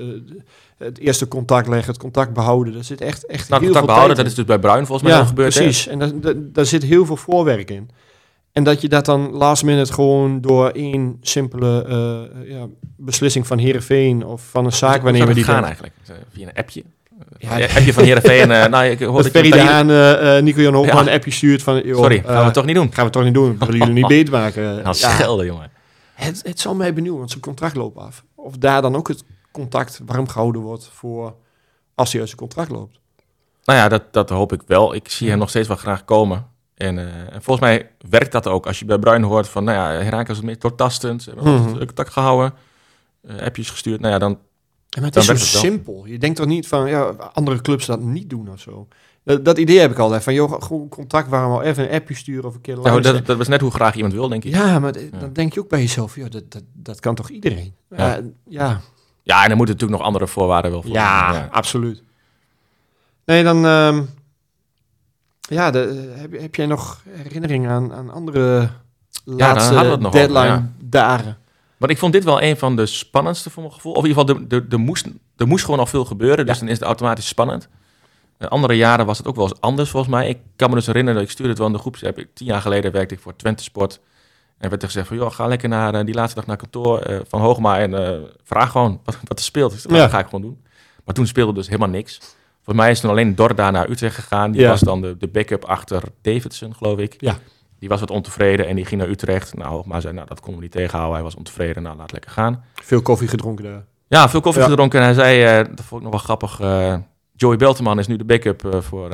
het 0.78 0.98
eerste 0.98 1.28
contact 1.28 1.68
leggen, 1.68 1.92
het 1.92 2.00
contact 2.00 2.33
behouden. 2.33 2.72
Daar 2.74 2.85
zit 2.85 3.00
echt, 3.00 3.26
echt 3.26 3.48
Nou, 3.48 3.62
heel 3.62 3.72
contact 3.72 3.78
veel 3.78 3.87
behouden, 3.87 4.16
dat 4.16 4.26
is 4.26 4.35
dus 4.35 4.44
bij 4.44 4.59
Bruin 4.59 4.87
volgens 4.87 5.09
mij 5.09 5.18
ja, 5.18 5.24
gebeurd. 5.24 5.54
hè? 5.54 5.61
precies. 5.62 5.87
En 5.87 5.98
daar, 5.98 6.20
daar, 6.20 6.35
daar 6.37 6.66
zit 6.66 6.83
heel 6.83 7.06
veel 7.06 7.16
voorwerk 7.16 7.70
in. 7.70 7.90
En 8.52 8.64
dat 8.64 8.80
je 8.80 8.88
dat 8.88 9.04
dan 9.04 9.30
last 9.30 9.64
minute 9.64 9.92
gewoon 9.92 10.40
door 10.40 10.68
één 10.68 11.16
simpele 11.20 11.85
eh, 11.85 12.50
ja, 12.50 12.66
beslissing 12.96 13.46
van 13.46 13.59
Herenveen 13.59 14.24
of 14.26 14.42
van 14.50 14.64
een 14.64 14.68
Hoe 14.68 14.78
zou 14.78 14.92
zaakwaarnemer 14.92 15.26
dat 15.26 15.37
die 15.37 15.44
gaan 15.44 15.64
eigenlijk? 15.64 15.94
Via 16.33 16.48
een 16.48 16.54
appje? 16.54 16.83
Ja, 17.38 17.56
Ja, 17.56 17.64
appje 17.66 17.92
van 17.92 18.02
Heerenveen. 18.04 18.50
eh 18.50 18.66
nou, 18.66 18.85
ik 18.85 19.00
hoor 19.00 19.22
dat 19.22 19.30
Ferry 19.30 19.46
je 19.46 19.52
de 19.52 19.61
Haan 19.61 19.90
eh, 19.90 20.37
eh, 20.37 20.42
Nico 20.44 20.61
Jan 20.61 20.74
Hoogman 20.74 20.94
Ja. 20.96 21.00
een 21.11 21.14
appje 21.16 21.30
stuurt 21.30 21.62
van... 21.62 21.80
joh, 21.85 21.98
Sorry, 22.00 22.22
gaan 22.26 22.44
we 22.46 22.50
toch 22.50 22.64
niet 22.64 22.74
doen? 22.74 22.92
gaan 22.92 23.04
we 23.04 23.11
toch 23.11 23.24
niet 23.24 23.35
doen. 23.35 23.59
We 23.59 23.66
willen 23.66 23.78
jullie 23.78 23.92
niet 23.94 24.06
beter 24.18 24.33
maken. 24.33 24.62
Nou, 24.62 24.76
Ja, 24.83 24.92
schelden, 24.92 25.46
jongen. 25.46 25.70
het, 26.14 26.40
het 26.44 26.61
zal 26.61 26.74
mij 26.74 26.92
benieuwen, 26.94 27.18
want 27.18 27.30
zijn 27.30 27.42
contract 27.42 27.76
loopt 27.76 27.98
af. 27.98 28.24
Of 28.35 28.56
daar 28.56 28.83
dan 28.83 28.96
ook 28.96 29.09
het 29.09 29.24
contact 29.52 30.00
warm 30.06 30.28
gehouden 30.28 30.61
wordt 30.62 30.90
voor 30.92 31.35
als 31.94 32.11
hij 32.11 32.20
uit 32.20 32.28
zijn 32.30 32.40
contract 32.40 32.70
loopt. 32.70 32.98
Nou 33.64 33.78
ja, 33.78 33.88
dat, 33.88 34.02
dat 34.12 34.30
hoop 34.30 34.52
ik 34.52 34.62
wel. 34.66 34.94
Ik 34.94 35.09
zie 35.09 35.28
hem 35.28 35.38
nog 35.38 35.48
steeds 35.48 35.68
wel 35.68 35.76
graag 35.76 36.04
komen. 36.04 36.46
En, 36.74 36.98
eh, 36.98 37.04
en 37.35 37.42
volgens 37.42 37.61
mij 37.66 37.90
werkt 38.11 38.33
dat 38.33 38.46
ook. 38.46 38.66
Als 38.66 38.78
je 38.78 38.85
bij 38.85 38.98
Bruin 38.98 39.22
hoort 39.22 39.48
van, 39.48 39.64
nou 39.64 39.78
ja, 39.78 40.02
Herakles 40.02 40.37
is 40.38 40.44
meer 40.44 40.59
doortastend. 40.59 41.22
Ze 41.22 41.30
hebben 41.30 41.52
mm 41.52 41.78
contact 41.78 42.11
gehouden. 42.12 42.54
eh, 43.28 43.38
appjes 43.42 43.70
gestuurd. 43.70 44.00
Nou 44.00 44.12
ja, 44.12 44.18
dan... 44.18 44.38
Maar 44.96 45.05
het 45.05 45.14
Dan 45.14 45.35
is 45.35 45.53
zo 45.53 45.59
simpel. 45.59 46.07
Je 46.07 46.18
denkt 46.18 46.37
toch 46.37 46.46
niet 46.46 46.68
van, 46.68 46.88
ja, 46.88 47.03
andere 47.33 47.61
clubs 47.61 47.87
dat 47.87 48.00
niet 48.00 48.31
doen 48.31 48.50
of 48.50 48.61
zo. 48.61 48.88
Dat, 49.22 49.44
dat 49.44 49.59
idee 49.59 49.79
heb 49.79 49.90
ik 49.90 49.98
altijd. 49.98 50.22
Van, 50.22 50.35
joh, 50.35 50.62
gewoon 50.62 50.88
contact 50.88 51.29
waarom 51.29 51.53
al 51.53 51.62
even 51.62 51.85
een 51.85 51.90
appje 52.00 52.14
sturen 52.14 52.44
of 52.44 52.55
een 52.55 52.61
keer 52.61 52.74
dat, 53.03 53.26
dat 53.26 53.37
was 53.37 53.48
net 53.48 53.61
hoe 53.61 53.70
graag 53.70 53.94
iemand 53.94 54.12
wil, 54.12 54.29
denk 54.29 54.44
ik. 54.44 54.55
Ja, 54.55 54.79
maar 54.79 55.00
Ja. 55.00 55.18
dan 55.18 55.33
denk 55.33 55.53
je 55.53 55.61
ook 55.61 55.68
bij 55.68 55.81
jezelf, 55.81 56.14
joh, 56.16 56.31
dat, 56.31 56.53
dat, 56.53 56.62
dat 56.72 57.00
kan 57.00 57.14
toch 57.14 57.29
iedereen? 57.31 57.74
Ja. 57.90 58.07
Ja. 58.07 58.20
ja, 58.48 58.81
Ja, 59.22 59.44
en 59.44 59.50
er 59.50 59.57
moeten 59.57 59.74
natuurlijk 59.74 60.00
nog 60.00 60.03
andere 60.03 60.26
voorwaarden 60.26 60.70
wel 60.70 60.83
voor. 60.83 60.90
Ja, 60.90 61.48
absoluut. 61.50 62.03
Nee, 63.24 63.44
dan... 63.44 63.66
ehm, 63.66 64.03
ja, 65.40 65.70
de, 65.70 66.12
heb, 66.16 66.40
heb 66.40 66.55
jij 66.55 66.66
nog 66.66 67.03
herinneringen 67.09 67.70
aan, 67.70 67.92
aan 67.92 68.11
andere 68.11 68.70
laatste 69.24 69.74
hadden 69.74 70.03
Maar 71.81 71.90
ik 71.90 71.99
vond 71.99 72.12
dit 72.12 72.25
wel 72.25 72.43
een 72.43 72.57
van 72.57 72.77
de 72.77 72.87
spannendste 72.87 73.51
voor 73.51 73.62
mijn 73.62 73.75
gevoel. 73.75 73.93
Of 73.93 74.03
in 74.05 74.09
ieder 74.09 74.23
geval, 74.27 74.43
er- 74.49 74.57
er- 74.59 74.66
er 74.71 74.79
moest, 74.81 75.07
er 75.37 75.47
moest 75.47 75.64
gewoon 75.64 75.81
al 75.81 75.87
veel 75.87 76.05
gebeuren. 76.05 76.47
Dus 76.47 76.59
dan 76.59 76.69
is 76.69 76.75
het 76.79 76.83
automatisch 76.87 77.29
spannend. 77.29 77.69
In 78.38 78.49
andere 78.49 78.75
jaren 78.77 79.07
was 79.07 79.19
het 79.19 79.27
ook 79.27 79.37
wel 79.37 79.49
eens 79.49 79.61
anders 79.61 79.90
volgens 79.90 80.12
mij. 80.12 80.29
Ik 80.29 80.38
kan 80.57 80.69
me 80.71 80.75
dus 80.77 80.87
herinneren, 80.87 81.23
ik 81.23 81.31
stuurde 81.31 81.49
het 81.51 81.59
wel 81.59 81.66
in 81.66 81.73
de 81.73 81.79
groepsapp. 81.79 82.19
Ik- 82.19 82.29
Tien 82.35 82.47
jaar 82.47 82.61
geleden 82.61 82.93
werkte 82.93 83.14
ik 83.14 83.21
voor 83.21 83.37
Twente 83.37 83.62
Sport. 83.62 84.01
En 84.59 84.69
werd 84.71 84.83
er 84.83 84.88
gezegd 84.88 85.07
van, 85.09 85.16
joh, 85.16 85.31
ga 85.31 85.47
lekker 85.47 85.69
naar 85.69 85.95
eh, 85.95 86.05
die 86.05 86.14
laatste 86.14 86.35
dag 86.38 86.47
naar 86.47 86.57
kantoor 86.57 86.99
eh, 87.01 87.19
van 87.29 87.40
Hoogma 87.40 87.79
en 87.79 88.07
eh, 88.07 88.19
vraag 88.45 88.71
gewoon 88.71 89.01
wat, 89.05 89.19
wat 89.25 89.38
er 89.38 89.45
speelt. 89.45 89.83
Ja. 89.88 89.97
Dat 89.97 90.11
ga 90.11 90.19
ik 90.19 90.25
gewoon 90.25 90.43
doen. 90.43 90.62
Maar 91.05 91.14
toen 91.14 91.27
speelde 91.27 91.53
dus 91.53 91.66
helemaal 91.66 91.88
niks. 91.88 92.19
Volgens 92.57 92.77
mij 92.85 92.90
is 92.90 93.01
toen 93.01 93.11
alleen 93.11 93.35
Dorda 93.35 93.71
naar 93.71 93.90
Utrecht 93.90 94.14
gegaan. 94.14 94.51
Die 94.53 94.61
Ja. 94.61 94.69
was 94.69 94.81
dan 94.81 95.01
de, 95.01 95.16
de 95.16 95.29
backup 95.29 95.64
achter 95.64 96.03
Davidson, 96.23 96.75
geloof 96.75 96.99
ik. 96.99 97.14
Ja. 97.19 97.38
Die 97.81 97.88
was 97.88 98.01
wat 98.01 98.11
ontevreden 98.11 98.66
en 98.66 98.77
die 98.77 98.85
ging 98.85 99.01
naar 99.01 99.11
Utrecht. 99.11 99.55
Nou, 99.57 99.71
Hoogma 99.71 100.01
zei, 100.01 100.14
nou, 100.14 100.27
dat 100.29 100.38
konden 100.40 100.57
we 100.57 100.62
niet 100.62 100.73
tegenhouden. 100.75 101.14
Hij 101.14 101.23
was 101.25 101.35
ontevreden, 101.35 101.83
nou, 101.83 101.97
laat 101.97 102.12
lekker 102.12 102.31
gaan. 102.31 102.64
Veel 102.75 103.03
koffie 103.03 103.29
gedronken 103.29 103.64
daar. 103.64 103.85
Ja, 104.09 104.29
veel 104.29 104.40
koffie 104.40 104.62
Ja. 104.62 104.69
gedronken. 104.69 104.99
En 104.99 105.05
hij 105.05 105.14
zei, 105.14 105.43
eh, 105.43 105.57
dat 105.57 105.85
vond 105.85 106.03
ik 106.05 106.11
nog 106.11 106.11
wel 106.11 106.37
grappig. 106.37 106.61
eh, 106.61 106.97
Joey 107.37 107.57
Belteman 107.57 107.99
is 107.99 108.07
nu 108.07 108.16
de 108.16 108.25
backup 108.25 108.64
eh, 108.64 108.81
voor, 108.81 109.11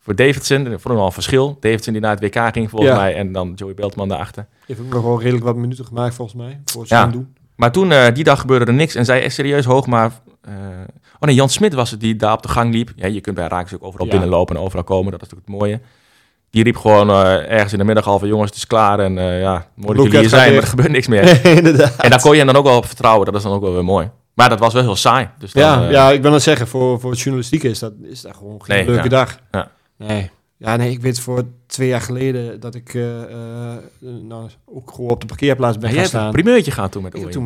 voor 0.00 0.14
Davidson. 0.14 0.78
Wel 0.82 1.04
een 1.04 1.12
verschil. 1.12 1.56
Davidson 1.60 1.92
die 1.92 2.02
naar 2.02 2.16
het 2.16 2.20
WK 2.34 2.52
ging 2.52 2.70
volgens 2.70 2.90
Ja. 2.92 2.96
mij. 2.96 3.14
En 3.14 3.32
dan 3.32 3.52
Joey 3.54 3.74
Belteman 3.74 4.08
daarachter. 4.08 4.46
Heeft 4.66 4.80
ook 4.80 4.92
nog 4.92 5.02
wel 5.02 5.20
redelijk 5.20 5.44
wat 5.44 5.56
minuten 5.56 5.84
gemaakt 5.84 6.14
volgens 6.14 6.36
mij. 6.36 6.60
Voor 6.64 6.80
het 6.80 6.90
Ja. 6.90 7.06
doen. 7.06 7.34
Maar 7.56 7.72
toen, 7.72 7.92
die 8.14 8.24
dag 8.24 8.40
gebeurde 8.40 8.64
er 8.64 8.72
niks. 8.74 8.94
En 8.94 9.04
zij 9.04 9.22
echt 9.22 9.34
serieus 9.34 9.64
hoog, 9.64 9.86
maar... 9.86 10.10
eh, 10.40 10.52
oh 11.18 11.20
nee, 11.20 11.34
Jan 11.34 11.48
Smit 11.48 11.74
was 11.74 11.90
het 11.90 12.00
die 12.00 12.16
daar 12.16 12.32
op 12.32 12.42
de 12.42 12.48
gang 12.48 12.72
liep. 12.74 12.92
Ja, 12.96 13.06
je 13.06 13.20
kunt 13.20 13.36
bij 13.36 13.48
Raakjes 13.48 13.78
ook 13.78 13.84
overal 13.86 14.06
Ja. 14.06 14.12
binnenlopen 14.12 14.56
en 14.56 14.62
overal 14.62 14.84
komen. 14.84 15.10
Dat 15.12 15.22
is 15.22 15.28
natuurlijk 15.28 15.48
het 15.52 15.58
mooie. 15.60 15.80
Die 16.50 16.62
riep 16.64 16.76
gewoon 16.76 17.10
eh, 17.10 17.50
ergens 17.52 17.72
in 17.72 17.78
de 17.78 17.84
middag 17.84 18.06
al 18.06 18.18
van... 18.18 18.28
Jongens, 18.28 18.48
het 18.48 18.58
is 18.58 18.66
klaar. 18.66 18.98
En 18.98 19.18
eh, 19.18 19.40
ja, 19.40 19.66
mooi 19.74 19.96
dat 19.96 20.04
jullie 20.04 20.18
hier 20.20 20.28
zijn. 20.28 20.52
Maar 20.52 20.62
er 20.62 20.68
gebeurt 20.68 20.90
niks 20.90 21.06
meer. 21.06 21.46
Inderdaad. 21.56 21.96
en 21.96 22.10
daar 22.10 22.20
kon 22.20 22.30
je 22.32 22.36
hem 22.36 22.46
dan 22.46 22.56
ook 22.56 22.64
wel 22.64 22.76
op 22.76 22.86
vertrouwen. 22.86 23.26
Dat 23.26 23.34
is 23.34 23.42
dan 23.42 23.52
ook 23.52 23.62
wel 23.62 23.72
weer 23.72 23.84
mooi. 23.84 24.10
Maar 24.34 24.48
dat 24.48 24.58
was 24.58 24.72
wel 24.72 24.82
heel 24.82 24.96
saai. 24.96 25.28
Dus 25.38 25.52
dan, 25.52 25.62
Ja, 25.62 25.84
eh, 25.84 25.90
ja, 25.90 26.10
ik 26.10 26.22
wil 26.22 26.32
het 26.32 26.42
zeggen, 26.42 26.68
voor, 26.68 27.00
voor 27.00 27.10
het 27.10 27.18
journalistieke 27.20 27.68
is 27.68 27.78
dat, 27.78 27.92
is 28.02 28.20
dat 28.20 28.36
gewoon 28.36 28.62
geen 28.64 28.76
Nee, 28.76 28.86
leuke 28.86 29.02
ja. 29.02 29.08
dag. 29.08 29.38
Ja. 29.50 29.70
Nee. 29.96 30.30
Ja, 30.56 30.76
nee, 30.76 30.90
ik 30.90 31.00
weet 31.00 31.20
voor 31.20 31.44
twee 31.66 31.88
jaar 31.88 32.00
geleden 32.00 32.60
dat 32.60 32.74
ik 32.74 32.94
nou, 34.00 34.48
ook 34.66 34.90
gewoon 34.94 35.10
op 35.10 35.20
de 35.20 35.26
parkeerplaats 35.26 35.78
ben 35.78 35.88
Ja, 35.88 35.94
gaan 35.94 36.02
een 36.02 36.08
staan. 36.08 36.32
primeurtje 36.32 36.70
gehad 36.70 36.92
toen 36.92 37.02
met 37.02 37.14
Ik 37.14 37.18
heb 37.18 37.26
Oei. 37.26 37.34
toen 37.34 37.44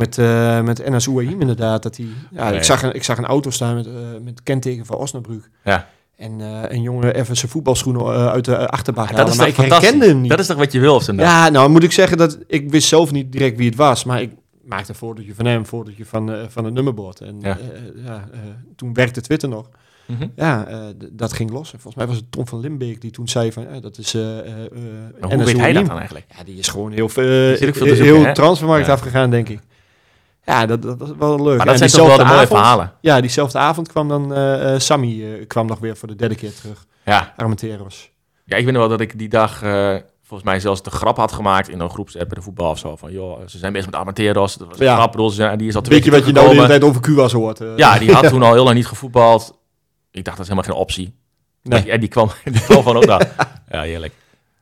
met, 0.64 0.86
met 0.86 1.06
Ouahim 1.08 1.40
inderdaad, 1.40 1.82
dat 1.82 1.96
hij... 1.96 2.06
Ja, 2.30 2.48
Nee. 2.48 2.56
ik, 2.58 2.64
zag 2.64 2.82
een, 2.82 2.94
ik 2.94 3.04
zag 3.04 3.18
een 3.18 3.24
auto 3.24 3.50
staan 3.50 3.74
met, 3.74 3.88
met 4.24 4.42
kenteken 4.42 4.86
van 4.86 4.96
Osnabrück. 4.96 5.48
Ja. 5.64 5.88
En 6.16 6.40
eh, 6.40 6.62
een 6.76 6.82
jongen 6.82 7.14
even 7.14 7.36
zijn 7.36 7.50
voetbalschoenen 7.50 8.02
eh, 8.02 8.26
uit 8.26 8.44
de 8.44 8.68
achterbak 8.68 9.06
dat 9.08 9.16
halen, 9.16 9.32
is 9.32 9.38
maar 9.38 9.52
toch 9.52 9.64
ik 9.64 9.70
herkende 9.72 10.06
hem 10.06 10.20
niet. 10.20 10.30
Dat 10.30 10.38
is 10.38 10.46
toch 10.46 10.56
wat 10.56 10.72
je 10.72 10.80
wil 10.80 11.00
zijn 11.00 11.16
dag? 11.16 11.26
Ja, 11.26 11.48
nou 11.48 11.70
moet 11.70 11.82
ik 11.82 11.92
zeggen 11.92 12.16
dat 12.16 12.38
ik 12.46 12.70
wist 12.70 12.88
zelf 12.88 13.10
niet 13.12 13.32
direct 13.32 13.56
wie 13.56 13.66
het 13.68 13.76
was, 13.78 14.04
maar 14.04 14.22
ik 14.22 14.30
maakte 14.64 14.90
een 14.90 14.96
fotootje 14.98 15.34
van 15.34 15.44
hem, 15.46 15.58
een 15.58 15.66
fotootje 15.66 16.04
van, 16.04 16.32
eh, 16.32 16.38
van 16.48 16.64
het 16.64 16.74
nummerbord. 16.74 17.20
En 17.20 17.36
Ja. 17.40 17.58
eh, 18.06 18.14
toen 18.76 18.92
werkte 18.94 19.20
Twitter 19.20 19.48
nog. 19.48 19.68
Mhm. 20.06 20.26
Ja, 20.36 20.66
eh, 20.66 20.78
dat 21.12 21.32
ging 21.32 21.50
los. 21.50 21.72
En 21.72 21.80
volgens 21.80 21.94
mij 21.94 22.06
was 22.06 22.16
het 22.16 22.32
Tom 22.32 22.46
van 22.48 22.60
Limbeek 22.60 23.00
die 23.00 23.10
toen 23.10 23.28
zei 23.28 23.52
van, 23.52 23.66
eh, 23.66 23.80
dat 23.82 23.98
is 23.98 24.14
eh 24.14 24.38
eh, 24.38 24.46
eh, 24.46 25.30
hoe 25.30 25.44
weet 25.44 25.56
hij 25.58 25.72
dat 25.72 25.86
dan 25.86 25.96
eigenlijk? 25.96 26.26
Ja, 26.38 26.44
die 26.44 26.58
is 26.58 26.68
gewoon 26.68 26.92
heel, 26.92 27.08
veel 27.08 27.22
heel 27.24 28.24
hè? 28.24 28.34
transfermarkt 28.34 28.88
afgegaan, 28.88 29.30
denk 29.30 29.48
ik. 29.48 29.60
Ja, 30.46 30.66
dat, 30.66 30.82
dat 30.82 30.98
was 30.98 31.10
wel 31.18 31.36
leuk. 31.42 31.56
Maar 31.58 31.66
En 31.66 31.66
dat 31.66 31.78
zijn 31.78 31.90
toch 31.90 32.06
wel 32.06 32.16
de 32.16 32.22
mooie 32.24 32.34
avond- 32.36 32.48
verhalen. 32.48 32.92
Ja, 33.00 33.20
diezelfde 33.20 33.58
avond 33.58 33.88
kwam 33.88 34.08
dan 34.08 34.34
eh, 34.34 34.74
eh, 34.74 34.80
Sammy 34.80 35.24
eh, 35.24 35.46
kwam 35.46 35.66
nog 35.66 35.78
weer 35.78 35.96
voor 35.96 36.08
de 36.08 36.14
derde 36.16 36.34
keer 36.34 36.54
terug. 36.54 36.86
Ja. 37.04 37.32
Armenteros. 37.36 38.10
ja, 38.44 38.56
ik 38.56 38.64
weet 38.64 38.72
nog 38.72 38.82
wel 38.82 38.90
dat 38.90 39.00
ik 39.00 39.18
die 39.18 39.28
dag 39.28 39.58
volgens 40.26 40.50
mij 40.50 40.60
zelfs 40.60 40.82
de 40.82 40.90
grap 40.90 41.16
had 41.16 41.32
gemaakt 41.32 41.68
in 41.68 41.80
een 41.80 41.90
groepsapp 41.90 42.28
bij 42.28 42.36
de 42.38 42.42
voetbal 42.42 42.70
of 42.70 42.78
zo. 42.78 42.96
Van 42.96 43.12
joh, 43.12 43.40
ze 43.46 43.58
zijn 43.58 43.72
bezig 43.72 43.90
met 43.90 44.00
Amateros. 44.00 44.54
Dat 44.56 44.68
was 44.68 44.78
een 44.78 44.84
Ja. 44.84 44.94
grap, 44.94 45.10
bedoel, 45.10 45.30
ze- 45.30 45.54
die 45.56 45.68
is 45.68 45.74
al 45.74 45.82
twee 45.82 45.94
Weet 45.94 46.04
je 46.04 46.10
keer 46.10 46.18
wat 46.20 46.28
je 46.28 46.34
nou 46.34 46.48
de 46.48 46.54
hele 46.54 46.66
tijd 46.66 46.84
over 46.84 47.00
Cuba's 47.00 47.32
hoort? 47.32 47.60
Ja, 47.76 47.98
die 47.98 48.12
had 48.12 48.28
toen 48.32 48.42
al 48.42 48.52
heel 48.52 48.64
lang 48.64 48.76
niet 48.76 48.86
gevoetbald. 48.86 49.58
Ik 50.10 50.24
dacht, 50.24 50.36
dat 50.36 50.46
is 50.46 50.52
helemaal 50.52 50.70
geen 50.72 50.80
optie. 50.82 51.14
Nee. 51.62 51.90
En 51.90 52.00
die 52.00 52.08
kwam, 52.08 52.30
die 52.44 52.60
kwam 52.60 52.82
van 52.82 52.96
ook 52.96 53.06
daar. 53.06 53.28
Ja, 53.68 53.80
heerlijk. 53.82 54.12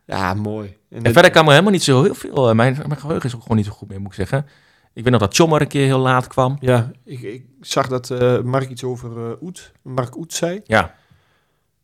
Ja, 0.06 0.34
mooi. 0.34 0.76
En 0.90 1.02
En 1.02 1.12
verder 1.12 1.30
kan 1.30 1.44
me 1.44 1.50
helemaal 1.50 1.72
niet 1.72 1.82
zo 1.82 2.02
heel 2.02 2.14
veel. 2.14 2.54
Mijn, 2.54 2.82
mijn 2.86 3.00
geheugen 3.00 3.28
is 3.28 3.34
ook 3.34 3.42
gewoon 3.42 3.56
niet 3.56 3.66
zo 3.66 3.72
goed 3.72 3.88
meer, 3.88 4.00
moet 4.00 4.08
ik 4.08 4.14
zeggen. 4.14 4.46
Ik 4.94 5.02
weet 5.02 5.12
nog 5.12 5.20
dat 5.20 5.34
Chommer 5.34 5.60
een 5.60 5.68
keer 5.68 5.84
heel 5.84 5.98
laat 5.98 6.26
kwam. 6.26 6.56
Ja, 6.60 6.90
ik, 7.04 7.20
ik 7.20 7.44
zag 7.60 7.88
dat 7.88 8.10
eh, 8.10 8.40
Mark 8.40 8.68
iets 8.70 8.84
over 8.84 9.30
eh 9.30 9.42
Oet, 9.42 9.72
Mark 9.82 10.16
Oet 10.16 10.32
zei. 10.32 10.60
Ja, 10.64 10.94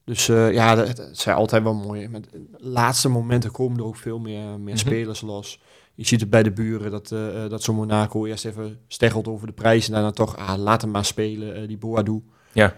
Dus 0.04 0.28
eh, 0.28 0.52
ja, 0.52 0.74
dat, 0.74 0.96
dat 0.96 1.08
zijn 1.12 1.36
altijd 1.36 1.62
wel 1.62 1.74
mooi. 1.74 2.08
Met 2.08 2.28
laatste 2.56 3.08
momenten 3.08 3.50
komen 3.50 3.78
er 3.78 3.84
ook 3.84 3.96
veel 3.96 4.18
meer, 4.18 4.42
meer 4.42 4.74
Mhm. 4.74 4.76
spelers 4.76 5.20
los. 5.20 5.60
Je 5.94 6.06
ziet 6.06 6.20
het 6.20 6.30
bij 6.30 6.42
de 6.42 6.50
buren 6.52 6.90
dat, 6.90 7.08
dat 7.50 7.62
zo'n 7.62 7.74
Monaco 7.76 8.26
eerst 8.26 8.44
even 8.44 8.78
steggelt 8.88 9.28
over 9.28 9.46
de 9.46 9.52
prijs. 9.52 9.86
En 9.86 9.92
daarna 9.92 10.10
toch, 10.10 10.36
ah, 10.36 10.56
laat 10.58 10.80
hem 10.82 10.90
maar 10.90 11.04
spelen, 11.04 11.68
die 11.68 11.76
Boadu. 11.78 12.22
Ja. 12.52 12.74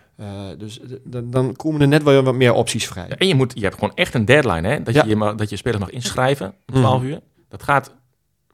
Dus 0.59 0.81
dan, 1.05 1.57
komen 1.57 1.81
er 1.81 1.89
net 1.89 2.03
wel 2.03 2.23
wat 2.23 2.35
meer 2.35 2.53
opties 2.53 2.87
vrij. 2.87 3.07
Ja, 3.09 3.17
en 3.17 3.27
je, 3.27 3.35
moet, 3.35 3.53
je 3.55 3.63
hebt 3.63 3.75
gewoon 3.75 3.95
echt 3.95 4.15
een 4.15 4.25
deadline, 4.25 4.69
hè? 4.69 4.83
Dat, 4.83 4.95
Ja. 4.95 5.05
je, 5.05 5.17
je, 5.17 5.35
dat 5.37 5.51
je 5.51 5.57
spelers 5.57 5.81
mag 5.81 5.91
inschrijven 5.91 6.47
om 6.47 6.55
Mhm. 6.67 6.79
12 6.81 7.03
uur. 7.03 7.21
Dat 7.49 7.63
gaat 7.63 7.95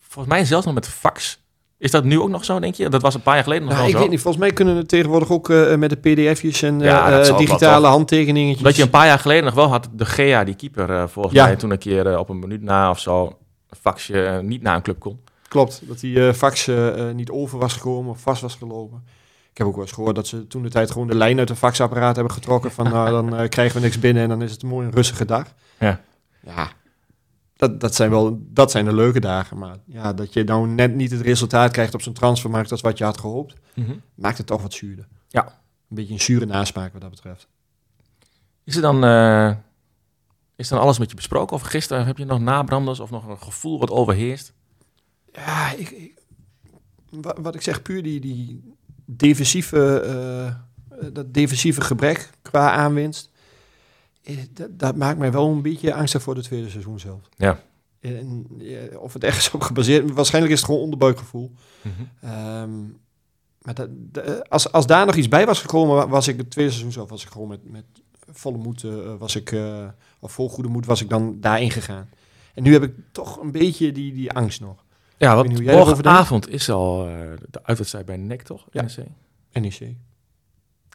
volgens 0.01 0.35
mij 0.35 0.45
zelfs 0.45 0.65
nog 0.67 0.75
met 0.75 0.89
fax. 0.89 1.45
Is 1.79 1.91
dat 1.91 2.05
nu 2.05 2.21
ook 2.21 2.29
nog 2.29 2.45
zo, 2.45 2.61
denk 2.61 2.75
je? 2.75 2.89
Dat 2.89 3.03
was 3.03 3.15
een 3.15 3.23
paar 3.23 3.35
jaar 3.35 3.43
geleden 3.43 3.65
nog 3.65 3.73
Nou, 3.73 3.83
wel 3.83 3.91
ik 3.93 3.97
zo. 3.97 4.03
weet 4.03 4.13
niet, 4.13 4.21
volgens 4.23 4.43
mij 4.45 4.53
kunnen 4.53 4.77
we 4.77 4.87
tegenwoordig 4.87 5.31
ook 5.31 5.51
eh, 5.51 5.75
met 5.77 5.91
de 5.91 5.97
pdf'jes 5.97 6.63
en 6.63 6.81
eh, 6.81 6.87
Ja, 6.87 7.37
digitale 7.37 7.87
handtekeningetjes. 7.87 8.63
Dat 8.63 8.77
je 8.77 8.83
een 8.83 8.91
paar 8.91 9.07
jaar 9.07 9.19
geleden 9.19 9.45
nog 9.45 9.55
wel 9.55 9.69
had, 9.69 9.89
de 9.93 10.05
Gea, 10.05 10.45
die 10.45 10.55
keeper, 10.55 10.91
eh, 10.91 11.05
volgens 11.07 11.35
Ja. 11.35 11.45
mij 11.45 11.57
toen 11.57 11.71
een 11.71 11.79
keer 11.79 12.19
op 12.19 12.29
een 12.29 12.39
minuut 12.39 12.63
na 12.63 12.91
of 12.91 12.99
zo, 13.01 13.25
een 13.69 13.77
faxje 13.81 14.41
niet 14.43 14.63
naar 14.63 14.77
een 14.77 14.83
club 14.83 14.99
kon. 14.99 15.21
Klopt, 15.49 15.83
dat 15.89 16.01
die 16.01 16.35
fax 16.35 16.71
niet 17.15 17.31
over 17.31 17.59
was 17.59 17.73
gekomen 17.73 18.11
of 18.11 18.21
vast 18.21 18.43
was 18.43 18.55
gelopen. 18.55 19.03
Ik 19.51 19.59
heb 19.59 19.67
ook 19.67 19.75
wel 19.75 19.85
eens 19.85 19.93
gehoord 19.93 20.15
dat 20.15 20.27
ze 20.27 20.47
toen 20.47 20.63
de 20.63 20.69
tijd 20.71 20.91
gewoon 20.91 21.07
de 21.07 21.15
lijn 21.15 21.39
uit 21.39 21.49
de 21.49 21.57
faxapparaat 21.57 22.15
hebben 22.17 22.35
getrokken. 22.35 22.71
Van 22.73 22.85
nou, 22.91 23.11
dan 23.31 23.49
krijgen 23.49 23.77
we 23.77 23.83
niks 23.83 23.99
binnen 23.99 24.23
en 24.23 24.29
dan 24.29 24.43
is 24.43 24.51
het 24.53 24.63
een 24.63 24.69
mooi 24.69 24.87
een 24.87 24.93
rustige 24.93 25.25
dag. 25.25 25.45
Ja. 25.79 26.01
Ja, 26.41 26.69
dat, 27.57 27.81
dat, 27.81 27.95
zijn 27.95 28.11
wel, 28.11 28.39
dat 28.43 28.71
zijn 28.71 28.85
de 28.85 28.95
leuke 28.95 29.21
dagen. 29.21 29.59
Maar 29.59 29.77
ja, 29.87 30.13
dat 30.13 30.33
je 30.33 30.45
nou 30.45 30.69
net 30.69 30.95
niet 30.95 31.11
het 31.11 31.21
resultaat 31.21 31.71
krijgt 31.73 31.95
op 31.95 32.03
zo'n 32.03 32.13
transfermarkt 32.13 32.71
als 32.71 32.81
wat 32.81 32.99
je 32.99 33.05
had 33.05 33.19
gehoopt, 33.19 33.55
maakt 34.15 34.39
het 34.39 34.47
toch 34.47 34.63
wat 34.63 34.73
zuurder. 34.73 35.09
Ja. 35.29 35.45
Een 35.89 35.97
beetje 35.97 36.13
een 36.15 36.21
zure 36.21 36.47
nasmaak 36.47 36.93
wat 36.93 37.01
dat 37.01 37.11
betreft. 37.11 37.49
Is 38.65 38.77
er 38.77 38.83
dan, 38.83 39.05
eh, 39.05 39.55
is 40.57 40.69
dan 40.69 40.81
alles 40.81 40.99
met 40.99 41.11
je 41.11 41.17
besproken? 41.17 41.57
Of 41.57 41.63
gisteren 41.63 42.07
heb 42.07 42.19
je 42.19 42.25
nog 42.25 42.41
nabranders 42.41 43.01
of 43.01 43.11
nog 43.11 43.27
een 43.27 43.39
gevoel 43.43 43.79
wat 43.79 43.91
overheerst? 43.91 44.53
Ja, 45.33 45.73
ik, 45.73 45.91
ik- 45.91 46.19
wa- 47.11 47.37
wat 47.41 47.55
ik 47.55 47.63
zeg, 47.63 47.83
puur 47.83 48.03
die, 48.03 48.21
die 48.21 48.73
defensieve, 49.05 50.01
eh, 50.01 50.47
eh, 50.47 50.55
dat 51.13 51.35
defensieve 51.35 51.81
gebrek 51.81 52.31
qua 52.43 52.71
aanwinst, 52.73 53.31
dat, 54.53 54.79
dat 54.79 54.97
maakt 54.97 55.19
mij 55.19 55.33
wel 55.33 55.49
een 55.51 55.63
beetje 55.63 55.95
angstig 55.95 56.23
voor 56.23 56.35
het 56.35 56.45
tweede 56.45 56.69
seizoen 56.71 56.99
zelf. 57.01 57.21
Ja. 57.37 57.61
En, 58.01 58.47
of 58.99 59.13
het 59.13 59.25
ergens 59.25 59.51
op 59.51 59.61
gebaseerd, 59.61 60.13
waarschijnlijk 60.13 60.53
is 60.55 60.59
het 60.61 60.69
gewoon 60.69 60.83
onderbuikgevoel. 60.85 61.53
Ehm, 62.21 62.81
maar 63.63 63.75
dat, 63.75 63.89
als, 64.49 64.73
als 64.73 64.87
daar 64.87 65.07
nog 65.07 65.15
iets 65.15 65.29
bij 65.29 65.47
was 65.47 65.61
gekomen, 65.61 65.97
wa- 65.97 66.09
was 66.09 66.29
ik 66.29 66.37
het 66.37 66.51
tweede 66.51 66.71
seizoen 66.71 66.93
zelf, 66.93 67.09
was 67.09 67.23
ik 67.23 67.29
gewoon 67.31 67.49
met, 67.49 67.71
met 67.71 67.85
volle 68.31 68.57
moed, 68.59 68.85
eh, 68.85 69.15
was 69.19 69.37
ik, 69.37 69.53
eh, 69.53 69.89
of 70.21 70.33
vol 70.33 70.49
goede 70.49 70.69
moed, 70.69 70.87
was 70.87 71.03
ik 71.03 71.09
dan 71.09 71.37
daarin 71.41 71.71
gegaan. 71.71 72.09
En 72.55 72.63
nu 72.63 72.73
heb 72.73 72.83
ik 72.83 72.95
toch 73.13 73.41
een 73.41 73.53
beetje 73.53 73.93
die, 73.93 74.13
die 74.13 74.33
angst 74.33 74.61
nog. 74.61 74.85
Ja, 75.17 75.35
want 75.35 75.49
morgenavond 75.87 76.49
is 76.49 76.71
al 76.71 77.07
eh, 77.09 77.15
de 77.51 77.61
uitwedstrijd 77.65 78.07
bij 78.07 78.17
NEC, 78.17 78.43
toch? 78.43 78.67
Ja. 78.71 78.83
NEC? 78.83 79.07
NEC. 79.53 79.95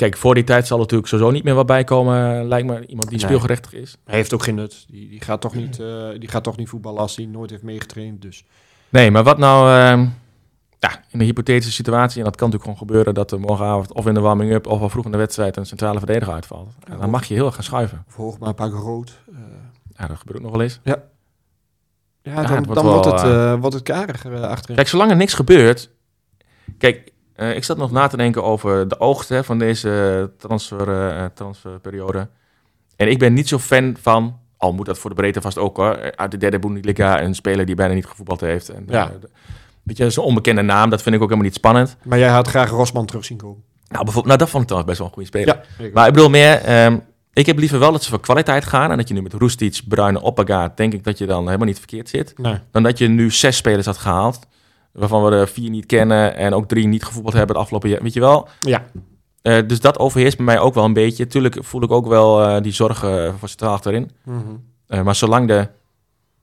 Kijk, 0.01 0.17
voor 0.17 0.33
die 0.33 0.43
tijd 0.43 0.67
zal 0.67 0.75
er 0.77 0.81
natuurlijk 0.81 1.09
sowieso 1.09 1.31
niet 1.31 1.43
meer 1.43 1.53
wat 1.53 1.65
bij 1.65 1.83
komen, 1.83 2.39
eh, 2.39 2.47
lijkt 2.47 2.67
me. 2.67 2.85
Iemand 2.85 3.09
die 3.09 3.17
Nee. 3.17 3.27
speelgerechtig 3.27 3.73
is. 3.73 3.97
Hij 4.05 4.15
heeft 4.15 4.33
ook 4.33 4.43
geen 4.43 4.55
nut. 4.55 4.85
Die, 4.89 5.09
die, 5.09 5.21
gaat, 5.21 5.41
toch 5.41 5.55
niet, 5.55 5.79
eh, 5.79 6.09
die 6.19 6.29
gaat 6.29 6.43
toch 6.43 6.57
niet 6.57 6.69
voetballen 6.69 6.99
als 7.01 7.15
hij 7.15 7.25
nooit 7.25 7.49
heeft 7.49 7.63
meegetraind. 7.63 8.21
Dus 8.21 8.45
Nee, 8.89 9.11
maar 9.11 9.23
wat 9.23 9.37
nou 9.37 9.69
ehm, 9.69 9.99
ja, 10.79 11.03
in 11.09 11.19
een 11.19 11.25
hypothetische 11.25 11.71
situatie, 11.71 12.17
en 12.17 12.23
dat 12.23 12.35
kan 12.35 12.49
natuurlijk 12.49 12.77
gewoon 12.77 12.87
gebeuren, 12.87 13.13
dat 13.13 13.31
er 13.31 13.39
morgenavond 13.39 13.93
of 13.93 14.07
in 14.07 14.13
de 14.13 14.19
warming-up 14.19 14.67
of 14.67 14.81
al 14.81 14.89
vroeg 14.89 15.05
in 15.05 15.11
de 15.11 15.17
wedstrijd 15.17 15.57
een 15.57 15.65
centrale 15.65 15.97
verdediger 15.97 16.33
uitvalt. 16.33 16.69
Ja, 16.89 16.95
dan 16.95 17.09
mag 17.09 17.25
je 17.25 17.33
heel 17.33 17.45
erg 17.45 17.55
gaan 17.55 17.63
schuiven. 17.63 18.03
of 18.07 18.15
hoog 18.15 18.39
maar 18.39 18.49
een 18.49 18.55
paar 18.55 18.69
rood. 18.69 19.19
Eh, 19.31 19.37
Ja, 19.95 20.07
dat 20.07 20.17
gebeurt 20.17 20.37
ook 20.37 20.43
nog 20.43 20.51
wel 20.51 20.61
eens. 20.61 20.79
ja, 20.83 21.03
Ja, 22.21 22.33
dan, 22.35 22.43
het 22.55 22.65
wordt 22.65 22.81
dan 22.81 22.91
wordt, 22.91 23.05
het, 23.05 23.21
eh, 23.23 23.55
wordt 23.59 23.75
het 23.75 23.83
kariger 23.83 24.45
achterin. 24.45 24.75
Kijk, 24.75 24.87
zolang 24.87 25.11
er 25.11 25.17
niks 25.17 25.33
gebeurt. 25.33 25.89
Kijk, 26.77 27.11
eh, 27.35 27.55
ik 27.55 27.63
zat 27.63 27.77
nog 27.77 27.91
na 27.91 28.07
te 28.07 28.17
denken 28.17 28.43
over 28.43 28.87
de 28.87 28.99
oogst 28.99 29.29
hè, 29.29 29.43
van 29.43 29.59
deze 29.59 30.31
transfer, 30.37 31.09
eh, 31.11 31.25
transferperiode. 31.33 32.27
En 32.95 33.09
ik 33.09 33.19
ben 33.19 33.33
niet 33.33 33.47
zo 33.47 33.57
fan 33.57 33.95
van, 34.01 34.39
al 34.57 34.73
moet 34.73 34.85
dat 34.85 34.97
voor 34.97 35.09
de 35.09 35.15
breedte 35.15 35.41
vast 35.41 35.57
ook 35.57 35.77
hoor, 35.77 36.15
uit 36.15 36.31
de 36.31 36.37
derde 36.37 36.59
Bundesliga 36.59 37.21
een 37.21 37.35
speler 37.35 37.65
die 37.65 37.75
bijna 37.75 37.93
niet 37.93 38.05
gevoetbald 38.05 38.41
heeft. 38.41 38.69
En, 38.69 38.83
Ja. 38.87 39.05
eh, 39.09 39.15
Weet 39.83 39.97
je, 39.97 40.09
zo'n 40.09 40.23
onbekende 40.25 40.61
naam, 40.61 40.89
dat 40.89 41.01
vind 41.01 41.15
ik 41.15 41.21
ook 41.21 41.27
helemaal 41.27 41.49
niet 41.49 41.57
spannend. 41.59 41.95
Maar 42.03 42.19
jij 42.19 42.29
had 42.29 42.47
graag 42.47 42.69
Rosman 42.69 43.05
terug 43.05 43.25
zien 43.25 43.37
komen. 43.37 43.63
Nou, 43.87 44.03
bijvoorbeeld, 44.03 44.25
nou 44.25 44.37
dat 44.37 44.49
vond 44.49 44.63
ik 44.63 44.69
toch 44.69 44.85
best 44.85 44.97
wel 44.97 45.07
een 45.07 45.13
goede 45.13 45.27
speler. 45.27 45.47
Ja, 45.77 45.89
Maar 45.93 46.07
ik 46.07 46.13
bedoel 46.13 46.29
meer, 46.29 46.53
ehm, 46.61 46.97
ik 47.33 47.45
heb 47.45 47.57
liever 47.57 47.79
wel 47.79 47.91
dat 47.91 48.03
ze 48.03 48.09
voor 48.09 48.19
kwaliteit 48.19 48.65
gaan. 48.65 48.91
En 48.91 48.97
dat 48.97 49.07
je 49.07 49.13
nu 49.13 49.21
met 49.21 49.33
Roestic, 49.33 49.81
Bruine, 49.87 50.21
Oppaga, 50.21 50.71
denk 50.75 50.93
ik 50.93 51.03
dat 51.03 51.17
je 51.17 51.25
dan 51.25 51.45
helemaal 51.45 51.67
niet 51.67 51.77
verkeerd 51.77 52.09
zit. 52.09 52.33
nee. 52.37 52.57
Dan 52.71 52.83
dat 52.83 52.97
je 52.97 53.07
nu 53.07 53.31
zes 53.31 53.57
spelers 53.57 53.85
had 53.85 53.97
gehaald. 53.97 54.39
Waarvan 54.93 55.23
we 55.23 55.31
er 55.31 55.47
vier 55.47 55.69
niet 55.69 55.85
kennen 55.85 56.35
en 56.35 56.53
ook 56.53 56.67
drie 56.67 56.87
niet 56.87 57.03
gevoetbald 57.03 57.33
hebben 57.35 57.55
het 57.55 57.63
afgelopen 57.63 57.89
jaar. 57.89 58.01
Weet 58.01 58.13
je 58.13 58.19
wel? 58.19 58.47
Ja, 58.61 58.85
Eh, 59.41 59.67
dus 59.67 59.79
dat 59.79 59.99
overheerst 59.99 60.37
bij 60.37 60.45
mij 60.45 60.59
ook 60.59 60.73
wel 60.73 60.83
een 60.85 60.93
beetje. 60.93 61.27
Tuurlijk 61.27 61.57
voel 61.59 61.83
ik 61.83 61.91
ook 61.91 62.07
wel 62.07 62.43
eh, 62.43 62.61
die 62.61 62.71
zorgen 62.71 63.37
voor 63.39 63.49
centraal 63.49 63.73
achterin. 63.73 64.11
Eh, 64.87 65.01
maar 65.03 65.15
zolang 65.15 65.47
de, 65.47 65.67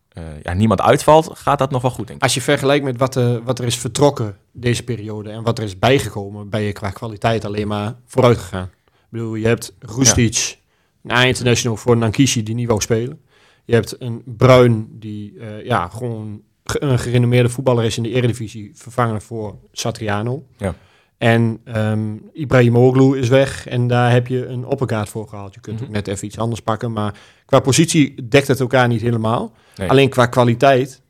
eh, 0.08 0.22
ja, 0.42 0.52
niemand 0.52 0.80
uitvalt, 0.80 1.30
gaat 1.34 1.58
dat 1.58 1.70
nog 1.70 1.82
wel 1.82 1.90
goed, 1.90 2.06
denk 2.06 2.18
ik. 2.18 2.22
Als 2.24 2.34
je 2.34 2.40
vergelijkt 2.40 2.84
met 2.84 2.96
wat, 2.98 3.16
eh, 3.16 3.36
wat 3.44 3.58
er 3.58 3.64
is 3.64 3.76
vertrokken 3.76 4.36
deze 4.52 4.82
periode 4.84 5.30
en 5.30 5.42
wat 5.42 5.58
er 5.58 5.64
is 5.64 5.78
bijgekomen, 5.78 6.48
ben 6.48 6.60
je 6.60 6.72
qua 6.72 6.90
kwaliteit 6.90 7.44
alleen 7.44 7.68
maar 7.68 7.94
vooruit 8.06 8.38
gegaan. 8.38 8.70
Ik 8.88 9.06
bedoel, 9.08 9.34
je 9.34 9.46
hebt 9.46 9.74
Roestic, 9.78 10.58
een 11.02 11.10
A-international 11.10 11.76
voor 11.76 11.96
Nankishi 11.96 12.42
die 12.42 12.54
niet 12.54 12.68
wou 12.68 12.80
spelen. 12.80 13.20
Je 13.64 13.74
hebt 13.74 13.96
een 14.00 14.22
Bruin 14.24 14.86
die 14.90 15.38
eh, 15.38 15.64
ja, 15.64 15.88
gewoon 15.88 16.26
ge- 16.34 16.40
een 16.78 16.98
gerenommeerde 16.98 17.48
voetballer 17.48 17.84
is 17.84 17.96
in 17.96 18.02
de 18.02 18.10
Eredivisie, 18.12 18.70
vervangen 18.74 19.22
voor 19.22 19.56
Satriano. 19.72 20.44
Ja. 20.56 20.74
En 21.18 21.60
ehm 21.64 22.00
Ibrahimoglu 22.32 23.18
is 23.18 23.28
weg 23.28 23.66
en 23.66 23.86
daar 23.86 24.10
heb 24.12 24.26
je 24.26 24.46
een 24.46 24.64
opperkaart 24.66 25.08
voor 25.08 25.28
gehaald. 25.28 25.54
Je 25.54 25.60
kunt 25.60 25.76
Mhm. 25.78 25.84
ook 25.88 25.92
net 25.94 26.08
even 26.08 26.26
iets 26.26 26.38
anders 26.38 26.60
pakken, 26.60 26.92
maar 26.92 27.14
qua 27.46 27.60
positie 27.60 28.28
dekt 28.28 28.48
het 28.48 28.60
elkaar 28.60 28.88
niet 28.88 29.00
helemaal. 29.00 29.52
Nee. 29.76 29.90
Alleen 29.90 30.08
qua 30.08 30.26
kwaliteit 30.26 31.00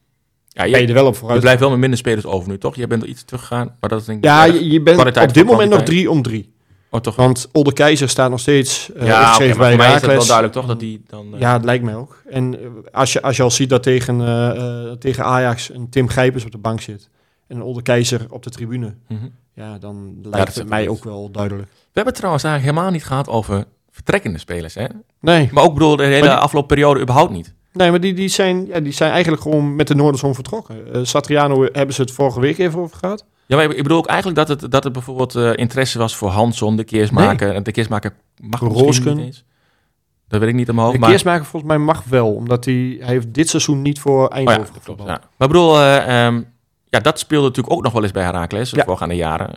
Ja, 0.49 0.62
ben 0.62 0.71
je 0.73 0.81
je, 0.81 0.87
er 0.88 0.94
wel 0.94 1.07
op 1.07 1.12
je 1.12 1.18
vooruit. 1.18 1.40
blijft 1.40 1.61
wel 1.61 1.71
met 1.71 1.79
minder 1.79 1.99
spelers 1.99 2.27
over 2.27 2.49
nu, 2.49 2.59
toch? 2.59 2.77
Je 2.77 2.87
bent 2.87 3.03
er 3.03 3.09
iets 3.09 3.25
teruggegaan, 3.25 3.77
maar 3.81 3.90
dat 3.90 4.01
is 4.01 4.07
denk 4.07 4.18
ik... 4.18 4.25
Ja, 4.25 4.44
je, 4.44 4.68
je 4.71 4.83
bent 4.83 5.16
op 5.16 5.35
dit 5.35 5.44
moment 5.47 5.71
nog 5.71 5.83
drie 5.83 6.11
om 6.11 6.23
drie. 6.23 6.53
Oh, 6.90 7.01
toch? 7.01 7.16
Want 7.16 7.48
Olde 7.53 7.72
Keizer 7.72 8.09
staat 8.09 8.31
nog 8.31 8.40
steeds 8.40 8.90
uh, 8.96 9.07
ja, 9.07 9.38
maar 9.38 9.57
bij 9.57 9.77
mij 9.77 9.87
is 9.94 10.01
het 10.03 10.07
wel 10.11 10.24
duidelijk 10.24 10.53
toch 10.53 10.66
dat 10.66 10.81
die 10.81 11.03
dan... 11.07 11.35
eh, 11.35 11.40
Ja, 11.40 11.53
het 11.53 11.64
lijkt 11.64 11.85
mij 11.85 11.94
ook. 11.94 12.22
En 12.31 12.61
eh, 12.61 12.66
als, 12.92 13.12
je, 13.12 13.22
als 13.22 13.37
je 13.37 13.42
al 13.42 13.51
ziet 13.51 13.68
dat 13.68 13.83
tegen, 13.83 14.96
tegen 14.98 15.24
Ajax 15.24 15.70
een 15.74 15.88
Tim 15.88 16.09
Grijpers 16.09 16.44
op 16.44 16.51
de 16.51 16.59
bank 16.59 16.81
zit 16.81 17.09
en 17.46 17.57
een 17.57 17.62
Olde 17.62 17.83
Keizer 17.83 18.27
op 18.31 18.42
de 18.42 18.51
tribune, 18.51 18.94
mhm. 19.09 19.27
ja, 19.55 19.79
dan 19.79 20.18
lijkt 20.22 20.55
het 20.55 20.68
mij 20.68 20.88
ook 20.88 21.05
wel 21.05 21.31
duidelijk. 21.31 21.68
We 21.70 21.77
hebben 21.85 22.05
het 22.12 22.14
trouwens 22.14 22.44
eigenlijk 22.44 22.74
helemaal 22.74 22.94
niet 22.96 23.07
gehad 23.09 23.29
over 23.29 23.64
vertrekkende 23.90 24.38
spelers, 24.38 24.74
hè? 24.74 24.85
Nee, 25.20 25.48
Maar 25.53 25.64
ook 25.64 25.72
bedoel, 25.74 25.96
de 25.96 26.03
hele 26.05 26.20
Maar 26.20 26.29
die- 26.37 26.38
afloopperiode 26.44 27.01
überhaupt 27.01 27.33
niet. 27.33 27.55
nee 27.72 27.90
maar 27.90 28.01
die, 28.01 28.14
die, 28.14 28.29
zijn, 28.29 28.66
ja, 28.66 28.81
die 28.81 28.92
zijn 28.92 29.11
eigenlijk 29.12 29.42
gewoon 29.42 29.77
met 29.77 29.87
de 29.88 29.94
Noorderzon 29.94 30.35
vertrokken. 30.35 31.07
Satriano 31.07 31.68
hebben 31.72 31.94
ze 31.94 32.01
het 32.01 32.11
vorige 32.11 32.40
week 32.40 32.59
even 32.59 32.81
over 32.81 32.96
gehad. 32.96 33.24
Ja, 33.49 33.57
maar 33.57 33.71
ik 33.71 33.83
bedoel 33.83 33.99
ook 33.99 34.07
eigenlijk 34.07 34.39
dat 34.47 34.61
het, 34.61 34.71
dat 34.71 34.85
het 34.85 34.93
bijvoorbeeld 34.93 35.35
eh, 35.35 35.53
interesse 35.57 35.99
was 35.99 36.17
voor 36.17 36.29
Hanson, 36.29 36.77
de 36.77 36.85
keersmaker. 36.85 37.55
En 37.55 37.63
de 37.63 37.71
keersmaker 37.73 38.15
mag 38.41 38.61
misschien 38.61 39.17
niet 39.17 39.27
eens. 39.27 39.45
Dat 40.29 40.41
weet 40.41 40.49
ik 40.49 40.55
niet 40.55 40.69
omhoog. 40.71 40.93
De 40.93 40.99
maar, 40.99 41.09
keersmaker 41.09 41.45
volgens 41.45 41.73
mij 41.73 41.81
mag 41.81 42.05
wel, 42.05 42.35
omdat 42.35 42.65
hij, 42.65 42.97
hij 43.01 43.09
heeft 43.09 43.35
dit 43.35 43.49
seizoen 43.49 43.83
niet 43.83 44.01
voor 44.01 44.23
Oh 44.23 44.29
ja, 44.31 44.35
Eindhoven 44.37 44.63
klopt. 44.63 44.79
gevoetbald. 44.79 45.09
Ja. 45.09 45.15
Maar 45.15 45.49
ik 45.49 45.53
bedoel, 45.55 45.77
eh, 45.79 46.27
ehm, 46.27 46.43
ja, 46.89 46.99
dat 46.99 47.19
speelde 47.19 47.47
natuurlijk 47.47 47.75
ook 47.77 47.83
nog 47.83 47.93
wel 47.93 48.03
eens 48.03 48.13
bij 48.13 48.23
Herakles, 48.23 48.71
de 48.71 48.77
Ja. 48.77 48.85
voorgaande 48.85 49.17
jaren. 49.17 49.49
Eh, 49.49 49.55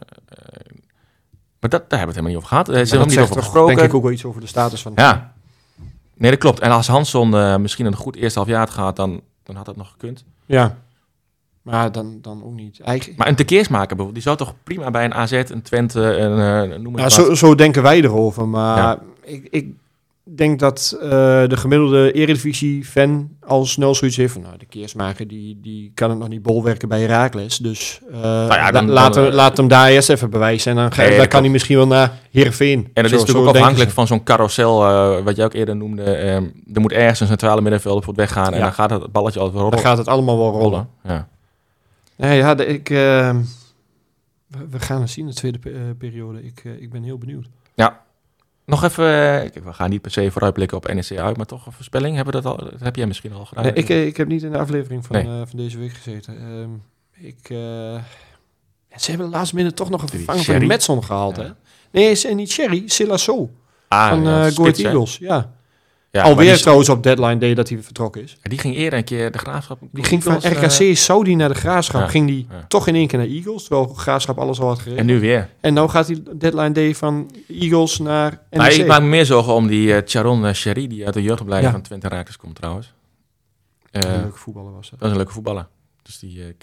maar 1.60 1.70
dat, 1.70 1.90
daar 1.90 2.00
hebben 2.00 2.00
we 2.00 2.06
het 2.06 2.08
helemaal 2.08 2.28
niet 2.28 2.38
over 2.38 2.48
gehad. 2.48 2.68
Helemaal 2.68 2.98
dat 2.98 3.08
niet 3.08 3.20
over 3.20 3.36
gesproken. 3.36 3.76
denk 3.76 3.88
ik 3.88 3.94
ook 3.96 4.04
wel 4.04 4.12
iets 4.12 4.26
over 4.26 4.42
de 4.42 4.48
status 4.48 4.82
van 4.82 4.92
Ja. 4.96 5.34
Nee, 6.16 6.32
dat 6.32 6.40
klopt. 6.40 6.60
En 6.60 6.72
als 6.72 6.88
Hanson 6.88 7.62
misschien 7.62 7.86
een 7.86 7.96
goed 7.96 8.16
eerste 8.16 8.40
half 8.40 8.52
jaar 8.52 8.60
had 8.60 8.70
gehad, 8.70 8.96
dan, 8.96 9.22
dan 9.44 9.56
had 9.56 9.66
dat 9.66 9.76
nog 9.76 9.92
gekund. 9.92 10.24
Ja. 10.46 10.78
Maar 11.62 11.92
dan, 11.92 12.18
dan 12.22 12.44
ook 12.46 12.54
niet. 12.54 12.80
Eigenlijk, 12.80 13.18
Maar 13.20 13.28
een 13.28 13.36
tekeersmaker 13.36 13.88
bijvoorbeeld, 13.96 14.14
die 14.14 14.24
zou 14.24 14.38
toch 14.38 14.54
prima 14.64 14.92
bij 14.92 15.06
een 15.06 15.14
AZ, 15.14 15.32
een 15.32 15.62
Twente, 15.62 16.00
een, 16.02 16.40
eh, 16.72 16.78
noem 16.80 16.94
het 16.96 17.14
ja, 17.14 17.22
wat. 17.22 17.28
zo, 17.28 17.34
zo 17.34 17.56
denken 17.56 17.84
wij 17.84 18.02
erover. 18.02 18.48
Maar 18.48 18.78
Ja. 18.78 19.00
ik, 19.24 19.48
ik 19.52 19.68
denk 20.24 20.60
dat 20.60 20.98
eh, 21.02 21.10
de 21.48 21.58
gemiddelde 21.58 22.12
Eredivisie-fan 22.12 23.30
al 23.48 23.66
snel 23.66 23.96
zoiets 23.96 24.18
heeft 24.18 24.34
van... 24.34 24.42
Nou, 24.42 24.58
de 24.58 24.66
keersmaker 24.66 25.28
die, 25.28 25.60
die 25.62 25.92
kan 25.94 26.10
het 26.10 26.20
nog 26.20 26.28
niet 26.28 26.42
bolwerken 26.42 26.88
bij 26.88 27.02
Herakles. 27.02 27.58
Dus 27.58 28.00
eh, 28.12 28.20
Nou 28.22 28.54
ja, 28.54 28.72
dan- 28.72 28.88
la- 28.88 28.94
laat, 28.94 29.14
dan, 29.14 29.24
hem, 29.24 29.34
laat 29.34 29.58
hem 29.58 29.68
daar 29.68 29.88
eerst 29.90 30.10
even 30.10 30.30
bewijzen. 30.30 30.72
En 30.72 30.78
dan, 30.78 30.92
ga, 30.92 31.02
Nee, 31.02 31.18
dan 31.18 31.28
kan 31.28 31.42
hij 31.42 31.52
misschien 31.52 31.78
wel 31.78 31.88
naar 31.88 32.20
Heerenveen. 32.32 32.90
En 32.94 33.02
dat 33.04 33.10
Zo- 33.12 33.16
is 33.16 33.22
natuurlijk 33.22 33.48
ook 33.50 33.56
afhankelijk 33.56 33.90
ze. 33.90 33.96
van 33.96 34.08
zo'n 34.08 34.24
carousel, 34.24 34.86
eh, 34.88 35.24
wat 35.24 35.36
jij 35.36 35.46
ook 35.46 35.54
eerder 35.54 35.76
noemde. 35.76 36.04
ehm, 36.04 36.44
er 36.74 36.82
moet 36.82 36.92
ergens 36.92 37.20
een 37.20 37.28
centrale 37.28 37.62
middenvelder 37.62 38.04
voor 38.04 38.14
het 38.14 38.22
weggaan 38.22 38.52
en 38.52 38.58
Ja. 38.58 38.64
dan 38.64 38.74
gaat 38.74 38.90
het 38.90 39.12
balletje 39.12 39.40
altijd 39.40 39.58
wel 39.60 39.70
Dan 39.70 39.80
rollen. 39.80 39.88
gaat 39.88 39.98
het 39.98 40.08
allemaal 40.08 40.38
wel 40.38 40.52
rollen. 40.52 40.62
rollen. 40.70 40.88
Ja. 41.04 41.28
Nee, 42.22 42.38
ja, 42.38 42.56
de- 42.56 42.66
ik, 42.66 42.90
eh, 42.90 43.38
we, 44.70 44.80
gaan 44.80 45.02
het 45.02 45.10
zien, 45.10 45.26
de 45.28 45.34
tweede 45.34 45.60
pe- 45.60 45.72
eh, 45.72 45.80
periode. 45.98 46.44
Ik, 46.44 46.62
eh, 46.66 46.82
ik 46.82 46.90
ben 46.92 47.04
heel 47.04 47.18
benieuwd. 47.18 47.48
Nog 48.66 48.84
even, 48.84 49.06
eh, 49.06 49.12
kijk, 49.52 49.64
we 49.64 49.74
gaan 49.74 49.90
niet 49.90 50.02
per 50.02 50.12
se 50.12 50.32
vooruitblikken 50.32 50.78
op 50.78 50.88
NEC 50.94 51.18
uit, 51.18 51.38
maar 51.38 51.46
toch 51.46 51.66
een 51.66 51.72
voorspelling. 51.72 52.16
Hebben 52.16 52.34
we 52.36 52.42
dat, 52.42 52.52
al, 52.60 52.70
dat 52.70 52.80
heb 52.80 52.96
jij 52.96 53.08
misschien 53.08 53.34
al 53.34 53.46
gedaan? 53.46 53.64
Nee, 53.64 53.74
ik, 53.74 53.90
ik 53.90 54.18
heb 54.18 54.28
niet 54.28 54.44
in 54.44 54.52
de 54.52 54.58
aflevering 54.58 55.06
van, 55.06 55.16
Nee. 55.16 55.46
van 55.46 55.58
deze 55.58 55.78
week 55.78 55.92
gezeten. 55.94 56.38
Ehm, 56.38 56.70
ik, 57.26 57.50
ja, 57.50 58.98
ze 59.00 59.10
hebben 59.10 59.30
de 59.30 59.36
laatste 59.38 59.74
toch 59.74 59.90
nog 59.90 60.02
een 60.02 60.08
vervanger 60.10 60.44
van? 60.44 60.68
Metson 60.68 61.04
gehaald, 61.04 61.36
Ja. 61.36 61.44
hè? 61.44 61.50
Nee, 61.92 62.22
en 62.28 62.36
niet 62.36 62.52
Sherry, 62.52 62.84
Silasso 62.86 63.50
ah, 63.88 64.10
van 64.10 64.24
ja, 64.24 64.50
spits? 64.50 64.82
Eagles. 64.82 65.18
Ja. 65.18 65.52
Ja, 66.12 66.22
Alweer 66.24 66.54
die, 66.54 66.62
trouwens 66.62 66.90
op 66.90 67.04
deadline 67.04 67.38
day 67.38 67.54
dat 67.54 67.70
hij 67.70 67.82
vertrokken 67.82 68.22
is. 68.24 68.38
die 68.42 68.60
ging 68.60 68.76
eerder 68.76 69.00
een 69.00 69.06
keer 69.06 69.32
de 69.32 69.38
graafschap. 69.38 69.80
Die 69.92 70.04
ging 70.04 70.24
van 70.24 70.36
RKC 70.36 70.80
eh, 70.80 70.96
Saudi 70.96 71.36
naar 71.36 71.50
de 71.50 71.56
Graafschap. 71.56 72.02
ja, 72.02 72.08
Ging 72.08 72.28
die 72.28 72.48
toch 72.68 72.88
in 72.88 72.96
één 72.96 73.08
keer 73.08 73.20
naar 73.20 73.28
Eagles, 73.28 73.64
terwijl 73.64 73.88
Graafschap 73.94 74.38
alles 74.38 74.60
al 74.60 74.68
had 74.68 74.78
geregeld. 74.78 75.00
en 75.00 75.06
nu 75.06 75.20
weer. 75.20 75.50
En 75.60 75.74
nou 75.74 75.90
gaat 75.90 76.08
hij 76.08 76.24
deadline 76.36 76.72
day 76.72 76.96
van 76.96 77.32
Eagles 77.48 78.00
naar 78.00 78.32
NEC. 78.50 78.60
Maar 78.60 78.72
ik 78.74 78.88
maak 78.88 79.02
me 79.02 79.08
meer 79.08 79.26
zorgen 79.26 79.54
om 79.54 79.68
die 79.68 79.88
uh, 79.88 79.98
Charon 80.06 80.46
uh, 80.46 80.54
Sherry, 80.54 80.88
die 80.88 81.06
uit 81.06 81.14
de 81.14 81.22
jeugdopleiding 81.22 81.74
van 81.74 81.82
Twente 81.82 82.08
Rakers 82.08 82.38
komt 82.38 82.56
trouwens. 82.56 82.94
Eh, 83.92 84.02
Een 84.02 84.22
leuke 84.22 84.38
voetballer 84.38 84.72
was 84.74 84.90
dat. 84.90 85.00
dat 85.00 85.08
is 85.08 85.12
een 85.12 85.18
leuke 85.20 85.34
voetballer. 85.34 85.68
Dus 86.04 86.20
die, 86.20 86.56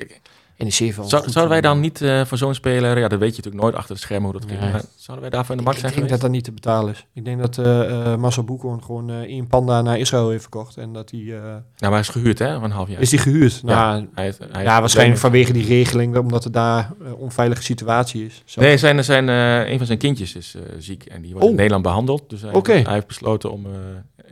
zou, 0.58 1.06
zouden 1.08 1.48
wij 1.48 1.60
dan 1.60 1.80
niet 1.80 2.00
eh, 2.02 2.24
voor 2.24 2.38
zo'n 2.38 2.54
speler, 2.54 2.98
ja, 2.98 3.08
dat 3.08 3.18
weet 3.18 3.30
je 3.30 3.36
natuurlijk 3.36 3.62
nooit 3.64 3.74
achter 3.74 3.94
de 3.94 4.00
schermen 4.00 4.30
hoe 4.30 4.40
dat 4.40 4.48
ging. 4.50 4.60
Nee. 4.60 4.70
Zouden 4.96 5.20
wij 5.20 5.30
daarvoor 5.30 5.50
in 5.50 5.56
de 5.56 5.62
markt 5.64 5.78
Ik 5.78 5.84
zijn 5.88 5.98
denk 6.00 6.08
dat 6.10 6.20
geweest? 6.20 6.20
dat 6.20 6.30
niet 6.30 6.44
te 6.44 6.52
betalen 6.52 6.92
is. 6.92 7.06
Ik 7.14 7.24
denk 7.24 7.40
dat 7.40 7.58
eh 7.58 8.12
eh 8.12 8.18
Marcel 8.18 8.44
Boekhoorn 8.44 8.82
gewoon 8.82 9.10
één 9.10 9.46
panda 9.46 9.82
naar 9.82 9.98
Israël 9.98 10.28
heeft 10.30 10.40
verkocht. 10.42 10.76
En 10.76 10.92
dat 10.92 11.10
hij... 11.10 11.20
Nou, 11.20 11.40
maar 11.80 11.90
hij 11.90 12.00
is 12.00 12.08
gehuurd 12.08 12.38
hè, 12.38 12.54
van 12.54 12.64
een 12.64 12.70
half 12.70 12.88
jaar. 12.88 13.00
Is 13.00 13.10
die 13.10 13.18
gehuurd? 13.18 13.60
Ja, 13.64 13.90
Nou, 13.90 14.08
hij 14.14 14.24
heeft- 14.24 14.38
hij 14.50 14.62
ja, 14.62 14.80
waarschijnlijk 14.80 15.20
vanwege 15.20 15.52
die 15.52 15.66
regeling, 15.66 16.16
omdat 16.16 16.44
het 16.44 16.52
daar 16.52 16.90
een 17.04 17.14
onveilige 17.14 17.62
situatie 17.62 18.24
is. 18.24 18.42
Zo. 18.44 18.60
Nee, 18.60 18.76
zijn, 18.76 19.04
zijn, 19.04 19.28
een 19.28 19.78
van 19.78 19.86
zijn 19.86 19.98
kindjes 19.98 20.34
is 20.34 20.56
ziek 20.78 21.04
en 21.04 21.20
die 21.22 21.30
wordt 21.30 21.44
Oh. 21.44 21.50
in 21.50 21.56
Nederland 21.56 21.82
behandeld. 21.82 22.30
Dus 22.30 22.42
hij, 22.42 22.82
hij 22.82 22.92
heeft 22.92 23.06
besloten 23.06 23.52
om 23.52 23.66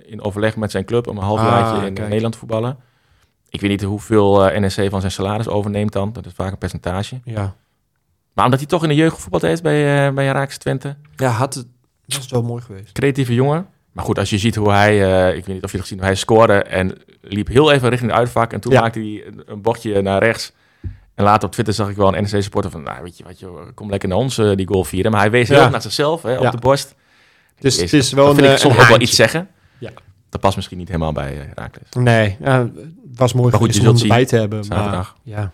in 0.07 0.23
overleg 0.23 0.57
met 0.57 0.71
zijn 0.71 0.85
club 0.85 1.07
om 1.07 1.17
een 1.17 1.23
half 1.23 1.41
Ah, 1.41 1.83
in 1.87 1.95
kijk. 1.95 2.07
Nederland 2.09 2.33
te 2.33 2.39
voetballen. 2.39 2.77
Ik 3.57 3.63
weet 3.63 3.71
niet 3.71 3.83
hoeveel 3.83 4.47
eh, 4.51 4.61
NSC 4.61 4.87
van 4.91 5.01
zijn 5.01 5.13
salaris 5.13 5.49
overneemt 5.49 5.93
dan. 5.93 6.13
Dat 6.13 6.27
is 6.27 6.33
vaak 6.35 6.53
een 6.53 6.59
percentage. 6.59 7.21
Ja. 7.25 7.55
Maar 8.33 8.45
omdat 8.45 8.61
hij 8.61 8.69
toch 8.69 8.83
in 8.83 8.89
de 8.89 8.95
jeugd 8.95 9.15
gevoetbald 9.15 9.43
heeft 9.43 9.63
bij, 9.63 10.07
uh, 10.09 10.15
bij 10.15 10.29
Ajax 10.35 10.59
Twente. 10.59 10.97
Ja, 11.17 11.29
had 11.31 11.55
het, 11.55 11.67
dat 12.07 12.21
is 12.21 12.31
wel 12.31 12.43
mooi 12.43 12.63
geweest. 12.63 12.93
Creatieve 12.93 13.35
jongen. 13.35 13.67
Maar 13.93 14.05
goed, 14.05 14.19
als 14.19 14.31
je 14.31 14.39
ziet 14.39 14.55
hoe 14.55 14.71
hij, 14.71 14.91
eh, 15.29 15.37
ik 15.37 15.45
weet 15.47 15.55
niet 15.55 15.65
of 15.65 15.71
je 15.71 15.77
het 15.77 15.87
gezien 15.87 15.99
hebt, 15.99 16.11
hij 16.11 16.15
scoorde 16.21 16.63
en 16.63 16.99
liep 17.21 17.49
heel 17.49 17.73
even 17.73 17.89
richting 17.89 18.11
het 18.11 18.21
uitvak. 18.21 18.53
En 18.53 18.61
toen 18.61 18.73
Ja. 18.73 18.81
maakte 18.81 18.99
hij 18.99 19.27
een, 19.27 19.43
een 19.47 19.63
bochtje 19.63 20.03
naar 20.03 20.23
rechts. 20.23 20.53
En 21.15 21.25
later 21.25 21.47
op 21.47 21.53
Twitter 21.53 21.75
zag 21.75 21.89
ik 21.89 21.97
wel 21.97 22.15
een 22.17 22.23
NEC-supporter 22.23 22.71
van, 22.71 22.83
nou 22.83 23.03
weet 23.03 23.19
je 23.19 23.25
wat, 23.25 23.39
joh, 23.39 23.61
kom 23.75 23.91
lekker 23.91 24.09
naar 24.09 24.19
ons 24.19 24.37
die 24.37 24.67
goal 24.67 24.85
vieren. 24.85 25.11
Maar 25.11 25.21
hij 25.21 25.31
wees 25.31 25.49
heel 25.49 25.57
Ja. 25.57 25.63
erg 25.63 25.73
naar 25.73 25.83
zichzelf, 25.83 26.23
hè, 26.23 26.39
op 26.39 26.51
de 26.51 26.59
borst. 26.59 26.95
Dus 27.59 27.81
het 27.81 27.93
is 27.93 28.13
wel 28.13 28.27
dat 28.27 28.35
een, 28.37 28.41
vind 28.43 28.53
ik 28.55 28.59
soms 28.61 28.75
een 28.75 28.81
ook 28.83 28.89
wel 28.89 29.01
iets 29.01 29.17
zeggen. 29.17 29.49
Ja. 29.79 29.91
Dat 30.29 30.41
past 30.41 30.57
misschien 30.57 30.79
niet 30.79 30.89
helemaal 30.89 31.13
bij 31.13 31.33
uh, 31.39 31.45
Herakles. 31.45 31.89
Nee, 31.99 32.37
het 32.41 32.71
was 33.15 33.33
mooi 33.33 33.51
Maar 33.51 33.61
goed, 33.61 33.75
je 33.75 33.81
om 33.81 33.87
zult 33.87 34.03
erbij 34.03 34.27
te 34.27 34.37
hebben. 34.37 34.59
Maar, 34.59 34.79
Zaterdag. 34.79 35.17
ja. 35.23 35.53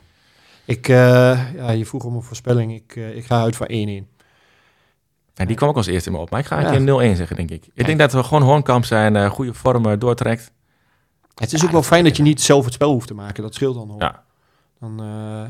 Ik, 0.65 0.89
eh, 0.89 1.55
ja, 1.55 1.71
je 1.71 1.87
vroeg 1.87 2.05
om 2.05 2.15
een 2.15 2.23
voorspelling. 2.23 2.75
Ik, 2.75 2.97
eh, 2.97 3.17
ik 3.17 3.25
ga 3.25 3.41
uit 3.43 3.57
voor 3.57 3.67
1-1. 3.71 4.09
En 5.35 5.47
die 5.47 5.57
kwam 5.57 5.69
ook 5.69 5.77
als 5.77 5.87
eerste 5.87 6.09
in 6.11 6.15
me 6.17 6.21
op. 6.23 6.31
Maar 6.31 6.41
ik 6.41 6.47
ga 6.47 6.57
een 6.57 6.63
Ja. 6.65 6.71
keer 6.71 6.81
0-1 7.13 7.17
zeggen, 7.17 7.37
denk 7.37 7.51
ik. 7.51 7.67
Ik 7.75 7.87
denk 7.87 7.99
dat 7.99 8.13
we 8.13 8.23
gewoon 8.23 8.43
Hoornkamp 8.43 8.85
zijn, 8.85 9.17
eh, 9.17 9.31
goede 9.31 9.55
vorm 9.55 9.87
eh, 9.87 9.99
doortrekt. 9.99 10.53
Het 11.35 11.53
is 11.53 11.65
ook 11.65 11.71
wel 11.71 11.83
fijn 11.83 12.05
dat 12.05 12.17
je 12.17 12.23
niet 12.23 12.41
zelf 12.41 12.65
het 12.65 12.75
spel 12.75 12.93
hoeft 12.93 13.07
te 13.07 13.15
maken. 13.15 13.43
Dat 13.43 13.55
scheelt 13.55 13.75
dan 13.75 13.87
nog. 13.87 14.01
Ja. 14.01 14.25
Dan, 14.81 15.03
eh, 15.03 15.45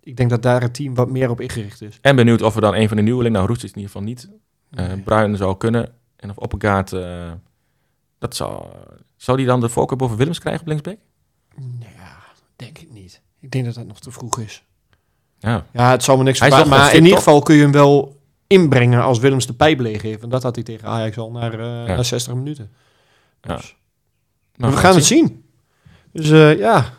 ik 0.00 0.16
denk 0.16 0.30
dat 0.30 0.42
daar 0.42 0.60
het 0.60 0.74
team 0.74 0.94
wat 0.94 1.10
meer 1.10 1.30
op 1.30 1.40
ingericht 1.40 1.82
is. 1.82 1.98
En 2.00 2.16
benieuwd 2.16 2.42
of 2.42 2.54
we 2.54 2.60
dan 2.60 2.74
een 2.74 2.88
van 2.88 2.96
de 2.96 3.02
nieuwelingen, 3.02 3.32
nou 3.38 3.46
Roest 3.48 3.64
is 3.64 3.70
in 3.70 3.76
ieder 3.76 3.90
geval 3.92 4.06
niet, 4.06 4.28
eh 4.70 4.86
Nee. 4.86 4.96
Bruin 4.96 5.36
zou 5.36 5.56
kunnen. 5.56 5.92
En 6.16 6.30
of 6.30 6.36
Oppegaard, 6.36 6.92
eh 6.92 7.30
dat 8.24 8.36
zou... 8.36 8.66
Zou 9.16 9.36
die 9.36 9.46
dan 9.46 9.60
de 9.60 9.68
voorkeur 9.68 9.98
boven 9.98 10.16
Willems 10.16 10.38
krijgen 10.38 10.60
op 10.60 10.66
linksback? 10.66 10.98
Ja, 11.80 12.16
denk 12.56 12.78
ik 12.78 12.90
niet. 12.90 13.20
Ik 13.40 13.50
denk 13.50 13.64
dat 13.64 13.74
dat 13.74 13.86
nog 13.86 14.00
te 14.00 14.10
vroeg 14.10 14.38
is. 14.38 14.64
Ja. 15.38 15.66
Ja, 15.72 15.90
het 15.90 16.02
zal 16.02 16.16
me 16.16 16.22
niks 16.22 16.38
verbazen. 16.38 16.68
Maar 16.68 16.94
in 16.94 17.02
ieder 17.02 17.18
geval 17.18 17.42
kun 17.42 17.54
je 17.54 17.62
hem 17.62 17.72
wel 17.72 18.20
inbrengen 18.46 19.02
als 19.02 19.18
Willems 19.18 19.46
de 19.46 19.52
pijp 19.52 19.80
leeg 19.80 20.02
heeft. 20.02 20.22
En 20.22 20.28
dat 20.28 20.42
had 20.42 20.54
hij 20.54 20.64
tegen 20.64 20.88
Ajax 20.88 21.18
al 21.18 21.30
naar, 21.30 21.52
eh, 21.52 21.86
Ja. 21.86 21.94
naar 21.94 22.04
60 22.04 22.34
minuten. 22.34 22.72
Ja. 23.40 23.56
Dus, 23.56 23.76
Nou, 24.56 24.72
we 24.72 24.78
gaan 24.78 24.94
het 24.94 25.04
zien. 25.04 25.44
Dus 26.12 26.30
eh, 26.30 26.58
ja, 26.58 26.92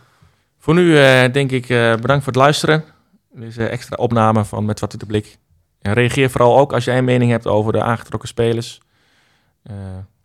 Voor 0.57 0.73
nu 0.73 0.99
eh, 0.99 1.31
denk 1.31 1.51
ik 1.51 1.67
bedankt 1.67 2.23
voor 2.23 2.33
het 2.33 2.35
luisteren. 2.35 2.83
Deze 3.31 3.67
extra 3.67 3.95
opname 3.95 4.45
van 4.45 4.65
Met 4.65 4.77
Zwarte 4.77 4.97
de 4.97 5.05
Blik. 5.05 5.37
En 5.81 5.93
reageer 5.93 6.29
vooral 6.29 6.57
ook 6.57 6.73
als 6.73 6.83
jij 6.83 6.97
een 6.97 7.05
mening 7.05 7.31
hebt 7.31 7.47
over 7.47 7.71
de 7.73 7.81
aangetrokken 7.81 8.29
spelers. 8.29 8.81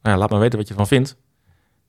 Nou 0.02 0.14
ja, 0.14 0.20
laat 0.20 0.30
maar 0.30 0.40
weten 0.40 0.58
wat 0.58 0.66
je 0.68 0.74
ervan 0.74 0.88
vindt. 0.88 1.16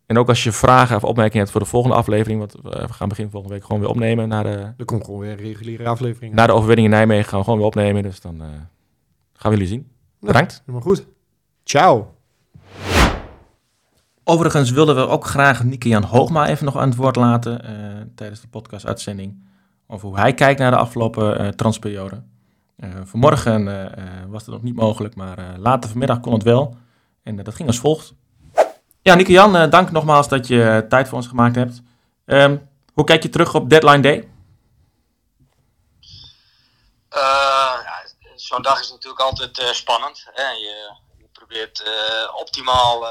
En 0.06 0.18
ook 0.18 0.28
als 0.28 0.44
je 0.44 0.52
vragen 0.52 0.96
of 0.96 1.04
opmerkingen 1.04 1.40
hebt 1.40 1.52
voor 1.52 1.62
de 1.62 1.68
volgende 1.68 1.96
aflevering. 1.96 2.40
Want 2.40 2.56
we 2.64 2.94
gaan 2.94 3.10
begin 3.10 3.30
volgende 3.30 3.56
week 3.56 3.66
gewoon 3.66 3.82
weer 3.82 3.90
opnemen. 3.90 4.28
Naar 4.28 4.44
de, 4.44 4.74
er 4.78 4.86
komt 4.86 5.06
gewoon 5.06 5.20
weer 5.20 5.32
een 5.32 5.38
reguliere 5.38 5.88
aflevering. 5.88 6.34
Na 6.34 6.48
de 6.48 6.54
overwinning 6.54 6.88
in 6.88 6.94
Nijmegen 6.94 7.30
gaan 7.30 7.38
we 7.38 7.44
gewoon 7.44 7.60
weer 7.60 7.68
opnemen. 7.68 8.04
Dus 8.04 8.22
dan 8.22 8.42
gaan 9.34 9.52
we 9.52 9.58
jullie 9.58 9.68
zien. 9.68 9.92
Bedankt. 10.20 10.52
Ja, 10.52 10.60
helemaal 10.66 10.88
goed. 10.88 11.06
Ciao. 11.64 12.14
Overigens 14.24 14.72
wilden 14.72 14.96
we 14.96 15.08
ook 15.08 15.26
graag 15.26 15.64
Nieke-Jan 15.64 16.04
Hoogma 16.04 16.48
even 16.48 16.66
nog 16.66 16.78
aan 16.78 16.90
het 16.90 16.98
woord 16.98 17.16
laten 17.16 17.62
uh, 17.66 18.02
tijdens 18.16 18.42
de 18.42 18.48
podcast-uitzending. 18.48 19.44
Over 19.88 20.08
hoe 20.08 20.20
hij 20.20 20.34
kijkt 20.34 20.60
naar 20.60 20.72
de 20.72 20.78
afgelopen 20.78 21.42
uh, 21.42 21.48
transperiode. 21.48 22.22
Uh, 22.78 22.90
vanmorgen 23.04 23.66
was 24.30 24.46
dat 24.46 24.54
nog 24.54 24.64
niet 24.64 24.76
mogelijk, 24.76 25.16
maar 25.16 25.56
later 25.58 25.90
vanmiddag 25.90 26.20
kon 26.20 26.34
het 26.34 26.44
wel. 26.44 26.76
En 27.24 27.36
dat 27.36 27.56
ging 27.56 27.68
als 27.68 27.80
volgt. 27.80 28.14
Ja, 29.02 29.16
Nieke-Jan, 29.16 29.70
dank 29.70 29.92
nogmaals 29.92 30.28
dat 30.28 30.48
je 30.48 30.86
tijd 30.90 31.08
voor 31.08 31.18
ons 31.18 31.28
gemaakt 31.28 31.56
hebt. 31.56 31.82
Um, 32.26 32.70
hoe 32.94 33.04
kijk 33.04 33.24
je 33.24 33.30
terug 33.30 33.56
op 33.56 33.70
Deadline 33.70 34.00
Day? 34.00 34.30
Ja, 37.10 38.06
Zo'n 38.36 38.62
dag 38.62 38.80
is 38.80 38.92
natuurlijk 38.92 39.22
altijd 39.22 39.70
spannend. 39.72 40.28
Hè? 40.34 40.50
Je, 40.50 40.96
je 41.18 41.28
probeert 41.32 41.84
optimaal 42.36 43.06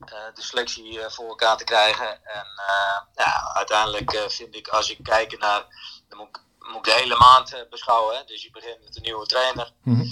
eh, 0.00 0.34
de 0.34 0.42
selectie 0.42 1.00
eh, 1.00 1.10
voor 1.10 1.28
elkaar 1.28 1.56
te 1.56 1.64
krijgen. 1.64 2.24
En 2.24 2.46
eh, 2.56 3.00
ja, 3.14 3.52
uiteindelijk 3.54 4.24
vind 4.28 4.54
ik, 4.54 4.68
als 4.68 4.90
ik 4.90 4.98
kijk 5.02 5.38
naar, 5.38 5.64
dan 6.08 6.18
moet 6.18 6.28
ik, 6.28 6.40
moet 6.58 6.76
ik 6.76 6.84
de 6.84 7.00
hele 7.00 7.16
maand 7.16 7.66
beschouwen. 7.70 8.16
Hè? 8.16 8.24
Dus 8.24 8.42
je 8.42 8.50
begint 8.50 8.84
met 8.84 8.96
een 8.96 9.02
nieuwe 9.02 9.26
trainer. 9.26 9.72
Mhm. 9.82 10.06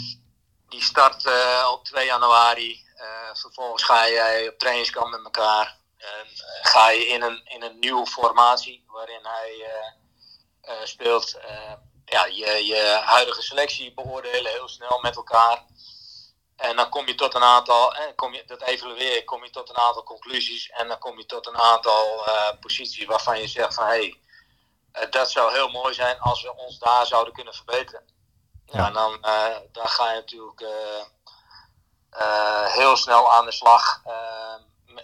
Die 0.69 0.83
start 0.83 1.25
op 1.73 1.85
2 1.85 2.07
januari. 2.07 2.87
vervolgens 3.33 3.83
ga 3.83 4.09
jij 4.09 4.49
op 4.49 4.59
trainingskamp 4.59 5.11
met 5.11 5.25
elkaar. 5.25 5.77
En 5.97 6.27
ga 6.63 6.91
je 6.91 7.07
in 7.07 7.23
een, 7.23 7.41
in 7.45 7.63
een 7.63 7.79
nieuwe 7.79 8.07
formatie 8.07 8.85
waarin 8.87 9.27
hij 9.27 9.71
speelt. 10.85 11.39
ja, 12.05 12.27
je, 12.27 12.67
je 12.67 13.01
huidige 13.05 13.43
selectie 13.43 13.95
beoordelen 13.95 14.53
heel 14.53 14.69
snel 14.69 14.99
met 15.01 15.17
elkaar. 15.17 15.65
En 16.57 16.77
dan 16.77 16.89
kom 16.89 17.07
je 17.07 17.15
tot 17.15 17.35
een 17.35 17.43
aantal, 17.43 17.95
en 17.95 18.15
kom 18.15 18.35
je, 18.35 18.45
dat 18.47 18.63
evalueer 18.63 19.25
kom 19.25 19.45
je 19.45 19.51
tot 19.51 19.69
een 19.69 19.77
aantal 19.77 20.03
conclusies. 20.03 20.71
En 20.71 20.89
dan 20.89 20.99
kom 20.99 21.19
je 21.19 21.27
tot 21.27 21.47
een 21.47 21.59
aantal 21.59 22.25
posities 22.61 23.05
waarvan 23.05 23.41
je 23.41 23.49
zegt 23.49 23.75
van 23.75 23.87
hé, 23.87 23.91
hey, 24.93 25.09
dat 25.11 25.31
zou 25.31 25.53
heel 25.53 25.69
mooi 25.69 25.95
zijn 25.95 26.21
als 26.21 26.43
we 26.43 26.57
ons 26.57 26.79
daar 26.79 27.07
zouden 27.07 27.33
kunnen 27.35 27.55
verbeteren. 27.55 28.18
Ja, 28.71 28.87
en 28.87 28.93
dan, 28.93 29.19
uh, 29.23 29.57
dan 29.73 29.89
ga 29.89 30.13
je 30.13 30.19
natuurlijk 30.19 30.65
heel 32.69 32.97
snel 32.97 33.33
aan 33.33 33.45
de 33.45 33.53
slag 33.53 34.03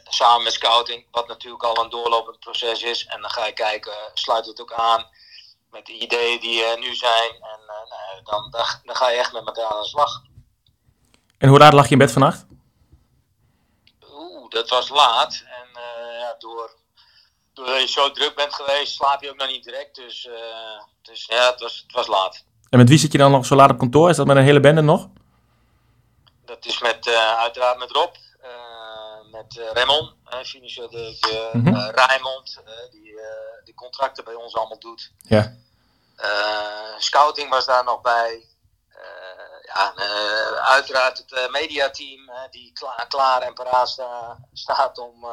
samen 0.04 0.42
met 0.42 0.52
scouting, 0.52 1.06
wat 1.10 1.28
natuurlijk 1.28 1.62
al 1.62 1.84
een 1.84 1.90
doorlopend 1.90 2.40
proces 2.40 2.82
is. 2.82 3.06
En 3.06 3.20
dan 3.20 3.30
ga 3.30 3.46
je 3.46 3.52
kijken, 3.52 3.92
sluit 4.14 4.46
het 4.46 4.60
ook 4.60 4.72
aan 4.72 5.06
met 5.70 5.86
de 5.86 5.92
ideeën 5.92 6.40
die 6.40 6.64
er 6.64 6.78
nu 6.78 6.94
zijn. 6.94 7.30
En 7.30 7.60
nou, 7.66 7.88
dan, 8.24 8.50
dan, 8.50 8.66
dan 8.84 8.96
ga 8.96 9.08
je 9.08 9.18
echt 9.18 9.32
met 9.32 9.46
elkaar 9.46 9.72
aan 9.72 9.80
de 9.80 9.88
slag. 9.88 10.22
En 11.38 11.48
hoe 11.48 11.58
laat 11.58 11.72
lag 11.72 11.84
je 11.84 11.90
in 11.90 11.98
bed 11.98 12.12
vannacht? 12.12 12.46
Oeh, 14.10 14.48
dat 14.50 14.68
was 14.68 14.88
laat. 14.88 15.42
En 15.46 15.68
uh, 15.76 16.20
ja, 16.20 16.34
door, 16.38 16.76
doordat 17.52 17.80
je 17.80 17.88
zo 17.88 18.10
druk 18.10 18.34
bent 18.34 18.54
geweest, 18.54 18.94
slaap 18.94 19.22
je 19.22 19.30
ook 19.30 19.36
nog 19.36 19.48
niet 19.48 19.64
direct. 19.64 19.94
Dus, 19.94 20.24
uh, 20.24 20.80
dus 21.02 21.24
ja, 21.26 21.50
het 21.50 21.60
was, 21.60 21.82
het 21.86 21.92
was 21.92 22.06
laat. 22.06 22.44
En 22.74 22.80
met 22.80 22.88
wie 22.88 22.98
zit 22.98 23.12
je 23.12 23.18
dan 23.18 23.30
nog 23.30 23.46
zo 23.46 23.54
laat 23.54 23.70
op 23.70 23.78
kantoor? 23.78 24.10
Is 24.10 24.16
dat 24.16 24.26
met 24.26 24.36
een 24.36 24.42
hele 24.42 24.60
bende 24.60 24.80
nog? 24.80 25.08
Dat 26.44 26.66
is 26.66 26.80
met, 26.80 27.06
uh, 27.06 27.38
uiteraard 27.38 27.78
met 27.78 27.90
Rob, 27.90 28.14
met 29.30 29.60
Raymond, 29.72 30.14
financieel 30.44 30.90
de, 30.90 31.50
mm 31.52 31.66
-hmm. 31.66 31.76
Rijmond, 31.76 32.62
die 32.90 33.14
de 33.64 33.74
contracten 33.74 34.24
bij 34.24 34.34
ons 34.34 34.56
allemaal 34.56 34.78
doet. 34.78 35.12
Ja. 35.18 35.56
scouting 36.98 37.48
was 37.50 37.66
daar 37.66 37.84
nog 37.84 38.00
bij 38.00 38.46
ja, 39.74 39.94
uiteraard 40.60 41.18
het 41.18 41.50
mediateam 41.50 42.30
die 42.50 42.72
klaar, 42.72 43.06
klaar 43.08 43.42
en 43.42 43.54
paraat 43.54 43.98
staat 44.52 44.98
om, 44.98 45.26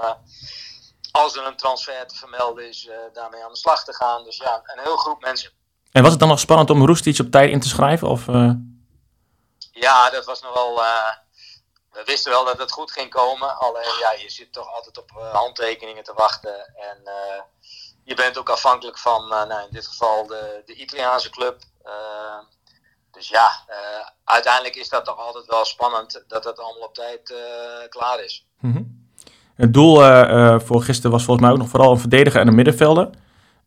als 1.12 1.36
er 1.36 1.46
een 1.46 1.58
transfer 1.58 2.08
te 2.08 2.16
vermelden 2.16 2.68
is, 2.68 2.90
daarmee 3.14 3.44
aan 3.44 3.52
de 3.52 3.58
slag 3.58 3.84
te 3.84 3.94
gaan. 3.94 4.24
Dus 4.24 4.38
ja, 4.38 4.62
een 4.64 4.84
heel 4.84 4.98
groep 4.98 5.22
mensen. 5.22 5.60
En 5.92 6.02
was 6.02 6.12
het 6.12 6.20
dan 6.20 6.30
nog 6.30 6.40
spannend 6.40 6.70
om 6.70 6.86
Roestic 6.86 7.20
op 7.20 7.32
tijd 7.32 7.52
in 7.52 7.60
te 7.60 7.68
schrijven? 7.68 8.08
Of, 8.08 8.26
Ja, 9.72 10.10
dat 10.10 10.26
was 10.26 10.42
nog 10.42 10.54
wel. 10.54 10.76
we 11.92 12.04
wisten 12.06 12.32
wel 12.32 12.46
dat 12.46 12.60
het 12.60 12.72
goed 12.72 12.92
ging 12.92 13.10
komen. 13.10 13.60
Alleen 13.60 14.00
ja, 14.00 14.12
je 14.12 14.30
zit 14.30 14.54
toch 14.54 14.74
altijd 14.74 14.98
op 14.98 15.12
handtekeningen 15.32 16.04
te 16.04 16.14
wachten. 16.16 16.74
En 16.76 16.98
je 18.04 18.16
bent 18.16 18.38
ook 18.38 18.50
afhankelijk 18.50 18.98
van, 18.98 19.28
nou, 19.28 19.52
in 19.52 19.68
dit 19.72 19.88
geval, 19.88 20.28
de, 20.28 20.62
de 20.66 20.74
Italiaanse 20.74 21.30
club. 21.30 21.60
Dus 23.12 23.28
ja, 23.28 23.52
uiteindelijk 24.24 24.76
is 24.76 24.90
dat 24.90 25.06
toch 25.06 25.18
altijd 25.18 25.46
wel 25.46 25.66
spannend 25.66 26.24
dat 26.28 26.44
het 26.44 26.60
allemaal 26.60 26.88
op 26.88 26.94
tijd 26.94 27.34
klaar 27.90 28.24
is. 28.24 28.46
Mm 28.60 28.74
-hmm. 28.74 29.10
Het 29.56 29.74
doel 29.74 29.96
voor 30.60 30.82
gisteren 30.82 31.12
was 31.12 31.24
volgens 31.24 31.46
mij 31.46 31.52
ook 31.56 31.62
nog 31.62 31.70
vooral 31.70 31.92
een 31.92 32.00
verdediger 32.00 32.40
en 32.40 32.48
een 32.48 32.56
middenvelder. 32.56 33.10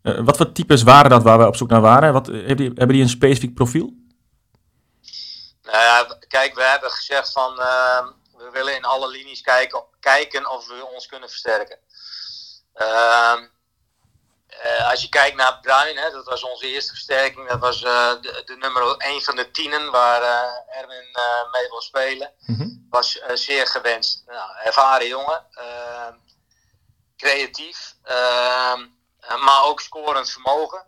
Wat 0.05 0.36
voor 0.36 0.52
types 0.52 0.82
waren 0.82 1.11
dat 1.11 1.22
waar 1.22 1.38
we 1.38 1.46
op 1.46 1.57
zoek 1.57 1.68
naar 1.68 1.80
waren? 1.80 2.12
Wat, 2.12 2.26
hebben, 2.26 2.57
die, 2.57 2.66
hebben 2.66 2.88
die 2.88 3.02
een 3.02 3.09
specifiek 3.09 3.55
profiel? 3.55 3.92
Nou 5.62 5.82
ja, 5.82 6.18
kijk, 6.28 6.55
we 6.55 6.62
hebben 6.62 6.90
gezegd 6.90 7.32
van 7.32 7.55
we 8.36 8.50
willen 8.52 8.76
in 8.76 8.84
alle 8.84 9.09
linies 9.09 9.40
kijken, 9.40 9.84
kijken 10.00 10.50
of 10.50 10.66
we 10.66 10.86
ons 10.94 11.07
kunnen 11.07 11.28
versterken. 11.28 11.78
Ehm, 12.74 13.46
uh, 14.64 14.90
als 14.90 15.02
je 15.02 15.09
kijkt 15.09 15.36
naar 15.36 15.59
Bruin, 15.61 15.96
hè, 15.96 16.11
dat 16.11 16.24
was 16.24 16.42
onze 16.42 16.66
eerste 16.66 16.92
versterking. 16.92 17.48
Dat 17.48 17.61
was 17.61 17.80
de, 17.80 18.42
de, 18.44 18.57
nummer 18.57 18.96
1 18.96 19.22
van 19.22 19.36
de 19.36 19.50
tienen 19.50 19.90
waar 19.90 20.22
Erwin 20.66 21.09
mee 21.52 21.68
wil 21.68 21.80
spelen. 21.80 22.32
Mm 22.38 22.57
-hmm. 22.57 22.86
Was 22.90 23.20
zeer 23.34 23.66
gewenst. 23.66 24.22
Nou, 24.26 24.50
ervaren 24.64 25.09
jongen. 25.09 25.46
Ehm, 25.50 26.14
creatief. 27.16 27.94
Ehm, 28.02 28.86
maar 29.29 29.64
ook 29.64 29.81
scorend 29.81 30.31
vermogen. 30.31 30.87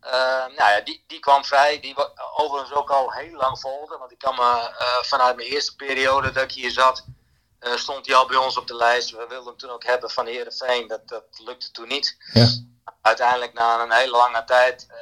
Ehm, 0.00 0.54
nou 0.54 0.70
ja, 0.70 0.80
die, 0.80 1.04
die 1.06 1.20
kwam 1.20 1.44
vrij. 1.44 1.80
Die 1.80 1.94
overigens 2.36 2.72
ook 2.72 2.90
al 2.90 3.12
heel 3.12 3.36
lang 3.36 3.60
volgde. 3.60 3.98
Want 3.98 4.12
ik 4.12 4.18
kan 4.18 4.34
me 4.34 4.74
vanuit 5.02 5.36
mijn 5.36 5.48
eerste 5.48 5.76
periode 5.76 6.30
dat 6.30 6.42
ik 6.42 6.52
hier 6.52 6.70
zat... 6.70 7.04
stond 7.60 8.06
hij 8.06 8.14
al 8.14 8.26
bij 8.26 8.36
ons 8.36 8.56
op 8.56 8.66
de 8.66 8.76
lijst. 8.76 9.10
We 9.10 9.26
wilden 9.28 9.46
hem 9.46 9.56
toen 9.56 9.70
ook 9.70 9.84
hebben 9.84 10.10
van 10.10 10.26
Heerenveen. 10.26 10.86
Dat, 10.88 11.08
dat 11.08 11.24
lukte 11.38 11.70
toen 11.70 11.88
niet. 11.88 12.16
Ja 12.32 12.46
uiteindelijk 13.02 13.52
na 13.52 13.82
een 13.82 13.92
hele 13.92 14.16
lange 14.16 14.44
tijd 14.44 14.86
uh, 14.90 14.96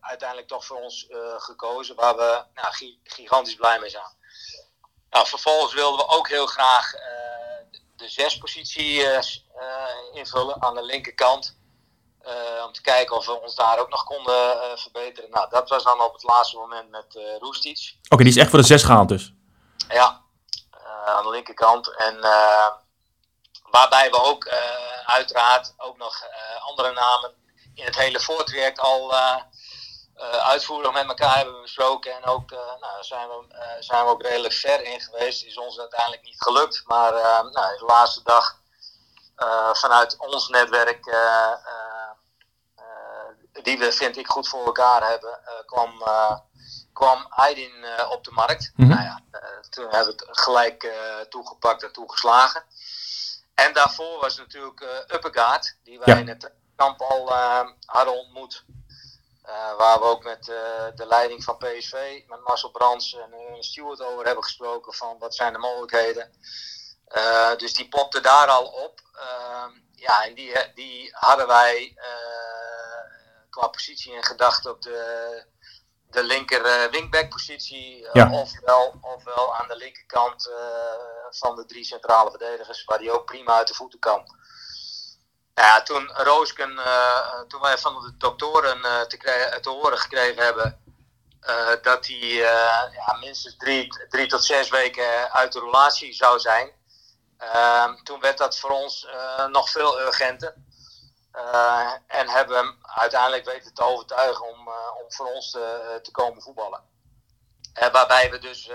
uiteindelijk 0.00 0.48
toch 0.48 0.64
voor 0.64 0.76
ons 0.76 1.06
uh, 1.08 1.18
gekozen, 1.36 1.96
waar 1.96 2.16
we 2.16 2.44
nou, 2.54 2.96
gigantisch 3.02 3.54
blij 3.54 3.78
mee 3.78 3.90
zijn. 3.90 4.16
Nou, 5.10 5.26
vervolgens 5.26 5.74
wilden 5.74 6.06
we 6.06 6.12
ook 6.12 6.28
heel 6.28 6.46
graag 6.46 6.94
uh, 6.94 7.00
de 7.96 8.08
zespositie 8.08 9.06
invullen 10.12 10.62
aan 10.62 10.74
de 10.74 10.82
linkerkant. 10.82 11.56
Om 12.66 12.72
te 12.72 12.82
kijken 12.82 13.16
of 13.16 13.26
we 13.26 13.40
ons 13.40 13.54
daar 13.54 13.78
ook 13.78 13.90
nog 13.90 14.04
konden 14.04 14.58
verbeteren. 14.78 15.30
Nou, 15.30 15.50
dat 15.50 15.68
was 15.68 15.82
dan 15.82 16.00
op 16.00 16.12
het 16.12 16.22
laatste 16.22 16.56
moment 16.56 16.90
met 16.90 17.14
uh, 17.14 17.38
Roestic. 17.38 17.94
Oké, 17.96 18.14
okay, 18.14 18.24
die 18.24 18.34
is 18.34 18.40
echt 18.40 18.50
voor 18.50 18.58
de 18.58 18.64
zes 18.64 18.82
gehaald 18.82 19.08
dus? 19.08 19.32
Ja, 19.88 20.20
aan 21.04 21.22
de 21.22 21.30
linkerkant. 21.30 21.96
En 21.96 22.20
Waarbij 23.72 24.10
we 24.10 24.22
ook 24.22 24.48
uiteraard 25.04 25.74
ook 25.76 25.96
nog 25.96 26.22
andere 26.60 26.92
namen 26.92 27.34
in 27.74 27.84
het 27.84 27.96
hele 27.96 28.20
voortraject 28.20 28.78
al 28.78 29.14
uitvoerig 30.42 30.92
met 30.92 31.06
elkaar 31.06 31.36
hebben 31.36 31.62
besproken. 31.62 32.12
En 32.16 32.24
ook 32.24 32.50
nou, 32.50 33.02
zijn, 33.02 33.28
we, 33.28 33.46
zijn 33.80 34.04
we 34.04 34.10
ook 34.10 34.22
redelijk 34.22 34.54
ver 34.54 34.82
in 34.82 35.00
geweest. 35.00 35.44
Is 35.44 35.58
ons 35.58 35.78
uiteindelijk 35.78 36.22
niet 36.22 36.42
gelukt. 36.42 36.82
Maar 36.86 37.12
nou, 37.12 37.78
de 37.78 37.84
laatste 37.86 38.20
dag 38.22 38.56
vanuit 39.72 40.16
ons 40.18 40.48
netwerk, 40.48 41.06
die 43.62 43.78
we 43.78 43.92
vind 43.92 44.16
ik 44.16 44.26
goed 44.26 44.48
voor 44.48 44.64
elkaar 44.64 45.08
hebben, 45.08 45.38
kwam 45.66 46.02
kwam 46.92 47.26
Aydin 47.28 47.74
uh, 47.82 48.10
op 48.10 48.24
de 48.24 48.30
markt. 48.30 48.72
Mm 48.74 48.84
-hmm. 48.84 48.94
nou 48.94 49.04
ja, 49.06 49.20
toen 49.70 49.84
hebben 49.90 50.16
we 50.16 50.24
het 50.26 50.38
gelijk 50.38 50.92
toegepakt 51.28 51.82
en 51.82 51.92
toegeslagen. 51.92 52.64
En 53.54 53.72
daarvoor 53.72 54.20
was 54.20 54.36
natuurlijk 54.36 54.80
uh, 54.80 54.88
Uppegaard, 55.14 55.76
die 55.82 55.98
wij 55.98 56.14
Ja. 56.14 56.20
in 56.20 56.28
het 56.28 56.52
kamp 56.76 57.00
al 57.00 57.30
eh, 57.30 57.68
hadden 57.84 58.18
ontmoet. 58.18 58.64
Eh, 59.42 59.76
waar 59.76 59.98
we 59.98 60.04
ook 60.04 60.24
met 60.24 60.48
eh, 60.48 60.86
de 60.94 61.06
leiding 61.06 61.44
van 61.44 61.56
PSV, 61.56 62.22
met 62.26 62.44
Marcel 62.44 62.70
Brands 62.70 63.14
en 63.14 63.30
uh, 63.32 63.60
Stuart 63.60 64.00
over 64.02 64.24
hebben 64.24 64.44
gesproken 64.44 64.94
van 64.94 65.18
wat 65.18 65.34
zijn 65.34 65.52
de 65.52 65.58
mogelijkheden. 65.58 66.32
Eh, 67.04 67.56
dus 67.56 67.72
die 67.72 67.88
popte 67.88 68.20
daar 68.20 68.48
al 68.48 68.64
op. 68.66 69.00
Ehm, 69.14 69.70
ja, 69.94 70.24
en 70.24 70.34
die, 70.34 70.72
die 70.74 71.10
hadden 71.12 71.46
wij 71.46 71.94
qua 73.52 73.68
positie 73.68 74.12
in 74.12 74.24
gedachten 74.24 74.70
op 74.70 74.82
de, 74.82 75.44
de 76.10 76.22
linker 76.22 76.90
wingback 76.90 77.28
positie. 77.28 78.08
Ja. 78.12 78.32
ofwel, 78.32 78.98
ofwel 79.00 79.54
aan 79.54 79.68
de 79.68 79.76
linkerkant 79.76 80.50
van 81.30 81.56
de 81.56 81.64
drie 81.64 81.84
centrale 81.84 82.30
verdedigers, 82.30 82.84
waar 82.84 82.98
die 82.98 83.12
ook 83.12 83.24
prima 83.24 83.56
uit 83.56 83.68
de 83.68 83.74
voeten 83.74 83.98
kan. 83.98 84.36
Ja, 85.54 85.82
toen 85.82 86.10
Roosken, 86.12 86.80
toen 87.48 87.60
wij 87.60 87.78
van 87.78 88.02
de 88.02 88.16
doktoren 88.16 89.08
te, 89.08 89.16
krijgen, 89.16 89.62
te 89.62 89.70
horen 89.70 89.98
gekregen 89.98 90.42
hebben 90.42 90.80
dat 91.82 92.06
hij 92.06 92.34
ja, 92.92 93.16
minstens 93.20 93.56
drie, 93.56 94.06
drie 94.08 94.26
tot 94.26 94.44
zes 94.44 94.68
weken 94.68 95.32
uit 95.32 95.52
de 95.52 95.60
relatie 95.60 96.12
zou 96.12 96.38
zijn. 96.38 96.72
toen 98.02 98.20
werd 98.20 98.38
dat 98.38 98.58
voor 98.58 98.70
ons 98.70 99.08
nog 99.50 99.70
veel 99.70 100.00
urgenter. 100.00 100.54
En 102.06 102.28
hebben 102.28 102.56
we 102.56 102.62
hem 102.62 102.78
uiteindelijk 102.82 103.44
weten 103.44 103.74
te 103.74 103.82
overtuigen 103.82 104.48
om, 104.48 104.68
om 105.02 105.12
voor 105.12 105.26
ons 105.26 105.50
te, 105.50 105.98
te 106.02 106.10
komen 106.10 106.42
voetballen. 106.42 106.82
waarbij 107.92 108.30
we 108.30 108.38
dus 108.38 108.70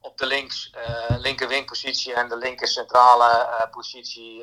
op 0.00 0.18
de 0.18 0.26
links, 0.26 0.72
linker 1.08 1.48
wingpositie 1.48 2.14
en 2.14 2.28
de 2.28 2.36
linker 2.36 2.68
centrale 2.68 3.68
positie 3.70 4.42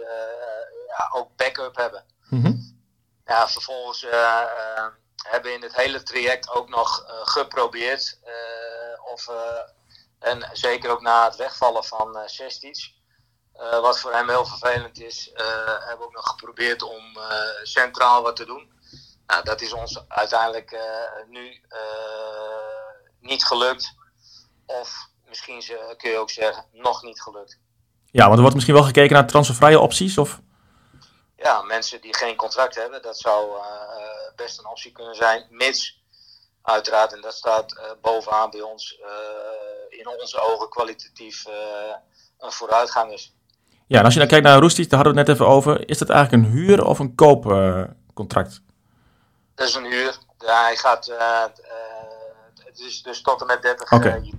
ja, 0.87 1.09
ook 1.11 1.35
backup 1.35 1.75
hebben. 1.75 2.05
Ja, 3.25 3.47
vervolgens 3.47 4.05
hebben 5.27 5.53
in 5.53 5.61
het 5.61 5.75
hele 5.75 6.03
traject 6.03 6.49
ook 6.49 6.69
nog 6.69 7.05
geprobeerd. 7.23 8.19
of, 9.13 9.29
en 10.19 10.49
zeker 10.53 10.89
ook 10.89 11.01
na 11.01 11.25
het 11.25 11.35
wegvallen 11.35 11.83
van 11.83 12.17
uh, 12.17 12.21
Sestic. 12.25 12.93
Wat 13.57 13.99
voor 13.99 14.13
hem 14.13 14.29
heel 14.29 14.45
vervelend 14.45 15.01
is, 15.01 15.31
hebben 15.79 15.97
we 15.97 16.03
ook 16.03 16.13
nog 16.13 16.27
geprobeerd 16.27 16.81
om 16.81 17.17
centraal 17.63 18.21
wat 18.21 18.35
te 18.35 18.45
doen. 18.45 18.73
Nou, 19.27 19.43
dat 19.43 19.61
is 19.61 19.73
ons 19.73 20.03
uiteindelijk 20.07 20.77
nu 21.27 21.61
niet 23.19 23.45
gelukt. 23.45 23.93
Of 24.65 25.09
misschien 25.25 25.63
kun 25.97 26.09
je 26.09 26.17
ook 26.17 26.29
zeggen, 26.29 26.65
nog 26.71 27.03
niet 27.03 27.21
gelukt. 27.21 27.59
Ja, 28.11 28.23
want 28.23 28.33
er 28.33 28.39
wordt 28.39 28.53
misschien 28.53 28.75
wel 28.75 28.83
gekeken 28.83 29.13
naar 29.13 29.27
transfervrije 29.27 29.79
opties? 29.79 30.17
Of? 30.17 30.39
Ja, 31.35 31.61
mensen 31.61 32.01
die 32.01 32.15
geen 32.15 32.35
contract 32.35 32.75
hebben, 32.75 33.01
dat 33.01 33.19
zou 33.19 33.61
best 34.35 34.59
een 34.59 34.67
optie 34.67 34.91
kunnen 34.91 35.15
zijn. 35.15 35.47
Mits, 35.49 36.03
uiteraard, 36.61 37.13
en 37.13 37.21
dat 37.21 37.33
staat 37.33 37.97
bovenaan 38.01 38.49
bij 38.49 38.61
ons, 38.61 38.99
in 39.89 40.07
onze 40.07 40.39
ogen 40.39 40.69
kwalitatief 40.69 41.45
een 42.37 42.51
vooruitgang 42.51 43.11
is. 43.13 43.34
Ja, 43.87 43.99
en 43.99 44.05
als 44.05 44.13
je 44.13 44.19
dan 44.19 44.27
kijkt 44.27 44.45
naar 44.45 44.59
Roestic, 44.59 44.89
daar 44.89 45.03
hadden 45.03 45.13
we 45.13 45.19
het 45.19 45.27
net 45.27 45.37
even 45.37 45.53
over. 45.53 45.89
Is 45.89 45.97
dat 45.97 46.09
eigenlijk 46.09 46.43
een 46.43 46.51
huur- 46.51 46.85
of 46.85 46.99
een 46.99 47.15
koopcontract? 47.15 48.61
dat 49.55 49.67
is 49.67 49.75
een 49.75 49.85
huur. 49.85 50.17
Ja, 50.37 50.63
hij 50.63 50.75
gaat 50.75 51.11
dus, 52.75 53.03
dus 53.03 53.21
tot 53.21 53.41
en 53.41 53.47
met 53.47 53.61
30 53.61 53.91
okay. 53.91 54.33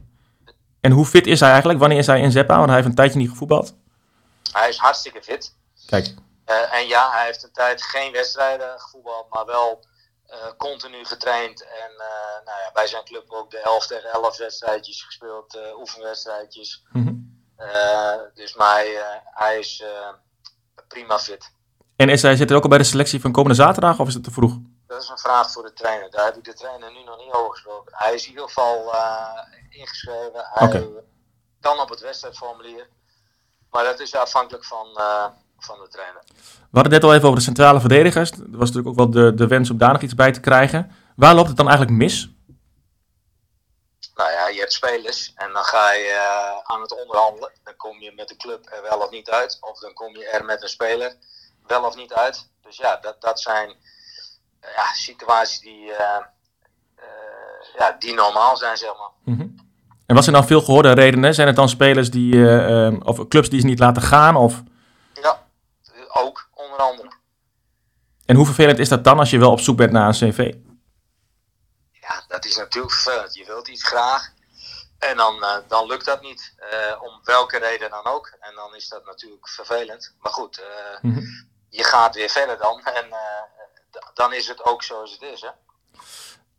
En 0.80 0.92
hoe 0.92 1.06
fit 1.06 1.26
is 1.26 1.40
hij 1.40 1.48
eigenlijk? 1.50 1.78
Wanneer 1.78 1.98
is 1.98 2.06
hij 2.06 2.20
in 2.20 2.30
Zeppa? 2.30 2.54
Want 2.54 2.66
hij 2.66 2.76
heeft 2.76 2.88
een 2.88 2.94
tijdje 2.94 3.18
niet 3.18 3.30
gevoetbald. 3.30 3.74
Hij 4.52 4.68
is 4.68 4.76
hartstikke 4.76 5.22
fit. 5.22 5.54
Kijk. 5.86 6.14
Uh, 6.46 6.72
en 6.74 6.86
ja, 6.86 7.10
hij 7.10 7.24
heeft 7.24 7.42
een 7.42 7.52
tijd 7.52 7.82
geen 7.82 8.12
wedstrijden 8.12 8.80
gevoetbald, 8.80 9.26
maar 9.30 9.46
wel 9.46 9.84
uh, 10.30 10.36
continu 10.56 11.04
getraind. 11.04 11.62
En 11.62 11.90
uh, 11.90 12.44
nou 12.44 12.58
ja, 12.64 12.70
bij 12.72 12.86
zijn 12.86 13.04
club 13.04 13.24
ook 13.28 13.50
de 13.50 13.60
11 13.60 13.86
tegen 13.86 14.10
11 14.10 14.38
wedstrijdjes 14.38 15.02
gespeeld, 15.02 15.58
oefenwedstrijdjes. 15.76 16.84
Mm 16.92 17.06
-hmm. 17.06 17.25
Dus 18.34 18.54
maar 18.54 18.74
hij, 18.74 19.20
hij 19.24 19.58
is 19.58 19.84
prima 20.88 21.18
fit. 21.18 21.52
En 21.96 22.08
is 22.08 22.22
hij, 22.22 22.36
zit 22.36 22.48
hij 22.48 22.56
ook 22.56 22.64
al 22.64 22.68
bij 22.68 22.78
de 22.78 22.84
selectie 22.84 23.20
van 23.20 23.32
komende 23.32 23.56
zaterdag 23.56 23.98
of 23.98 24.08
is 24.08 24.14
het 24.14 24.24
te 24.24 24.30
vroeg? 24.30 24.52
Dat 24.86 25.02
is 25.02 25.08
een 25.08 25.18
vraag 25.18 25.52
voor 25.52 25.62
de 25.62 25.72
trainer. 25.72 26.10
Daar 26.10 26.24
heb 26.24 26.36
ik 26.36 26.44
de 26.44 26.54
trainer 26.54 26.92
nu 26.92 27.04
nog 27.04 27.18
niet 27.18 27.32
over 27.32 27.50
gesproken. 27.50 27.92
Hij 27.96 28.14
is 28.14 28.24
in 28.24 28.30
ieder 28.30 28.46
geval 28.46 28.94
ingeschreven. 29.70 30.46
Hij 30.52 30.68
okay. 30.68 30.88
kan 31.60 31.80
op 31.80 31.88
het 31.88 32.00
wedstrijdformulier. 32.00 32.88
Maar 33.70 33.84
dat 33.84 34.00
is 34.00 34.14
afhankelijk 34.14 34.64
van, 34.64 34.86
uh, 34.96 35.24
van 35.58 35.78
de 35.78 35.88
trainer. 35.88 36.22
We 36.26 36.78
hadden 36.82 36.92
het 36.92 37.02
net 37.02 37.04
al 37.04 37.14
even 37.14 37.26
over 37.26 37.38
de 37.38 37.44
centrale 37.44 37.80
verdedigers. 37.80 38.30
Er 38.30 38.38
was 38.50 38.70
natuurlijk 38.70 38.88
ook 38.88 38.96
wel 38.96 39.10
de, 39.10 39.34
de 39.34 39.46
wens 39.46 39.70
om 39.70 39.78
daar 39.78 39.92
nog 39.92 40.02
iets 40.02 40.14
bij 40.14 40.32
te 40.32 40.40
krijgen. 40.40 40.90
Waar 41.16 41.34
loopt 41.34 41.48
het 41.48 41.56
dan 41.56 41.68
eigenlijk 41.68 41.98
mis? 41.98 42.30
Ja, 44.46 44.52
je 44.52 44.60
hebt 44.60 44.72
spelers 44.72 45.32
en 45.34 45.52
dan 45.52 45.64
ga 45.64 45.92
je 45.92 46.12
uh, 46.12 46.74
aan 46.74 46.80
het 46.80 47.00
onderhandelen. 47.00 47.50
Dan 47.64 47.76
kom 47.76 48.00
je 48.00 48.12
met 48.16 48.28
de 48.28 48.36
club 48.36 48.66
er 48.72 48.82
wel 48.82 48.98
of 48.98 49.10
niet 49.10 49.30
uit. 49.30 49.58
Of 49.60 49.78
dan 49.78 49.92
kom 49.92 50.16
je 50.16 50.28
er 50.28 50.44
met 50.44 50.62
een 50.62 50.68
speler 50.68 51.14
wel 51.66 51.84
of 51.84 51.96
niet 51.96 52.12
uit. 52.12 52.48
Dus 52.62 52.76
ja, 52.76 52.96
dat, 52.96 53.20
dat 53.20 53.40
zijn 53.40 53.68
uh, 53.68 54.68
ja, 54.76 54.92
situaties 54.94 55.60
die, 55.60 55.92
ja, 57.78 57.96
die 57.98 58.14
normaal 58.14 58.56
zijn, 58.56 58.76
zeg 58.76 58.98
maar. 58.98 59.10
Mm 59.24 59.38
-hmm. 59.38 59.54
En 60.06 60.14
wat 60.14 60.24
zijn 60.24 60.36
dan 60.36 60.46
veel 60.46 60.60
gehoorde 60.60 60.92
redenen? 60.92 61.34
Zijn 61.34 61.46
het 61.46 61.56
dan 61.56 61.68
spelers 61.68 62.10
die, 62.10 62.34
uh, 62.34 63.00
of 63.02 63.28
clubs 63.28 63.48
die 63.48 63.60
ze 63.60 63.66
niet 63.66 63.78
laten 63.78 64.02
gaan? 64.02 64.36
Of? 64.36 64.62
Ja, 65.22 65.42
ook, 66.12 66.48
onder 66.54 66.78
andere. 66.78 67.10
En 68.24 68.36
hoe 68.36 68.46
vervelend 68.46 68.78
is 68.78 68.88
dat 68.88 69.04
dan 69.04 69.18
als 69.18 69.30
je 69.30 69.38
wel 69.38 69.50
op 69.50 69.60
zoek 69.60 69.76
bent 69.76 69.92
naar 69.92 70.08
een 70.08 70.32
cv? 70.32 70.54
Ja, 71.92 72.24
dat 72.28 72.44
is 72.44 72.56
natuurlijk 72.56 72.94
vervelend. 72.94 73.34
Je 73.34 73.44
wilt 73.44 73.68
iets 73.68 73.84
graag. 73.84 74.34
En 74.98 75.16
dan, 75.16 75.36
uh, 75.36 75.56
dan 75.68 75.86
lukt 75.86 76.04
dat 76.04 76.22
niet. 76.22 76.54
Uh, 76.72 77.02
om 77.02 77.20
welke 77.24 77.58
reden 77.58 77.90
dan 77.90 78.06
ook. 78.06 78.36
En 78.40 78.54
dan 78.54 78.74
is 78.74 78.88
dat 78.88 79.04
natuurlijk 79.04 79.48
vervelend. 79.48 80.14
Maar 80.20 80.32
goed, 80.32 80.62
mm 81.02 81.14
-hmm. 81.14 81.48
je 81.68 81.84
gaat 81.84 82.14
weer 82.14 82.28
verder 82.28 82.58
dan. 82.58 82.80
En 82.84 83.04
dan 84.14 84.32
is 84.32 84.48
het 84.48 84.64
ook 84.64 84.82
zoals 84.82 85.12
het 85.12 85.22
is, 85.22 85.40
hè. 85.40 85.48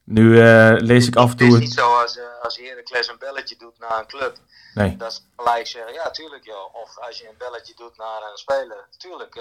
Nu 0.03 0.41
lees 0.81 1.07
ik 1.07 1.15
af 1.15 1.31
en 1.31 1.38
toe... 1.38 1.47
Het 1.47 1.55
is 1.55 1.61
niet 1.61 1.77
zo 1.77 1.99
als, 1.99 2.19
als 2.41 2.57
Heracles 2.57 3.07
een 3.07 3.17
belletje 3.19 3.55
doet 3.57 3.79
naar 3.79 3.99
een 3.99 4.07
club. 4.07 4.38
Nee. 4.73 4.97
Dat 4.97 5.13
ze 5.13 5.21
gelijk 5.35 5.67
zeggen, 5.67 5.93
ja 5.93 6.11
tuurlijk 6.11 6.45
joh. 6.45 6.75
Of 6.75 6.97
als 6.99 7.17
je 7.17 7.27
een 7.27 7.38
belletje 7.38 7.73
doet 7.75 7.97
naar 7.97 8.21
een 8.31 8.38
speler. 8.38 8.88
Tuurlijk. 8.97 9.39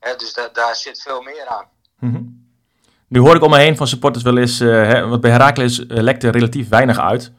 Hè, 0.00 0.16
dus 0.16 0.32
da 0.32 0.48
daar 0.48 0.76
zit 0.76 1.02
veel 1.02 1.22
meer 1.22 1.46
aan. 1.46 1.66
Mm 1.98 2.14
-hmm. 2.14 2.50
Nu 3.08 3.20
hoor 3.20 3.36
ik 3.36 3.42
om 3.42 3.50
me 3.50 3.58
heen 3.58 3.76
van 3.76 3.86
supporters 3.86 4.24
wel 4.24 4.36
eens... 4.38 4.58
Hè, 4.58 5.06
want 5.06 5.20
bij 5.20 5.30
Heracles 5.30 5.84
lekt 5.86 6.24
er 6.24 6.32
relatief 6.32 6.68
weinig 6.68 6.98
uit. 6.98 7.32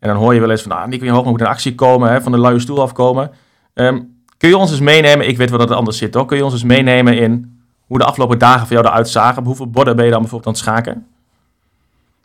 En 0.00 0.08
dan 0.08 0.16
hoor 0.16 0.34
je 0.34 0.40
wel 0.40 0.50
eens 0.50 0.62
van... 0.62 0.72
Ah, 0.72 0.86
Nico 0.86 1.06
Hoog 1.06 1.24
moet 1.24 1.40
in 1.40 1.46
actie 1.46 1.74
komen. 1.74 2.10
Hè, 2.10 2.22
van 2.22 2.32
de 2.32 2.38
luie 2.38 2.60
stoel 2.60 2.82
afkomen. 2.82 3.34
Um, 3.74 4.24
kun 4.38 4.48
je 4.48 4.56
ons 4.56 4.70
eens 4.70 4.80
meenemen... 4.80 5.28
Ik 5.28 5.36
weet 5.36 5.50
wel 5.50 5.58
dat 5.58 5.68
het 5.68 5.78
anders 5.78 5.98
zit 5.98 6.14
hoor. 6.14 6.26
Kun 6.26 6.36
je 6.36 6.44
ons 6.44 6.52
eens 6.52 6.64
meenemen 6.64 7.18
in... 7.18 7.58
Hoe 7.86 7.98
de 7.98 8.04
afgelopen 8.04 8.38
dagen 8.38 8.66
voor 8.66 8.76
jou 8.76 8.86
eruit 8.86 9.08
zagen? 9.08 9.44
Hoeveel 9.44 9.70
borden 9.70 9.96
ben 9.96 10.04
je 10.04 10.10
dan 10.10 10.20
bijvoorbeeld 10.20 10.56
aan 10.56 10.62
het 10.62 10.70
schaken? 10.70 11.14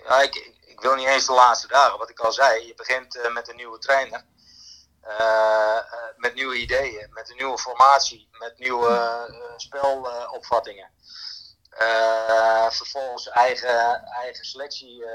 Ja, 0.08 0.22
ik, 0.22 0.54
ik, 0.66 0.80
wil 0.80 0.96
niet 0.96 1.08
eens 1.08 1.26
de 1.26 1.34
laatste 1.34 1.68
dagen, 1.68 2.00
wat 2.00 2.10
ik 2.10 2.20
al 2.20 2.32
zei. 2.32 2.68
Je 2.68 2.74
begint 2.76 3.16
uh, 3.16 3.34
met 3.34 3.50
een 3.50 3.56
nieuwe 3.56 3.78
trainer. 3.78 4.24
Uh, 5.04 5.16
uh, 5.20 5.98
met 6.18 6.36
nieuwe 6.36 6.58
ideeën, 6.58 7.08
met 7.10 7.30
een 7.30 7.38
nieuwe 7.38 7.58
formatie, 7.58 8.28
met 8.40 8.54
nieuwe 8.58 9.20
spelopvattingen. 9.58 10.90
Vervolgens 12.70 13.30
eigen, 13.30 14.06
eigen 14.06 14.46
selectie 14.46 15.06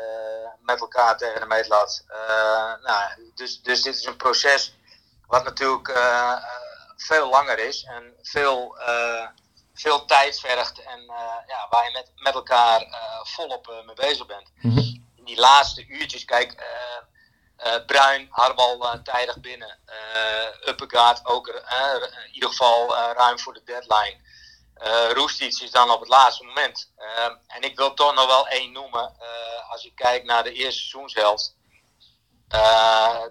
met 0.61 0.80
elkaar 0.80 1.16
tegen 1.16 1.40
de 1.40 1.46
meetlat. 1.46 2.04
nou, 2.82 3.32
dus, 3.34 3.62
dus 3.62 3.82
dit 3.82 3.94
is 3.94 4.04
een 4.04 4.16
proces 4.16 4.74
wat 5.26 5.44
natuurlijk 5.44 5.98
veel 6.96 7.28
langer 7.28 7.58
is 7.58 7.84
en 7.84 8.14
veel, 8.22 8.76
veel 9.74 10.04
tijd 10.04 10.40
vergt. 10.40 10.82
En 10.82 11.00
ja, 11.46 11.66
waar 11.70 11.84
je 11.84 11.90
met, 11.92 12.11
met 12.14 12.34
elkaar 12.34 12.86
volop 13.22 13.82
mee 13.86 13.94
bezig 13.94 14.26
bent 14.26 14.50
Mm 14.61 14.76
-hmm. 14.76 15.24
die 15.24 15.40
laatste 15.40 15.86
uurtjes, 15.86 16.24
kijk, 16.24 16.52
uh, 16.52 17.66
uh, 17.66 17.84
Bruin, 17.86 18.28
Harbal 18.30 18.84
uh, 18.84 19.02
tijdig 19.02 19.40
binnen. 19.40 19.78
Uppegaard 20.64 21.26
ook 21.26 21.48
in 21.48 22.32
ieder 22.32 22.48
geval 22.48 22.94
ruim 22.94 23.38
voor 23.38 23.54
de 23.54 23.62
deadline. 23.64 24.20
Roestic 25.12 25.61
is 25.61 25.70
dan 25.70 25.91
op 25.91 26.01
het 26.01 26.09
laatste 26.09 26.45
moment. 26.45 26.93
en 27.47 27.62
ik 27.62 27.76
wil 27.76 27.95
toch 27.95 28.14
nog 28.14 28.26
wel 28.26 28.49
één 28.49 28.72
noemen. 28.72 29.16
als 29.70 29.83
je 29.83 29.95
kijkt 29.95 30.26
naar 30.26 30.43
de 30.43 30.53
eerste 30.53 30.81
seizoenshelft. 30.81 31.55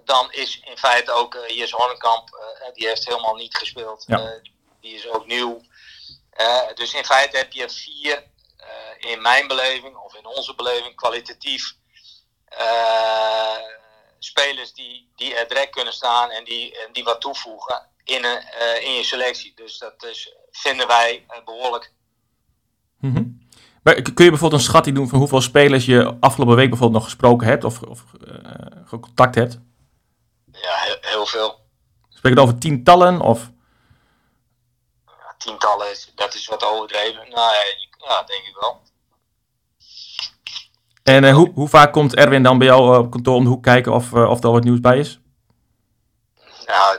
dan 0.04 0.32
is 0.32 0.60
in 0.60 0.78
feite 0.78 1.12
ook 1.12 1.44
Jes 1.46 1.70
Hornkamp, 1.70 2.28
die 2.72 2.86
heeft 2.86 3.06
helemaal 3.06 3.34
niet 3.34 3.56
gespeeld. 3.56 4.04
Ja. 4.06 4.40
die 4.80 4.94
is 4.94 5.08
ook 5.08 5.26
nieuw. 5.26 5.60
dus 6.74 6.92
in 6.92 7.04
feite 7.04 7.36
heb 7.36 7.52
je 7.52 7.70
vier 7.70 8.28
in 8.98 9.22
mijn 9.22 9.46
beleving, 9.46 9.96
of 9.96 10.14
in 10.14 10.26
onze 10.26 10.54
beleving, 10.54 10.96
kwalitatief 10.96 11.74
uh, 12.58 13.56
spelers 14.18 14.72
die, 14.72 15.12
die 15.16 15.34
er 15.34 15.48
direct 15.48 15.70
kunnen 15.70 15.92
staan 15.92 16.30
en 16.30 16.44
die, 16.44 16.78
en 16.78 16.92
die 16.92 17.04
wat 17.04 17.20
toevoegen 17.20 17.89
in, 18.10 18.24
een, 18.24 18.42
uh, 18.60 18.84
in 18.88 18.92
je 18.92 19.02
selectie. 19.04 19.52
Dus 19.54 19.78
dat 19.78 20.04
is, 20.04 20.34
vinden 20.50 20.86
wij 20.86 21.24
uh, 21.30 21.44
behoorlijk. 21.44 21.92
Mm 23.00 23.14
-hmm. 23.14 23.48
maar 23.82 23.94
kun 23.94 24.24
je 24.24 24.30
bijvoorbeeld 24.30 24.52
een 24.52 24.68
schatting 24.68 24.96
doen 24.96 25.08
van 25.08 25.18
hoeveel 25.18 25.40
spelers 25.40 25.84
je 25.84 26.16
afgelopen 26.20 26.56
week 26.56 26.68
bijvoorbeeld 26.68 27.00
nog 27.02 27.10
gesproken 27.10 27.46
hebt 27.46 27.64
of, 27.64 27.82
of 27.82 28.04
contact 28.90 29.34
hebt? 29.34 29.58
Ja, 30.52 30.76
heel, 30.76 30.96
heel 31.00 31.26
veel. 31.26 31.58
Spreek 32.08 32.32
het 32.32 32.42
over 32.42 32.58
tientallen 32.58 33.20
of? 33.20 33.50
tientallen, 35.40 35.90
is- 35.90 36.12
dat 36.14 36.34
is 36.34 36.48
wat 36.48 36.64
overdreven. 36.64 37.28
Nou 37.30 37.52
ja, 37.98 38.22
denk 38.22 38.44
ik 38.46 38.56
wel. 38.60 38.80
En 41.02 41.24
eh, 41.24 41.34
hoe, 41.34 41.50
hoe 41.54 41.68
vaak 41.68 41.92
komt 41.92 42.14
Erwin 42.14 42.42
dan 42.42 42.58
bij 42.58 42.66
jou 42.66 42.98
op 42.98 43.10
kantoor 43.10 43.34
om 43.34 43.42
de 43.42 43.48
hoek 43.48 43.62
kijken 43.62 43.92
of, 43.92 44.12
eh, 44.12 44.30
of 44.30 44.38
er 44.38 44.46
al 44.46 44.52
wat 44.52 44.64
nieuws 44.64 44.80
bij 44.80 44.98
is? 44.98 45.20
Nou, 46.66 46.98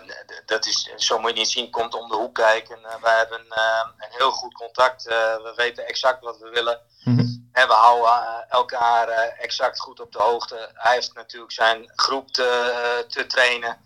dat 0.51 0.65
is, 0.65 0.93
zo 0.95 1.19
moet 1.19 1.29
je 1.29 1.35
niet 1.37 1.49
zien, 1.49 1.69
komt 1.69 1.93
om 1.93 2.09
de 2.09 2.15
hoek 2.15 2.33
kijken. 2.35 2.79
Uh, 2.79 2.95
wij 3.01 3.17
hebben 3.17 3.45
eh, 3.49 3.85
een 3.97 4.11
heel 4.17 4.31
goed 4.31 4.53
contact. 4.53 5.07
Eh, 5.07 5.15
we 5.35 5.53
weten 5.55 5.87
exact 5.87 6.23
wat 6.23 6.37
we 6.37 6.49
willen. 6.49 6.79
Mhm. 7.03 7.19
En 7.51 7.67
we 7.67 7.73
houden 7.73 8.11
eh, 8.11 8.37
elkaar 8.49 9.07
eh, 9.07 9.43
exact 9.43 9.79
goed 9.79 9.99
op 9.99 10.11
de 10.11 10.19
hoogte. 10.21 10.69
Hij 10.73 10.93
heeft 10.93 11.13
natuurlijk 11.13 11.51
zijn 11.51 11.91
groep 11.95 12.31
te, 12.31 12.47
eh, 12.47 13.07
te 13.09 13.25
trainen. 13.25 13.77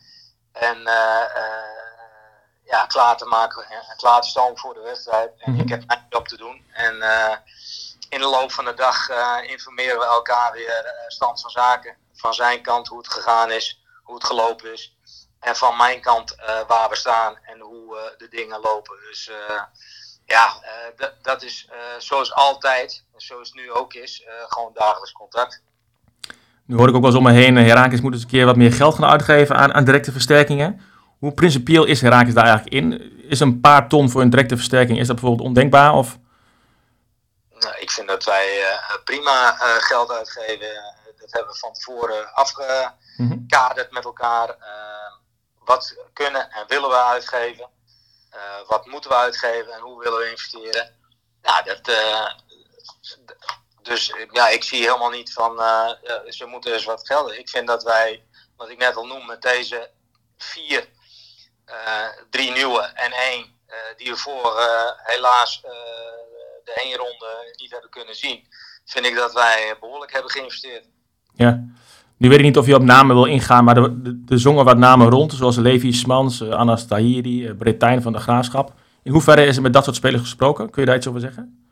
En 0.52 0.88
eh, 0.88 1.22
eh, 1.22 1.64
ja, 2.64 2.86
klaar 2.86 3.18
te 3.18 3.26
maken 3.26 3.66
en 3.70 3.96
klaar 3.98 4.22
te 4.22 4.30
stomen 4.30 4.58
voor 4.58 4.74
de 4.74 4.80
wedstrijd. 4.80 5.32
En 5.40 5.52
Mhm. 5.52 5.62
ik 5.62 5.70
heb 5.70 5.84
mijn 5.88 6.06
job 6.10 6.28
te 6.28 6.38
doen. 6.38 6.66
En 6.74 7.02
eh, 7.02 7.36
in 8.10 8.20
de 8.20 8.26
loop 8.28 8.52
van 8.52 8.66
de 8.66 8.74
dag 8.74 9.10
eh, 9.10 9.38
informeren 9.44 10.00
we 10.00 10.06
elkaar 10.06 10.52
weer 10.52 10.86
eh, 10.86 10.92
stand 11.08 11.42
van 11.42 11.50
zaken. 11.50 11.98
Van 12.14 12.34
zijn 12.34 12.62
kant 12.62 12.88
hoe 12.88 12.98
het 12.98 13.14
gegaan 13.14 13.52
is, 13.52 13.80
hoe 14.04 14.16
het 14.16 14.26
gelopen 14.26 14.72
is. 14.74 14.95
En 15.46 15.56
van 15.56 15.78
mijn 15.78 16.02
kant 16.02 16.36
eh, 16.36 16.60
waar 16.68 16.90
we 16.90 16.96
staan 16.96 17.38
en 17.42 17.60
hoe 17.60 17.98
eh, 17.98 18.04
de 18.18 18.28
dingen 18.30 18.60
lopen. 18.60 18.96
Dus 19.10 19.30
eh, 19.30 19.62
ja, 20.26 20.54
dat- 21.22 21.44
is 21.44 21.70
zoals 21.98 22.34
altijd, 22.34 23.04
en 23.14 23.22
zoals 23.22 23.48
het 23.48 23.58
nu 23.58 23.72
ook 23.72 23.94
is, 23.94 24.24
gewoon 24.48 24.72
dagelijks 24.74 25.12
contact. 25.12 25.62
Nu 26.66 26.76
hoor 26.76 26.88
ik 26.90 26.96
ook 26.96 27.02
wel 27.02 27.10
eens 27.10 27.20
om 27.20 27.24
me 27.26 27.32
heen, 27.32 27.56
Herakles 27.56 28.02
moet 28.02 28.14
eens 28.14 28.22
een 28.22 28.28
keer 28.30 28.46
wat 28.46 28.56
meer 28.56 28.74
geld 28.74 28.96
gaan 28.96 29.10
uitgeven 29.10 29.56
aan, 29.56 29.74
aan 29.74 29.84
directe 29.84 30.12
versterkingen. 30.12 30.82
Hoe 31.20 31.34
principieel 31.34 31.86
is 31.86 32.02
Herakles 32.02 32.34
daar 32.34 32.46
eigenlijk 32.46 32.76
in? 32.76 33.14
Is 33.30 33.40
een 33.40 33.60
paar 33.60 33.88
ton 33.90 34.10
voor 34.10 34.22
een 34.22 34.30
directe 34.30 34.56
versterking, 34.56 35.00
is 35.00 35.08
dat 35.08 35.16
bijvoorbeeld 35.16 35.48
ondenkbaar? 35.48 35.94
Of? 35.94 36.18
Nou, 37.60 37.76
ik 37.80 37.92
vind 37.92 38.08
dat 38.08 38.24
wij 38.24 38.48
prima 39.04 39.52
geld 39.80 40.12
uitgeven. 40.12 40.68
Dat 41.20 41.32
hebben 41.32 41.52
we 41.54 41.60
van 41.60 41.74
tevoren 41.74 42.34
afgekaderd 42.34 43.92
met 43.92 44.06
elkaar. 44.06 44.56
Wat 45.66 45.96
kunnen 46.14 46.52
en 46.52 46.68
willen 46.68 46.90
we 46.90 47.04
uitgeven? 47.04 47.70
Eh, 48.30 48.68
wat 48.68 48.86
moeten 48.86 49.10
we 49.10 49.16
uitgeven 49.16 49.74
en 49.74 49.80
hoe 49.80 50.04
willen 50.04 50.20
we 50.20 50.30
investeren? 50.30 50.96
Nou, 51.42 51.64
dat, 51.64 51.88
eh, 51.88 52.32
dus 53.82 54.14
ja, 54.32 54.48
ik 54.48 54.64
zie 54.64 54.82
helemaal 54.82 55.10
niet 55.10 55.34
van 55.34 55.60
eh, 55.60 55.92
ja, 56.02 56.32
ze 56.32 56.46
moeten 56.46 56.72
dus 56.72 56.86
wat 56.86 57.08
gelden. 57.08 57.40
Ik 57.40 57.50
vind 57.50 57.68
dat 57.68 57.84
wij, 57.84 58.24
wat 58.56 58.70
ik 58.70 58.78
net 58.78 58.96
al 58.96 59.06
noem, 59.06 59.26
met 59.26 59.42
deze 59.42 59.92
vier, 60.38 60.88
drie 62.30 62.52
nieuwe 62.52 62.82
en 62.82 63.12
één, 63.12 63.60
die 63.98 64.12
we 64.12 64.18
voor 64.18 64.60
helaas 65.04 65.62
de 66.64 66.74
één 66.74 66.98
ronde 66.98 67.54
niet 67.56 67.72
hebben 67.72 67.90
kunnen 67.90 68.16
zien, 68.16 68.48
vind 68.86 69.06
ik 69.06 69.16
dat 69.16 69.34
wij 69.34 69.78
behoorlijk 69.80 70.12
hebben 70.12 70.32
geïnvesteerd. 70.32 70.86
Ja. 71.34 71.64
Nu 72.18 72.30
weet 72.30 72.38
ik 72.38 72.44
niet 72.44 72.58
of 72.58 72.66
je 72.66 72.76
op 72.76 72.82
namen 72.84 73.16
wil 73.16 73.26
ingaan, 73.26 73.64
maar 73.64 73.78
er, 73.78 73.92
zongen 74.28 74.66
wat 74.66 74.78
namen 74.78 75.10
rond, 75.10 75.34
zoals 75.34 75.56
Levi 75.56 75.94
Smans, 75.94 76.42
eh, 76.42 76.50
Anas 76.50 76.88
Tahiri, 76.88 77.46
eh, 77.48 77.54
Bretijn 77.58 78.02
van 78.02 78.14
de 78.14 78.20
Graafschap. 78.20 78.74
In 79.04 79.12
hoeverre 79.12 79.46
is 79.46 79.56
er 79.56 79.62
met 79.62 79.74
dat 79.74 79.84
soort 79.84 79.96
spelers 79.96 80.22
gesproken? 80.22 80.70
Kun 80.70 80.82
je 80.82 80.88
daar 80.88 80.98
iets 80.98 81.08
over 81.08 81.20
zeggen? 81.22 81.66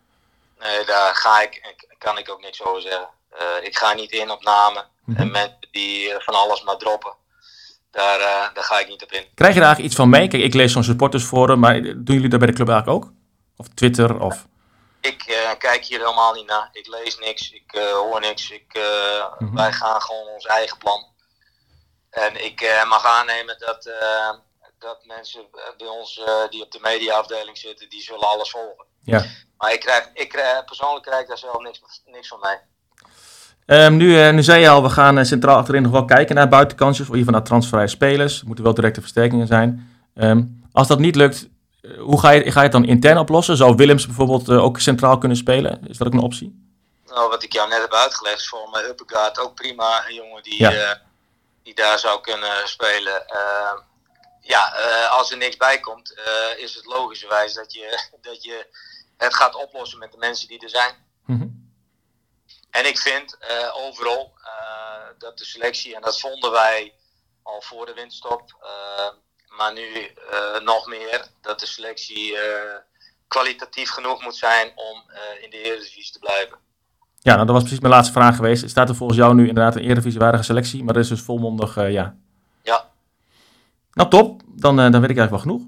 Nee, 0.59 0.85
daar 0.85 1.15
ga 1.15 1.41
ik, 1.41 1.85
kan 1.97 2.17
ik 2.17 2.31
ook 2.31 2.41
niks 2.41 2.63
over 2.65 2.81
zeggen. 2.81 3.07
Eh, 3.29 3.45
ik 3.67 3.77
ga 3.77 3.93
niet 3.93 4.11
in 4.11 4.31
op 4.31 4.43
namen 4.43 4.83
Mhm. 5.05 5.21
en 5.21 5.31
mensen 5.31 5.57
die 5.71 6.13
van 6.19 6.33
alles 6.33 6.63
maar 6.63 6.77
droppen. 6.77 7.13
Daar, 7.91 8.19
daar 8.53 8.63
ga 8.63 8.79
ik 8.79 8.87
niet 8.87 9.03
op 9.03 9.11
in. 9.11 9.23
Krijg 9.35 9.53
je 9.53 9.59
daar 9.59 9.67
eigenlijk 9.67 9.85
iets 9.85 9.95
van 9.95 10.09
mee? 10.09 10.27
Kijk, 10.27 10.43
ik 10.43 10.53
lees 10.53 10.71
zo'n 10.71 10.83
supportersforum, 10.83 11.59
maar 11.59 11.81
doen 11.81 12.03
jullie 12.15 12.29
dat 12.29 12.39
bij 12.39 12.47
de 12.47 12.53
club 12.55 12.69
eigenlijk 12.69 13.03
ook? 13.03 13.11
Of 13.57 13.67
Twitter? 13.67 14.19
Of... 14.19 14.47
Ik 15.11 15.23
eh, 15.23 15.57
kijk 15.57 15.85
hier 15.85 15.99
helemaal 15.99 16.33
niet 16.33 16.47
naar. 16.47 16.69
Ik 16.71 16.87
lees 16.87 17.17
niks, 17.17 17.51
ik 17.51 17.73
eh, 17.73 17.91
hoor 17.91 18.19
niks. 18.19 18.51
Ik, 18.51 18.73
eh, 18.73 19.25
Mhm. 19.39 19.55
Wij 19.55 19.71
gaan 19.71 20.01
gewoon 20.01 20.27
ons 20.27 20.45
eigen 20.45 20.77
plan. 20.77 21.05
En 22.09 22.45
ik 22.45 22.83
mag 22.87 23.05
aannemen 23.05 23.55
dat, 23.59 23.89
dat 24.79 25.05
mensen 25.05 25.41
bij 25.77 25.87
ons 25.87 26.21
die 26.49 26.61
op 26.63 26.71
de 26.71 26.79
mediaafdeling 26.81 27.57
zitten, 27.57 27.89
die 27.89 28.01
zullen 28.01 28.27
alles 28.27 28.49
volgen. 28.49 28.85
Ja. 29.03 29.25
Maar 29.57 29.73
ik 29.73 29.79
krijg, 29.79 30.09
ik 30.13 30.29
krijg, 30.29 30.65
persoonlijk 30.65 31.05
krijg 31.05 31.21
ik 31.21 31.27
daar 31.27 31.37
zelf 31.37 31.57
niks, 31.57 31.81
niks 32.05 32.27
van 32.27 32.39
mee. 32.41 32.57
Ehm, 33.65 33.97
nu, 33.97 34.31
nu 34.31 34.43
zei 34.43 34.61
je 34.61 34.69
al, 34.69 34.83
we 34.83 34.89
gaan 34.89 35.25
centraal 35.25 35.57
achterin 35.57 35.81
nog 35.81 35.91
wel 35.91 36.05
kijken 36.05 36.35
naar 36.35 36.49
buitenkansjes, 36.49 37.09
of 37.09 37.15
even 37.15 37.31
naar 37.31 37.43
transfervrije 37.43 37.87
spelers. 37.87 38.39
Er 38.39 38.47
moeten 38.47 38.63
wel 38.63 38.73
directe 38.73 39.01
versterkingen 39.01 39.47
zijn. 39.47 40.01
Ehm, 40.15 40.43
als 40.71 40.87
dat 40.87 40.99
niet 40.99 41.15
lukt, 41.15 41.47
hoe 41.99 42.19
ga 42.19 42.29
je, 42.31 42.51
ga 42.51 42.57
je 42.59 42.63
het 42.63 42.71
dan 42.71 42.85
intern 42.85 43.17
oplossen? 43.17 43.57
Zou 43.57 43.75
Willems 43.75 44.05
bijvoorbeeld 44.05 44.49
eh, 44.49 44.63
ook 44.63 44.79
centraal 44.79 45.17
kunnen 45.17 45.37
spelen? 45.37 45.87
Is 45.87 45.97
dat 45.97 46.07
ook 46.07 46.13
een 46.13 46.19
optie? 46.19 46.71
Nou, 47.05 47.29
wat 47.29 47.43
ik 47.43 47.53
jou 47.53 47.69
net 47.69 47.81
heb 47.81 47.93
uitgelegd 47.93 48.39
is 48.39 48.47
voor 48.47 48.69
mij 48.71 48.83
Uppegaard 48.85 49.39
ook 49.39 49.55
prima. 49.55 50.07
Een 50.07 50.13
jongen 50.13 50.43
die, 50.43 50.59
Ja. 50.61 50.71
eh, 50.71 50.95
die 51.63 51.75
daar 51.75 51.99
zou 51.99 52.21
kunnen 52.21 52.67
spelen. 52.67 53.27
Eh, 53.27 53.73
ja, 54.41 54.75
eh, 54.75 55.11
als 55.11 55.31
er 55.31 55.37
niks 55.37 55.57
bij 55.57 55.79
komt, 55.79 56.13
eh, 56.13 56.63
is 56.63 56.75
het 56.75 56.85
logischerwijs 56.85 57.53
dat 57.53 57.73
je, 57.73 57.99
dat 58.21 58.43
je 58.43 58.67
het 59.17 59.35
gaat 59.35 59.55
oplossen 59.55 59.99
met 59.99 60.11
de 60.11 60.17
mensen 60.17 60.47
die 60.47 60.59
er 60.59 60.69
zijn. 60.69 60.95
Mhm. 61.25 61.47
En 62.71 62.85
ik 62.87 62.97
vind 62.99 63.37
eh, 63.39 63.75
overal 63.75 64.33
eh, 64.43 65.07
dat 65.17 65.37
de 65.37 65.45
selectie, 65.45 65.95
en 65.95 66.01
dat 66.01 66.19
vonden 66.19 66.51
wij 66.51 66.93
al 67.43 67.61
voor 67.61 67.85
de 67.85 67.93
winterstop, 67.93 68.55
eh, 68.61 69.09
maar 69.57 69.73
nu 69.73 70.11
eh, 70.31 70.61
nog 70.65 70.87
meer, 70.87 71.25
dat 71.41 71.59
de 71.59 71.65
selectie 71.65 72.37
eh, 72.37 72.77
kwalitatief 73.27 73.89
genoeg 73.89 74.23
moet 74.23 74.35
zijn 74.35 74.71
om 74.75 75.03
eh, 75.07 75.43
in 75.43 75.49
de 75.49 75.61
Eredivisie 75.61 76.11
te 76.11 76.19
blijven. 76.19 76.57
Ja, 77.19 77.33
nou, 77.33 77.45
dat 77.45 77.55
was 77.55 77.63
precies 77.63 77.79
mijn 77.79 77.93
laatste 77.93 78.13
vraag 78.13 78.35
geweest. 78.35 78.69
Staat 78.69 78.89
er 78.89 78.95
volgens 78.95 79.19
jou 79.19 79.33
nu 79.33 79.47
inderdaad 79.47 79.75
een 79.75 79.83
Eredivisiewaardige 79.83 80.43
selectie, 80.43 80.83
maar 80.83 80.93
dat 80.93 81.03
is 81.03 81.09
dus 81.09 81.21
volmondig 81.21 81.75
ja. 81.75 82.15
Ja, 82.63 82.89
Nou, 83.93 84.09
top. 84.09 84.41
Dan, 84.45 84.75
dan 84.75 85.01
weet 85.01 85.09
ik 85.09 85.17
eigenlijk 85.17 85.29
wel 85.29 85.39
genoeg. 85.39 85.61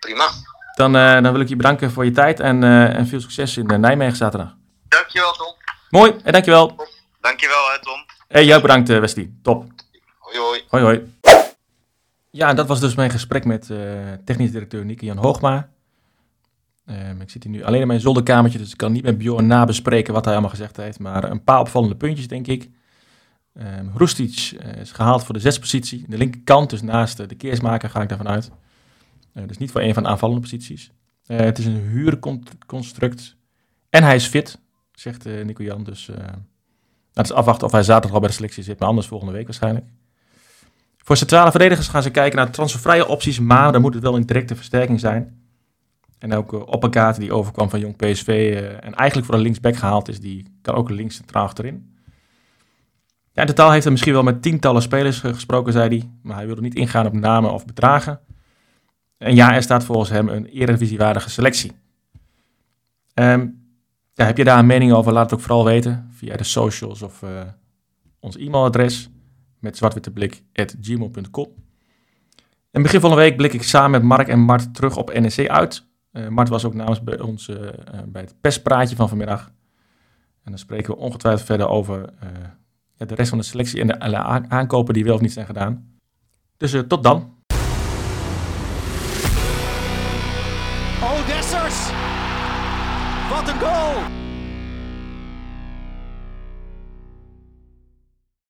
prima. 0.00 0.28
Dan, 0.74 0.92
dan 1.22 1.32
wil 1.32 1.40
ik 1.40 1.48
je 1.48 1.56
bedanken 1.56 1.90
voor 1.90 2.04
je 2.04 2.10
tijd 2.10 2.40
en, 2.40 2.64
en 2.64 3.06
veel 3.06 3.20
succes 3.20 3.56
in 3.56 3.80
Nijmegen 3.80 4.16
zaterdag. 4.16 4.54
Dankjewel 4.88 5.32
Tom. 5.32 5.54
Mooi, 5.90 6.16
en 6.24 6.32
dankjewel. 6.32 6.88
Dankjewel 7.20 7.70
hè 7.70 7.80
Tom. 7.80 8.04
En 8.28 8.44
jou 8.44 8.60
bedankt, 8.60 8.88
Westie. 8.88 9.38
Top. 9.42 9.64
Hoi 10.18 10.38
hoi. 10.38 10.64
Hoi, 10.68 10.82
hoi. 10.82 11.19
Ja, 12.32 12.54
dat 12.54 12.66
was 12.66 12.80
dus 12.80 12.94
mijn 12.94 13.10
gesprek 13.10 13.44
met 13.44 13.70
eh, 13.70 13.78
technisch 14.24 14.50
directeur 14.50 14.84
Nieke 14.84 15.04
Jan 15.04 15.16
Hoogma. 15.16 15.68
Ehm, 16.86 17.20
ik 17.20 17.30
zit 17.30 17.42
hier 17.42 17.52
nu 17.52 17.62
alleen 17.62 17.80
in 17.80 17.86
mijn 17.86 18.00
zolderkamertje, 18.00 18.58
dus 18.58 18.70
ik 18.70 18.76
kan 18.76 18.92
niet 18.92 19.02
met 19.02 19.18
Bjorn 19.18 19.46
nabespreken 19.46 20.14
wat 20.14 20.24
hij 20.24 20.32
allemaal 20.32 20.50
gezegd 20.50 20.76
heeft. 20.76 20.98
Maar 20.98 21.30
een 21.30 21.44
paar 21.44 21.60
opvallende 21.60 21.96
puntjes, 21.96 22.28
denk 22.28 22.46
ik. 22.46 22.70
Ehm 23.54 23.86
Roestic 23.94 24.56
eh, 24.58 24.80
is 24.80 24.92
gehaald 24.92 25.24
voor 25.24 25.34
de 25.34 25.40
zespositie. 25.40 26.04
De 26.08 26.18
linkerkant, 26.18 26.70
dus 26.70 26.82
naast 26.82 27.28
de 27.28 27.34
keersmaker, 27.34 27.90
ga 27.90 28.02
ik 28.02 28.08
daarvan 28.08 28.28
uit. 28.28 28.50
Eh, 29.32 29.46
dus 29.46 29.58
niet 29.58 29.70
voor 29.70 29.80
een 29.80 29.94
van 29.94 30.02
de 30.02 30.08
aanvallende 30.08 30.40
posities. 30.40 30.92
Het 31.26 31.58
is 31.58 31.66
een 31.66 31.80
huurconstruct. 31.80 33.36
En 33.90 34.02
hij 34.02 34.14
is 34.14 34.26
fit, 34.26 34.60
zegt 34.92 35.24
Nico 35.44 35.62
Jan. 35.62 35.84
Dus 35.84 36.06
het 37.12 37.24
is 37.24 37.32
afwachten 37.32 37.66
of 37.66 37.72
hij 37.72 37.82
zaterdag 37.82 38.12
al 38.12 38.20
bij 38.20 38.28
de 38.28 38.34
selectie 38.34 38.62
zit, 38.62 38.78
maar 38.78 38.88
anders 38.88 39.06
volgende 39.06 39.32
week 39.32 39.44
waarschijnlijk. 39.44 39.86
Voor 41.04 41.16
centrale 41.16 41.50
verdedigers 41.50 41.88
gaan 41.88 42.02
ze 42.02 42.10
kijken 42.10 42.38
naar 42.38 42.50
transfervrije 42.50 43.06
opties, 43.06 43.38
maar 43.38 43.72
dan 43.72 43.80
moet 43.80 43.94
het 43.94 44.02
wel 44.02 44.16
een 44.16 44.26
directe 44.26 44.56
versterking 44.56 45.00
zijn. 45.00 45.40
En 46.18 46.32
ook 46.32 46.52
uh, 46.52 46.66
Oppergaat, 46.66 47.16
die 47.16 47.32
overkwam 47.32 47.70
van 47.70 47.80
Jong 47.80 47.96
PSV 47.96 48.26
eh, 48.28 48.84
en 48.84 48.94
eigenlijk 48.94 49.26
voor 49.26 49.34
een 49.34 49.40
linksback 49.40 49.76
gehaald 49.76 50.08
is, 50.08 50.20
die 50.20 50.58
kan 50.62 50.74
ook 50.74 50.90
links 50.90 51.14
centraal 51.14 51.44
achterin. 51.44 51.98
Ja, 53.32 53.42
in 53.42 53.46
totaal 53.46 53.70
heeft 53.70 53.82
hij 53.82 53.92
misschien 53.92 54.12
wel 54.12 54.22
met 54.22 54.42
tientallen 54.42 54.82
spelers 54.82 55.22
eh, 55.22 55.32
gesproken, 55.32 55.72
zei 55.72 55.88
hij, 55.88 56.10
maar 56.22 56.36
hij 56.36 56.46
wilde 56.46 56.60
niet 56.60 56.74
ingaan 56.74 57.06
op 57.06 57.12
namen 57.12 57.52
of 57.52 57.64
bedragen. 57.64 58.20
En 59.18 59.34
ja, 59.34 59.54
er 59.54 59.62
staat 59.62 59.84
volgens 59.84 60.10
hem 60.10 60.28
een 60.28 60.46
eredivisiewaardige 60.46 61.30
selectie. 61.30 61.72
Ehm, 63.14 63.46
ja, 64.14 64.24
heb 64.24 64.36
je 64.36 64.44
daar 64.44 64.58
een 64.58 64.66
mening 64.66 64.92
over? 64.92 65.12
Laat 65.12 65.30
het 65.30 65.34
ook 65.34 65.46
vooral 65.46 65.64
weten 65.64 66.08
via 66.12 66.36
de 66.36 66.44
socials 66.44 67.02
of 67.02 67.24
ons 68.20 68.36
e-mailadres 68.36 69.10
met 69.60 69.76
zwartwitteblik.gmail.com. 69.76 71.46
In 72.70 72.82
begin 72.82 73.00
van 73.00 73.10
de 73.10 73.16
week 73.16 73.36
blik 73.36 73.52
ik 73.52 73.62
samen 73.62 73.90
met 73.90 74.02
Mark 74.02 74.28
en 74.28 74.40
Mart 74.40 74.74
terug 74.74 74.96
op 74.96 75.18
NEC 75.18 75.48
uit. 75.48 75.86
Uh, 76.12 76.28
Mart 76.28 76.48
was 76.48 76.64
ook 76.64 76.74
namens 76.74 77.02
bij 77.02 77.20
ons 77.20 77.48
uh, 77.48 77.56
bij 78.06 78.22
het 78.22 78.34
pestpraatje 78.40 78.96
van 78.96 79.08
vanmiddag. 79.08 79.46
En 80.42 80.50
dan 80.50 80.58
spreken 80.58 80.94
we 80.94 81.00
ongetwijfeld 81.00 81.46
verder 81.46 81.68
over 81.68 82.12
de 82.96 83.14
rest 83.14 83.28
van 83.28 83.38
de 83.38 83.44
selectie 83.44 83.80
en 83.80 83.86
de 83.86 84.18
aankopen 84.48 84.94
die 84.94 85.04
wel 85.04 85.14
of 85.14 85.20
niet 85.20 85.32
zijn 85.32 85.46
gedaan. 85.46 85.98
Dus 86.56 86.76
tot 86.88 87.02
dan. 87.02 87.39